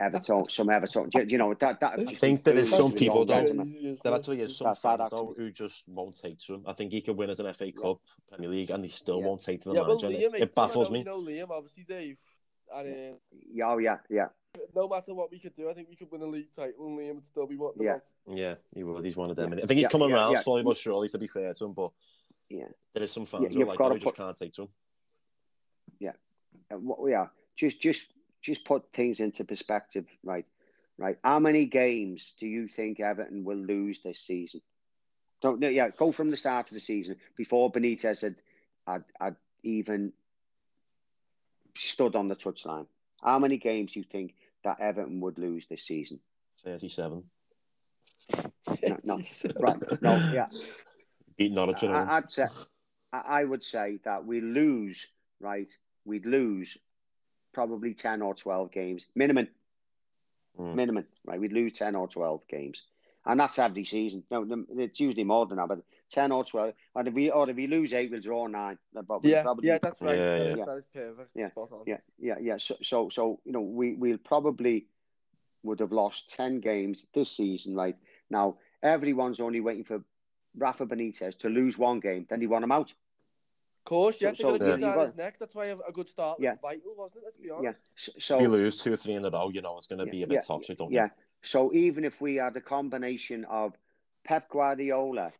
[0.00, 1.08] Everton, some Everton.
[1.10, 1.80] Do, you know that?
[1.80, 4.44] that I think there is some people, though, Crazy, There isn't actually it?
[4.44, 6.64] is some That- that fans though who just won't take to him.
[6.66, 7.72] I think he could win as an FA Yeah.
[7.82, 9.26] Cup, Premier League, and he still Yeah.
[9.26, 10.06] won't take to the Yeah, manager.
[10.06, 11.00] and Liam, it, it baffles me.
[11.00, 12.16] You know Liam, obviously, Dave.
[12.72, 13.16] And uh,
[13.52, 14.28] Yeah, oh, yeah, yeah.
[14.74, 16.98] no matter what we could do, I think we could win a league title, and
[16.98, 17.98] Liam would still be wanting Yeah.
[18.26, 18.34] yeah.
[18.36, 19.04] Yeah, he would.
[19.04, 19.52] He's one of them.
[19.52, 19.64] Yeah.
[19.64, 20.40] I think he's Yeah, coming yeah, around yeah.
[20.40, 21.08] slowly but surely.
[21.08, 21.90] To be fair to him, but
[22.48, 22.68] Yeah.
[22.94, 24.68] there is some fans who like, gotta no, he just can't take to him.
[25.98, 26.12] Yeah,
[26.70, 28.02] Uh, what- yeah, just just
[28.42, 30.46] just put things into perspective, right?
[30.98, 31.16] Right.
[31.24, 34.60] How many games do you think Everton will lose this season?
[35.40, 35.68] Don't know.
[35.68, 38.36] yeah, go from the start of the season before Benitez had
[38.86, 40.12] had, had even
[41.74, 42.86] stood on the touchline.
[43.22, 44.34] How many games do you think
[44.64, 46.20] that Everton would lose this season?
[46.62, 47.24] Thirty-seven.
[48.86, 49.22] No, no.
[49.58, 50.02] Right.
[50.02, 50.46] No, yeah.
[51.38, 51.90] Beat Norwich at.
[51.90, 52.46] I, I'd say,
[53.12, 55.06] I I would say that we lose,
[55.40, 55.72] right?
[56.04, 56.76] We'd lose
[57.52, 59.48] probably 10 or 12 games, minimum,
[60.58, 60.74] Mm.
[60.74, 61.40] minimum, right?
[61.40, 62.82] We'd lose 10 or 12 games.
[63.24, 64.24] And that's every season.
[64.30, 66.74] No, no, it's usually more than that, but 10 or 12.
[66.96, 68.78] And if we, or if we lose eight, we'll draw nine.
[68.92, 70.18] But Yeah, probably, yeah, that's right.
[70.18, 70.64] Yeah, That yeah.
[70.64, 71.30] That is perfect.
[71.34, 71.82] Yeah, Spot on.
[71.86, 72.56] yeah, yeah, yeah.
[72.56, 74.86] So, so, so you know, we we'll probably
[75.62, 77.96] would have lost ten games this season, right?
[78.30, 80.02] Now everyone's only waiting for
[80.56, 82.92] Rafa Benitez to lose one game, then he want him out.
[83.80, 85.36] Of course, yeah, So- they're going so to keep you down his neck.
[85.38, 86.54] That's why a a good start was Yeah.
[86.60, 87.24] vital, wasn't it?
[87.24, 87.54] Let's be Yeah.
[87.54, 87.80] honest.
[87.96, 90.04] So, if so you lose two or three in a row, you know it's going
[90.04, 91.08] to be a bit yeah, toxic, don't yeah.
[91.42, 93.74] So even if we had a combination of
[94.24, 95.32] Pep Guardiola,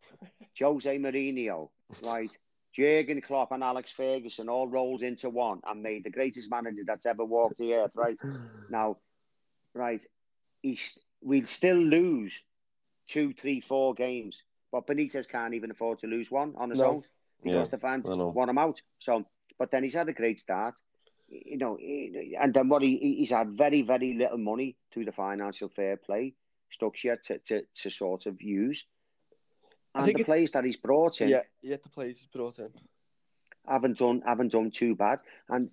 [0.58, 1.68] Jose Mourinho,
[2.02, 2.30] right,
[2.72, 7.04] Jurgen Klopp and Alex Ferguson all rolled into one and made the greatest manager that's
[7.04, 8.18] ever walked the earth, right?
[8.70, 8.98] Now,
[9.74, 10.00] right,
[10.62, 12.40] he's, we'd still lose
[13.08, 16.86] two, three, four games, but Benitez can't even afford to lose one on his No.
[16.86, 17.04] own
[17.42, 18.80] because Yeah, the fans want him out.
[18.98, 19.24] So,
[19.58, 20.74] but then he's had a great start,
[21.28, 25.68] you know, and then what he he's had very, very little money through the financial
[25.68, 26.34] fair play
[26.70, 28.84] structure to to, to sort of use.
[29.94, 32.28] I And think the it- players that he's brought in Yeah, yeah, the players he's
[32.28, 32.70] brought in.
[33.66, 35.20] haven't done haven't done too bad.
[35.48, 35.70] And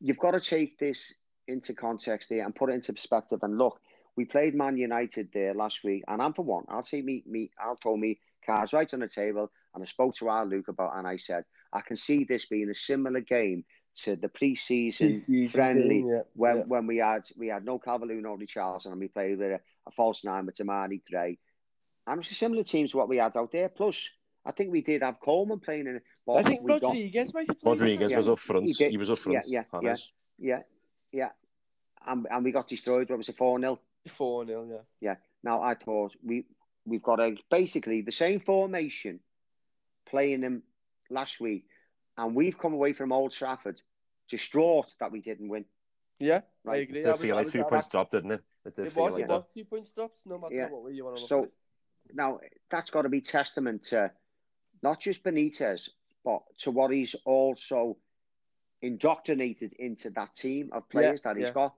[0.00, 1.14] you've got to take this
[1.48, 3.40] into context here and put it into perspective.
[3.42, 3.80] And look,
[4.16, 6.64] we played Man United there last week, and I'm for one.
[6.68, 9.50] I'll take me me I'll throw me cards right on the table.
[9.74, 12.70] And I spoke to our Luke about, and I said I can see this being
[12.70, 13.64] a similar game
[13.94, 16.62] to the pre-season Pre-season friendly game, yeah, when yeah.
[16.66, 19.90] when we had we had no Calvert-Lewin, no Richarlison, and we played with a, a
[19.90, 21.38] false nine with Demarai Gray.
[22.06, 23.68] And it's a similar team to what we had out there.
[23.68, 24.08] Plus,
[24.44, 26.02] I think we did have Coleman playing in it.
[26.26, 27.70] but I think we got- Rodriguez might have played.
[27.80, 28.16] Rodriguez Yeah.
[28.16, 28.66] was up front.
[28.66, 29.44] He He, was up front.
[29.46, 30.12] Yeah, yeah, James.
[30.38, 30.62] Yeah,
[31.12, 31.30] yeah.
[32.04, 33.08] And, and we got destroyed.
[33.08, 33.78] What was it, 4 0?
[34.08, 34.76] 4 0, yeah.
[35.00, 35.16] Yeah.
[35.44, 36.44] Now, I thought we,
[36.84, 39.20] we've got a, basically the same formation
[40.12, 40.62] playing them
[41.10, 41.64] last week.
[42.18, 43.80] And we've come away from Old Trafford
[44.28, 45.64] distraught that we didn't win.
[46.20, 46.98] Yeah, I agree.
[47.00, 48.42] It did feel like was- two points dropped, didn't it?
[48.66, 50.68] It did It feel was, like it was two points drops, no matter Yeah.
[50.70, 52.14] what way you want to look So at it.
[52.14, 52.38] now
[52.70, 54.12] that's got to be testament to
[54.82, 55.88] not just Benitez,
[56.22, 57.96] but to what he's also
[58.82, 61.52] indoctrinated into that team of players that he's yeah.
[61.52, 61.74] got.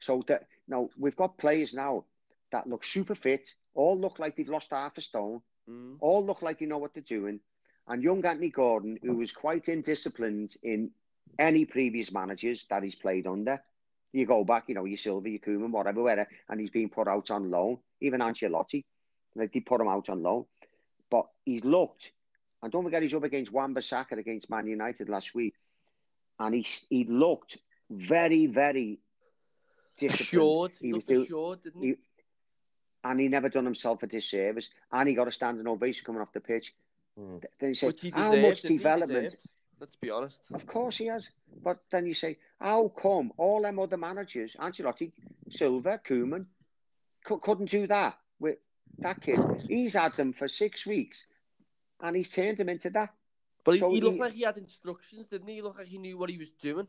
[0.00, 2.04] So that now we've got players now
[2.50, 5.96] that look super fit, all look like they've lost half a stone, Mm.
[6.00, 7.40] all look like they know what they're doing.
[7.86, 10.90] And young Anthony Gordon, who was quite indisciplined in
[11.38, 13.62] any previous managers that he's played under.
[14.12, 17.08] You go back, you know, your Silva, your Koeman, whatever, whatever, and he's been put
[17.08, 17.78] out on loan.
[18.00, 18.84] Even Ancelotti,
[19.34, 20.44] like they put him out on loan.
[21.10, 22.12] But he's looked,
[22.62, 25.54] and don't forget he's up against Wan-Bissaka against Man United last week,
[26.38, 27.58] and he he looked
[27.90, 29.00] very, very
[29.98, 30.20] disciplined.
[30.48, 30.72] Assured.
[30.80, 31.88] He, He was looked assured, didn't he?
[31.88, 31.96] he-
[33.02, 36.32] and he never done himself a disservice, and he got a standing ovation coming off
[36.32, 36.72] the pitch.
[37.18, 37.42] Mm.
[37.60, 38.68] Then you say, Which he how much didn't he?
[38.74, 39.36] He development?
[39.80, 40.36] Let's be honest.
[40.52, 41.30] Of course he has.
[41.62, 45.12] But then you say, how come all them other managers, Ancelotti,
[45.50, 46.46] Silva, Koeman,
[47.24, 48.58] cou- couldn't do that with
[49.00, 49.38] that kid?
[49.68, 51.26] He's had them for six weeks
[52.00, 53.12] and he's turned them into that.
[53.64, 55.56] But he, So he looked he- like he had instructions, didn't he?
[55.56, 56.86] He looked like he knew what he was doing.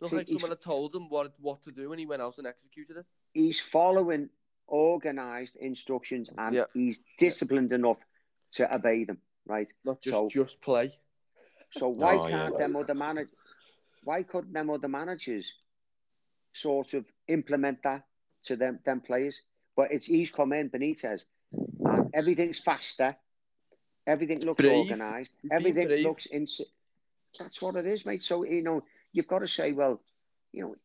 [0.00, 2.36] Looked See, like someone had told him what what to do, and he went out
[2.38, 3.06] and executed it.
[3.32, 4.28] He's following
[4.68, 6.64] organised instructions and Yeah.
[6.74, 7.98] he's disciplined enough
[8.52, 9.72] to obey them, right?
[9.84, 10.92] Not just So- just play.
[11.72, 13.28] So why Oh, can't them other manage?
[14.04, 15.52] Why couldn't them other managers
[16.54, 18.04] sort of implement that
[18.44, 19.40] to them them players?
[19.76, 21.24] But it's he's come in Benitez,
[21.84, 23.16] and everything's faster.
[24.06, 24.90] Everything looks Brave.
[24.90, 25.32] organised.
[25.50, 26.04] Everything brave.
[26.06, 26.46] looks in.
[27.38, 28.22] That's what it is, mate.
[28.22, 30.00] So you know you've got to say, well,
[30.52, 30.76] you know,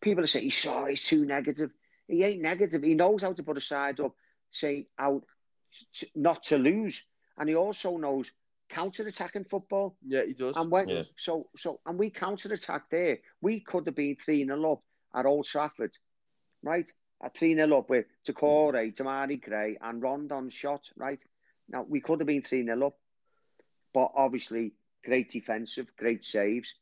[0.00, 1.70] people are saying he's sorry, he's too negative.
[2.08, 2.82] He ain't negative.
[2.82, 4.14] He knows how to put a side up,
[4.50, 5.24] say out,
[5.92, 7.02] t- not to lose,
[7.38, 8.30] and he also knows
[8.68, 9.96] counter-attacking football.
[10.06, 10.56] Yeah, he does.
[10.56, 11.02] And when Yeah.
[11.16, 13.18] so so and we counter attack there.
[13.40, 14.82] We could have been three 0 up
[15.14, 15.96] at Old Trafford,
[16.62, 16.90] right?
[17.22, 21.22] At three 0 up with Doucouré, Demarai Gray, and Rondon shot, right?
[21.68, 22.98] Now we could have been three 0 up,
[23.92, 26.74] but obviously great defensive, great saves,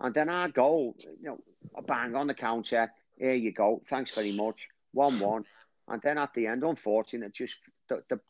[0.00, 1.40] and then our goal, you know,
[1.76, 2.92] a bang on the counter.
[3.18, 3.82] Here you go.
[3.88, 4.68] Thanks very much.
[4.92, 5.44] One one,
[5.88, 7.56] and then at the end, unfortunate, just
[7.88, 8.20] the the,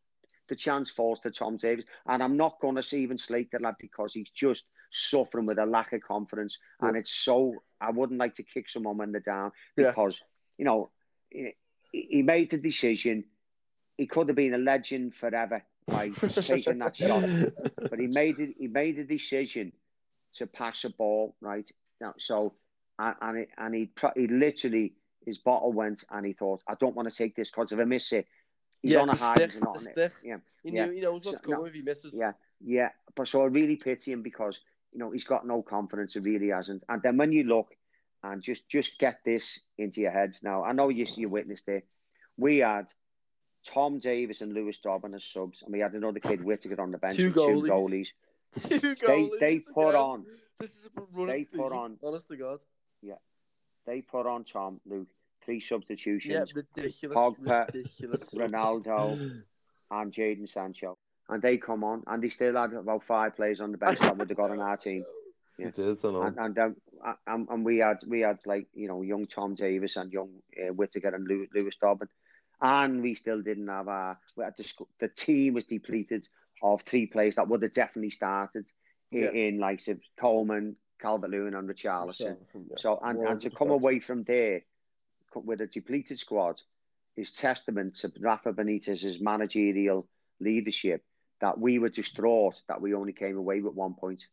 [0.48, 3.76] the chance falls to Tom Davies, and I'm not going to even slate the lad
[3.80, 7.54] because he's just suffering with a lack of confidence, and it's so.
[7.80, 9.88] I wouldn't like to kick someone when they're down Yeah.
[9.90, 10.20] because
[10.56, 10.90] you know
[11.30, 11.54] he,
[11.92, 13.24] he made the decision.
[13.98, 17.24] He could have been a legend forever by taking that shot,
[17.90, 18.54] but he made it.
[18.58, 19.72] He made a decision
[20.34, 21.68] to pass a ball right
[22.00, 22.14] now.
[22.18, 22.54] So
[22.98, 24.94] and and, it, and he he literally
[25.24, 27.84] his bottle went, and he thought, I don't want to take this because if I
[27.84, 28.26] miss it,
[28.86, 29.34] he's yeah, on a the high.
[29.34, 29.92] stick, he's not the on it.
[29.92, 30.12] stick.
[30.24, 30.36] Yeah.
[30.62, 30.86] He Yeah.
[30.86, 31.64] knew he knows what's So, no.
[31.64, 32.14] if he misses.
[32.14, 32.32] Yeah.
[32.60, 34.60] Yeah, but so I really pity him because
[34.92, 36.14] you know he's got no confidence.
[36.14, 36.84] He really hasn't.
[36.88, 37.76] And then when you look
[38.22, 40.64] and just just get this into your heads now.
[40.64, 41.86] I know you see you witnessed it.
[42.38, 42.90] We had
[43.64, 46.98] Tom Davies and Lewis Dobbin as subs, and we had another kid Whittaker on the
[46.98, 47.68] bench Two with two goalies.
[47.68, 48.08] goalies.
[48.80, 50.00] Two They goalies they put again.
[50.00, 50.26] on
[50.58, 52.60] This is a running they put on- Honest to God.
[53.02, 53.14] Yeah,
[53.84, 55.08] they put on Tom Luke
[55.46, 57.16] three Yeah, substitutions, ridiculous.
[57.16, 58.22] Pogba, ridiculous.
[58.34, 59.40] Ronaldo
[59.90, 60.98] and Jadon Sancho,
[61.30, 64.16] and they come on and they still had about five players on the bench that
[64.18, 65.04] would have got on our team.
[65.58, 65.68] Yeah.
[65.68, 66.20] It is, I know.
[66.20, 66.76] And and, um,
[67.26, 70.28] and and we had we had like you know young Tom Davies and young
[70.62, 72.08] uh, Whittaker and Lew- Lewis Dobbin,
[72.60, 74.70] and we still didn't have our we had the
[75.00, 76.28] the team was depleted
[76.62, 78.66] of three players that would have definitely started
[79.10, 79.30] in, Yeah.
[79.30, 79.80] in like
[80.20, 82.36] Coleman, Calvert Lewin, and Richarlison.
[82.54, 82.76] Yeah.
[82.76, 84.66] So and, and to come away from there co-
[85.44, 86.60] with a depleted squad
[87.16, 90.08] is testament to Rafa Benitez's managerial
[90.40, 91.02] leadership
[91.40, 94.26] that we were distraught that we only came away with one point.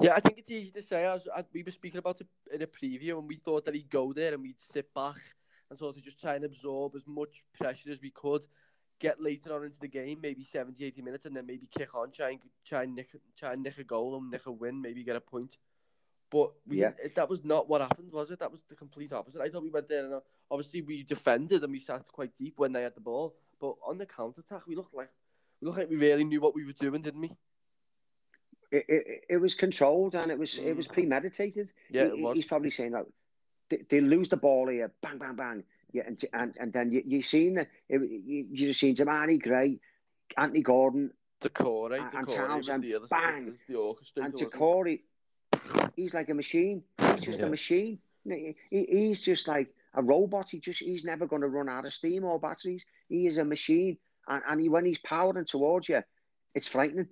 [0.00, 1.04] Yeah, I think it's easy to say.
[1.04, 3.90] I was, we were speaking about it in a preview, and we thought that he'd
[3.90, 5.16] go there and we'd sit back
[5.70, 8.46] and sort of just try and absorb as much pressure as we could,
[9.00, 12.12] get later on into the game, maybe 70, 80 minutes, and then maybe kick on,
[12.12, 15.02] try and try and nick, try and nick a goal and nick a win, maybe
[15.02, 15.56] get a point.
[16.30, 16.92] But we, Yeah.
[17.02, 18.38] it, that was not what happened, was it?
[18.40, 19.40] That was the complete opposite.
[19.40, 22.58] I thought we went there and uh, obviously we defended and we sat quite deep
[22.58, 25.08] when they had the ball, but on the counter attack, we looked like
[25.60, 27.32] we looked like we really knew what we were doing, didn't we?
[28.70, 30.92] it, it, it was controlled and it was it was Mm.
[30.92, 31.72] premeditated.
[31.90, 32.36] Yeah, He- it was.
[32.36, 33.06] He's probably saying that
[33.70, 35.64] they, they lose the ball here, bang, bang, bang.
[35.92, 39.40] Yeah, and and, and then you you seen that it, you you just seen Demarai
[39.42, 39.80] Gray,
[40.36, 41.10] Anthony Gordon,
[41.40, 43.58] Doucouré, And- and Doucouré Townsend, the other bang!
[43.68, 44.24] the orchestrator.
[44.26, 44.34] and?
[44.34, 45.00] Jacory.
[45.98, 46.82] He's like a machine.
[47.14, 47.46] He's just Yeah.
[47.46, 47.98] a machine.
[48.24, 50.50] He, he- he's just like a robot.
[50.50, 52.84] He just he's never going to run out of steam or batteries.
[53.08, 53.98] He is a machine,
[54.28, 56.02] and and he, when he's powering towards you,
[56.54, 57.08] it's frightening.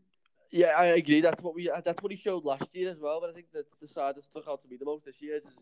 [0.50, 1.20] Yeah, I agree.
[1.20, 1.70] That's what we.
[1.84, 3.20] That's what he showed last year as well.
[3.20, 5.36] But I think that the side that stuck out to me the most this year
[5.36, 5.54] is his,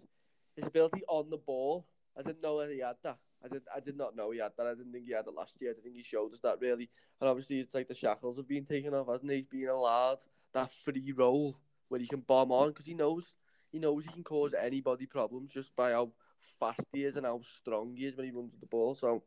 [0.57, 1.87] his ability on the ball.
[2.19, 3.17] I didn't know that he had that.
[3.45, 3.63] I did.
[3.75, 4.67] I did not know he had that.
[4.67, 5.71] I didn't think he had it last year.
[5.71, 6.91] I didn't think he showed us that really.
[7.21, 9.39] And obviously, it's like the shackles have been taken off, hasn't he?
[9.39, 10.19] He's been allowed
[10.53, 11.55] that free role
[11.89, 13.37] where he can bomb on because he knows
[13.71, 17.41] he knows he can cause anybody problems just by how fast he is and how
[17.43, 18.95] strong he is when he runs with the ball.
[18.95, 19.23] So,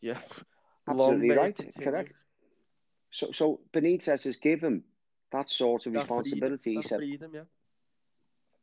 [0.00, 0.20] yeah,
[0.88, 2.12] Absolutely it right, correct.
[3.10, 4.84] So so Benitez has given
[5.32, 6.72] that sort of That responsibility.
[6.72, 7.44] Freedom, He said freedom, yeah.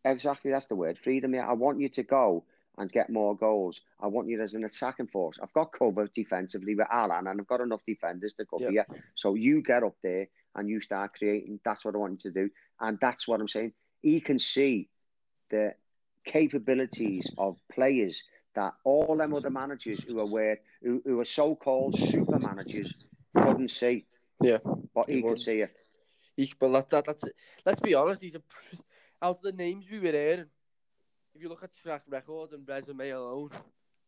[0.05, 1.33] exactly that's the word, freedom.
[1.33, 2.45] Yeah, I want you to go
[2.77, 3.81] and get more goals.
[3.99, 5.39] I want you as an attacking force.
[5.41, 8.71] I've got cover defensively with Allan, and I've got enough defenders to cover Yeah.
[8.71, 8.83] you.
[9.15, 11.59] So you get up there and you start creating.
[11.63, 12.49] That's what I want to do,
[12.79, 13.73] and that's what I'm saying.
[14.01, 14.89] He can see
[15.49, 15.73] the
[16.25, 18.23] capabilities of players
[18.55, 22.93] that all them other managers who are where who, who are so-called super managers
[23.35, 24.05] couldn't see.
[24.41, 24.59] Yeah,
[24.93, 25.75] but he he, can see it.
[26.35, 27.23] He, but that, that, that's
[27.65, 28.21] let's be honest.
[28.21, 28.41] He's a
[29.21, 30.45] out of the names we were airing.
[31.35, 33.49] If you look at track record and resume alone,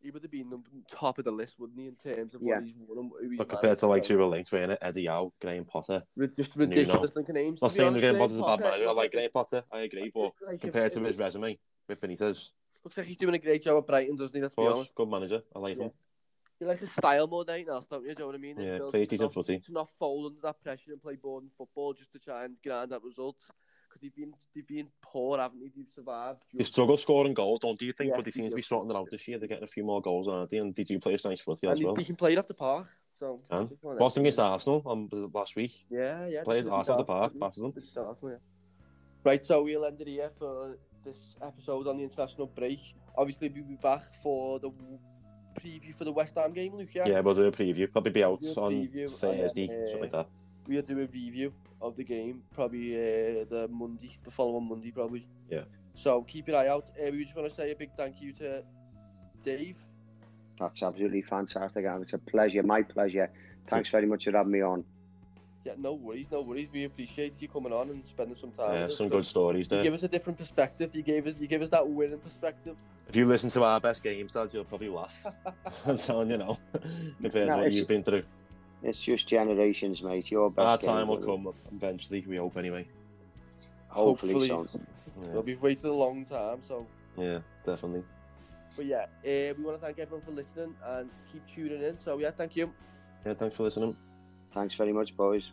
[0.01, 0.59] he would have been the
[0.91, 1.87] top of the list, wouldn't he?
[1.87, 2.55] In terms of Yeah.
[2.55, 4.79] what he's won and who he's But compared to like two were linked, weren't it?
[4.81, 6.03] Eddie Howe, Graham Potter.
[6.15, 6.69] Ri- just Nuno.
[6.69, 7.61] ridiculous looking names.
[7.61, 8.01] Not to be saying honest.
[8.01, 8.87] Graham Graham Potter's a bad Potter, manager.
[8.89, 9.63] I like Graham Potter.
[9.71, 12.49] I agree, but like compared if- to his resume with Benitez,
[12.83, 14.41] looks like he's doing a great job at Brighton, doesn't he?
[14.41, 14.95] Let's of be course, honest.
[14.95, 15.43] good manager.
[15.55, 15.83] I like Yeah.
[15.85, 15.91] him.
[16.59, 18.09] You like his style more than anything else, don't you?
[18.09, 18.55] Do you know what I mean?
[18.55, 19.59] His Yeah, ability plays to decent not- footy.
[19.59, 22.93] to not fold under that pressure and play boring football just to try and grind
[22.93, 23.43] out results.
[23.95, 25.71] Because they've been they've been poor, haven't they?
[25.75, 26.43] They've survived.
[26.53, 28.09] They struggle scoring goals, don't you think?
[28.09, 28.55] Yeah, but they they seem to do.
[28.57, 29.37] be sorting it out this year.
[29.37, 30.57] They're getting a few more goals, aren't they?
[30.57, 31.95] And they do play a nice footy and as well.
[31.95, 32.87] he can play it off the park.
[33.19, 33.69] So one
[34.01, 35.71] of against Arsenal on last week.
[35.89, 36.43] Yeah, yeah.
[36.43, 37.71] Played is at the park, isn't passes them.
[37.73, 38.37] This is Arsenal, yeah.
[39.23, 42.79] Right, so we'll end it here for this episode on the international break.
[43.17, 44.69] Obviously, we'll be back for the
[45.59, 46.89] preview for the West Ham game, Luke.
[46.93, 47.89] Yeah, Yeah, we'll do a preview.
[47.89, 50.27] Probably be out Do a on Thursday, uh, something like that.
[50.67, 51.53] we'll do a review
[51.85, 55.25] of the game, probably uh, the Monday, the following Monday, probably.
[55.49, 55.61] Yeah.
[55.93, 56.85] So keep your eye out.
[56.99, 58.63] Uh, we just want to say a big thank you to
[59.43, 59.77] Dave.
[60.59, 61.85] That's absolutely fantastic.
[61.85, 63.29] and It's a pleasure, my pleasure.
[63.67, 64.83] Thanks very much for having me on.
[65.63, 66.69] Yeah, no worries, no worries.
[66.71, 68.73] We appreciate you coming on and spending some time.
[68.73, 69.83] Yeah, with us, some 'cause good stories You there.
[69.83, 70.93] give us a different perspective.
[70.93, 72.75] You gave us, you gave us that winning perspective.
[73.09, 75.25] If you listen to our best games, Dad, you'll probably laugh.
[75.87, 76.59] I'm telling you now,
[77.21, 78.23] compared No, to what you've been through.
[78.85, 80.29] It's just generations, mate.
[80.29, 82.23] Your Our time will come eventually.
[82.27, 82.87] We hope anyway.
[83.87, 84.69] Hopefully, Hopefully.
[85.17, 85.31] so.
[85.33, 86.85] Well, we've waited a long time, so.
[87.17, 88.03] Yeah, yeah definitely.
[88.75, 91.97] But yeah, uh, we want to thank everyone for listening and keep tuning in.
[91.99, 92.71] So yeah, thank you.
[93.25, 93.95] Yeah, thanks for listening.
[94.53, 95.49] Thanks very much, boys.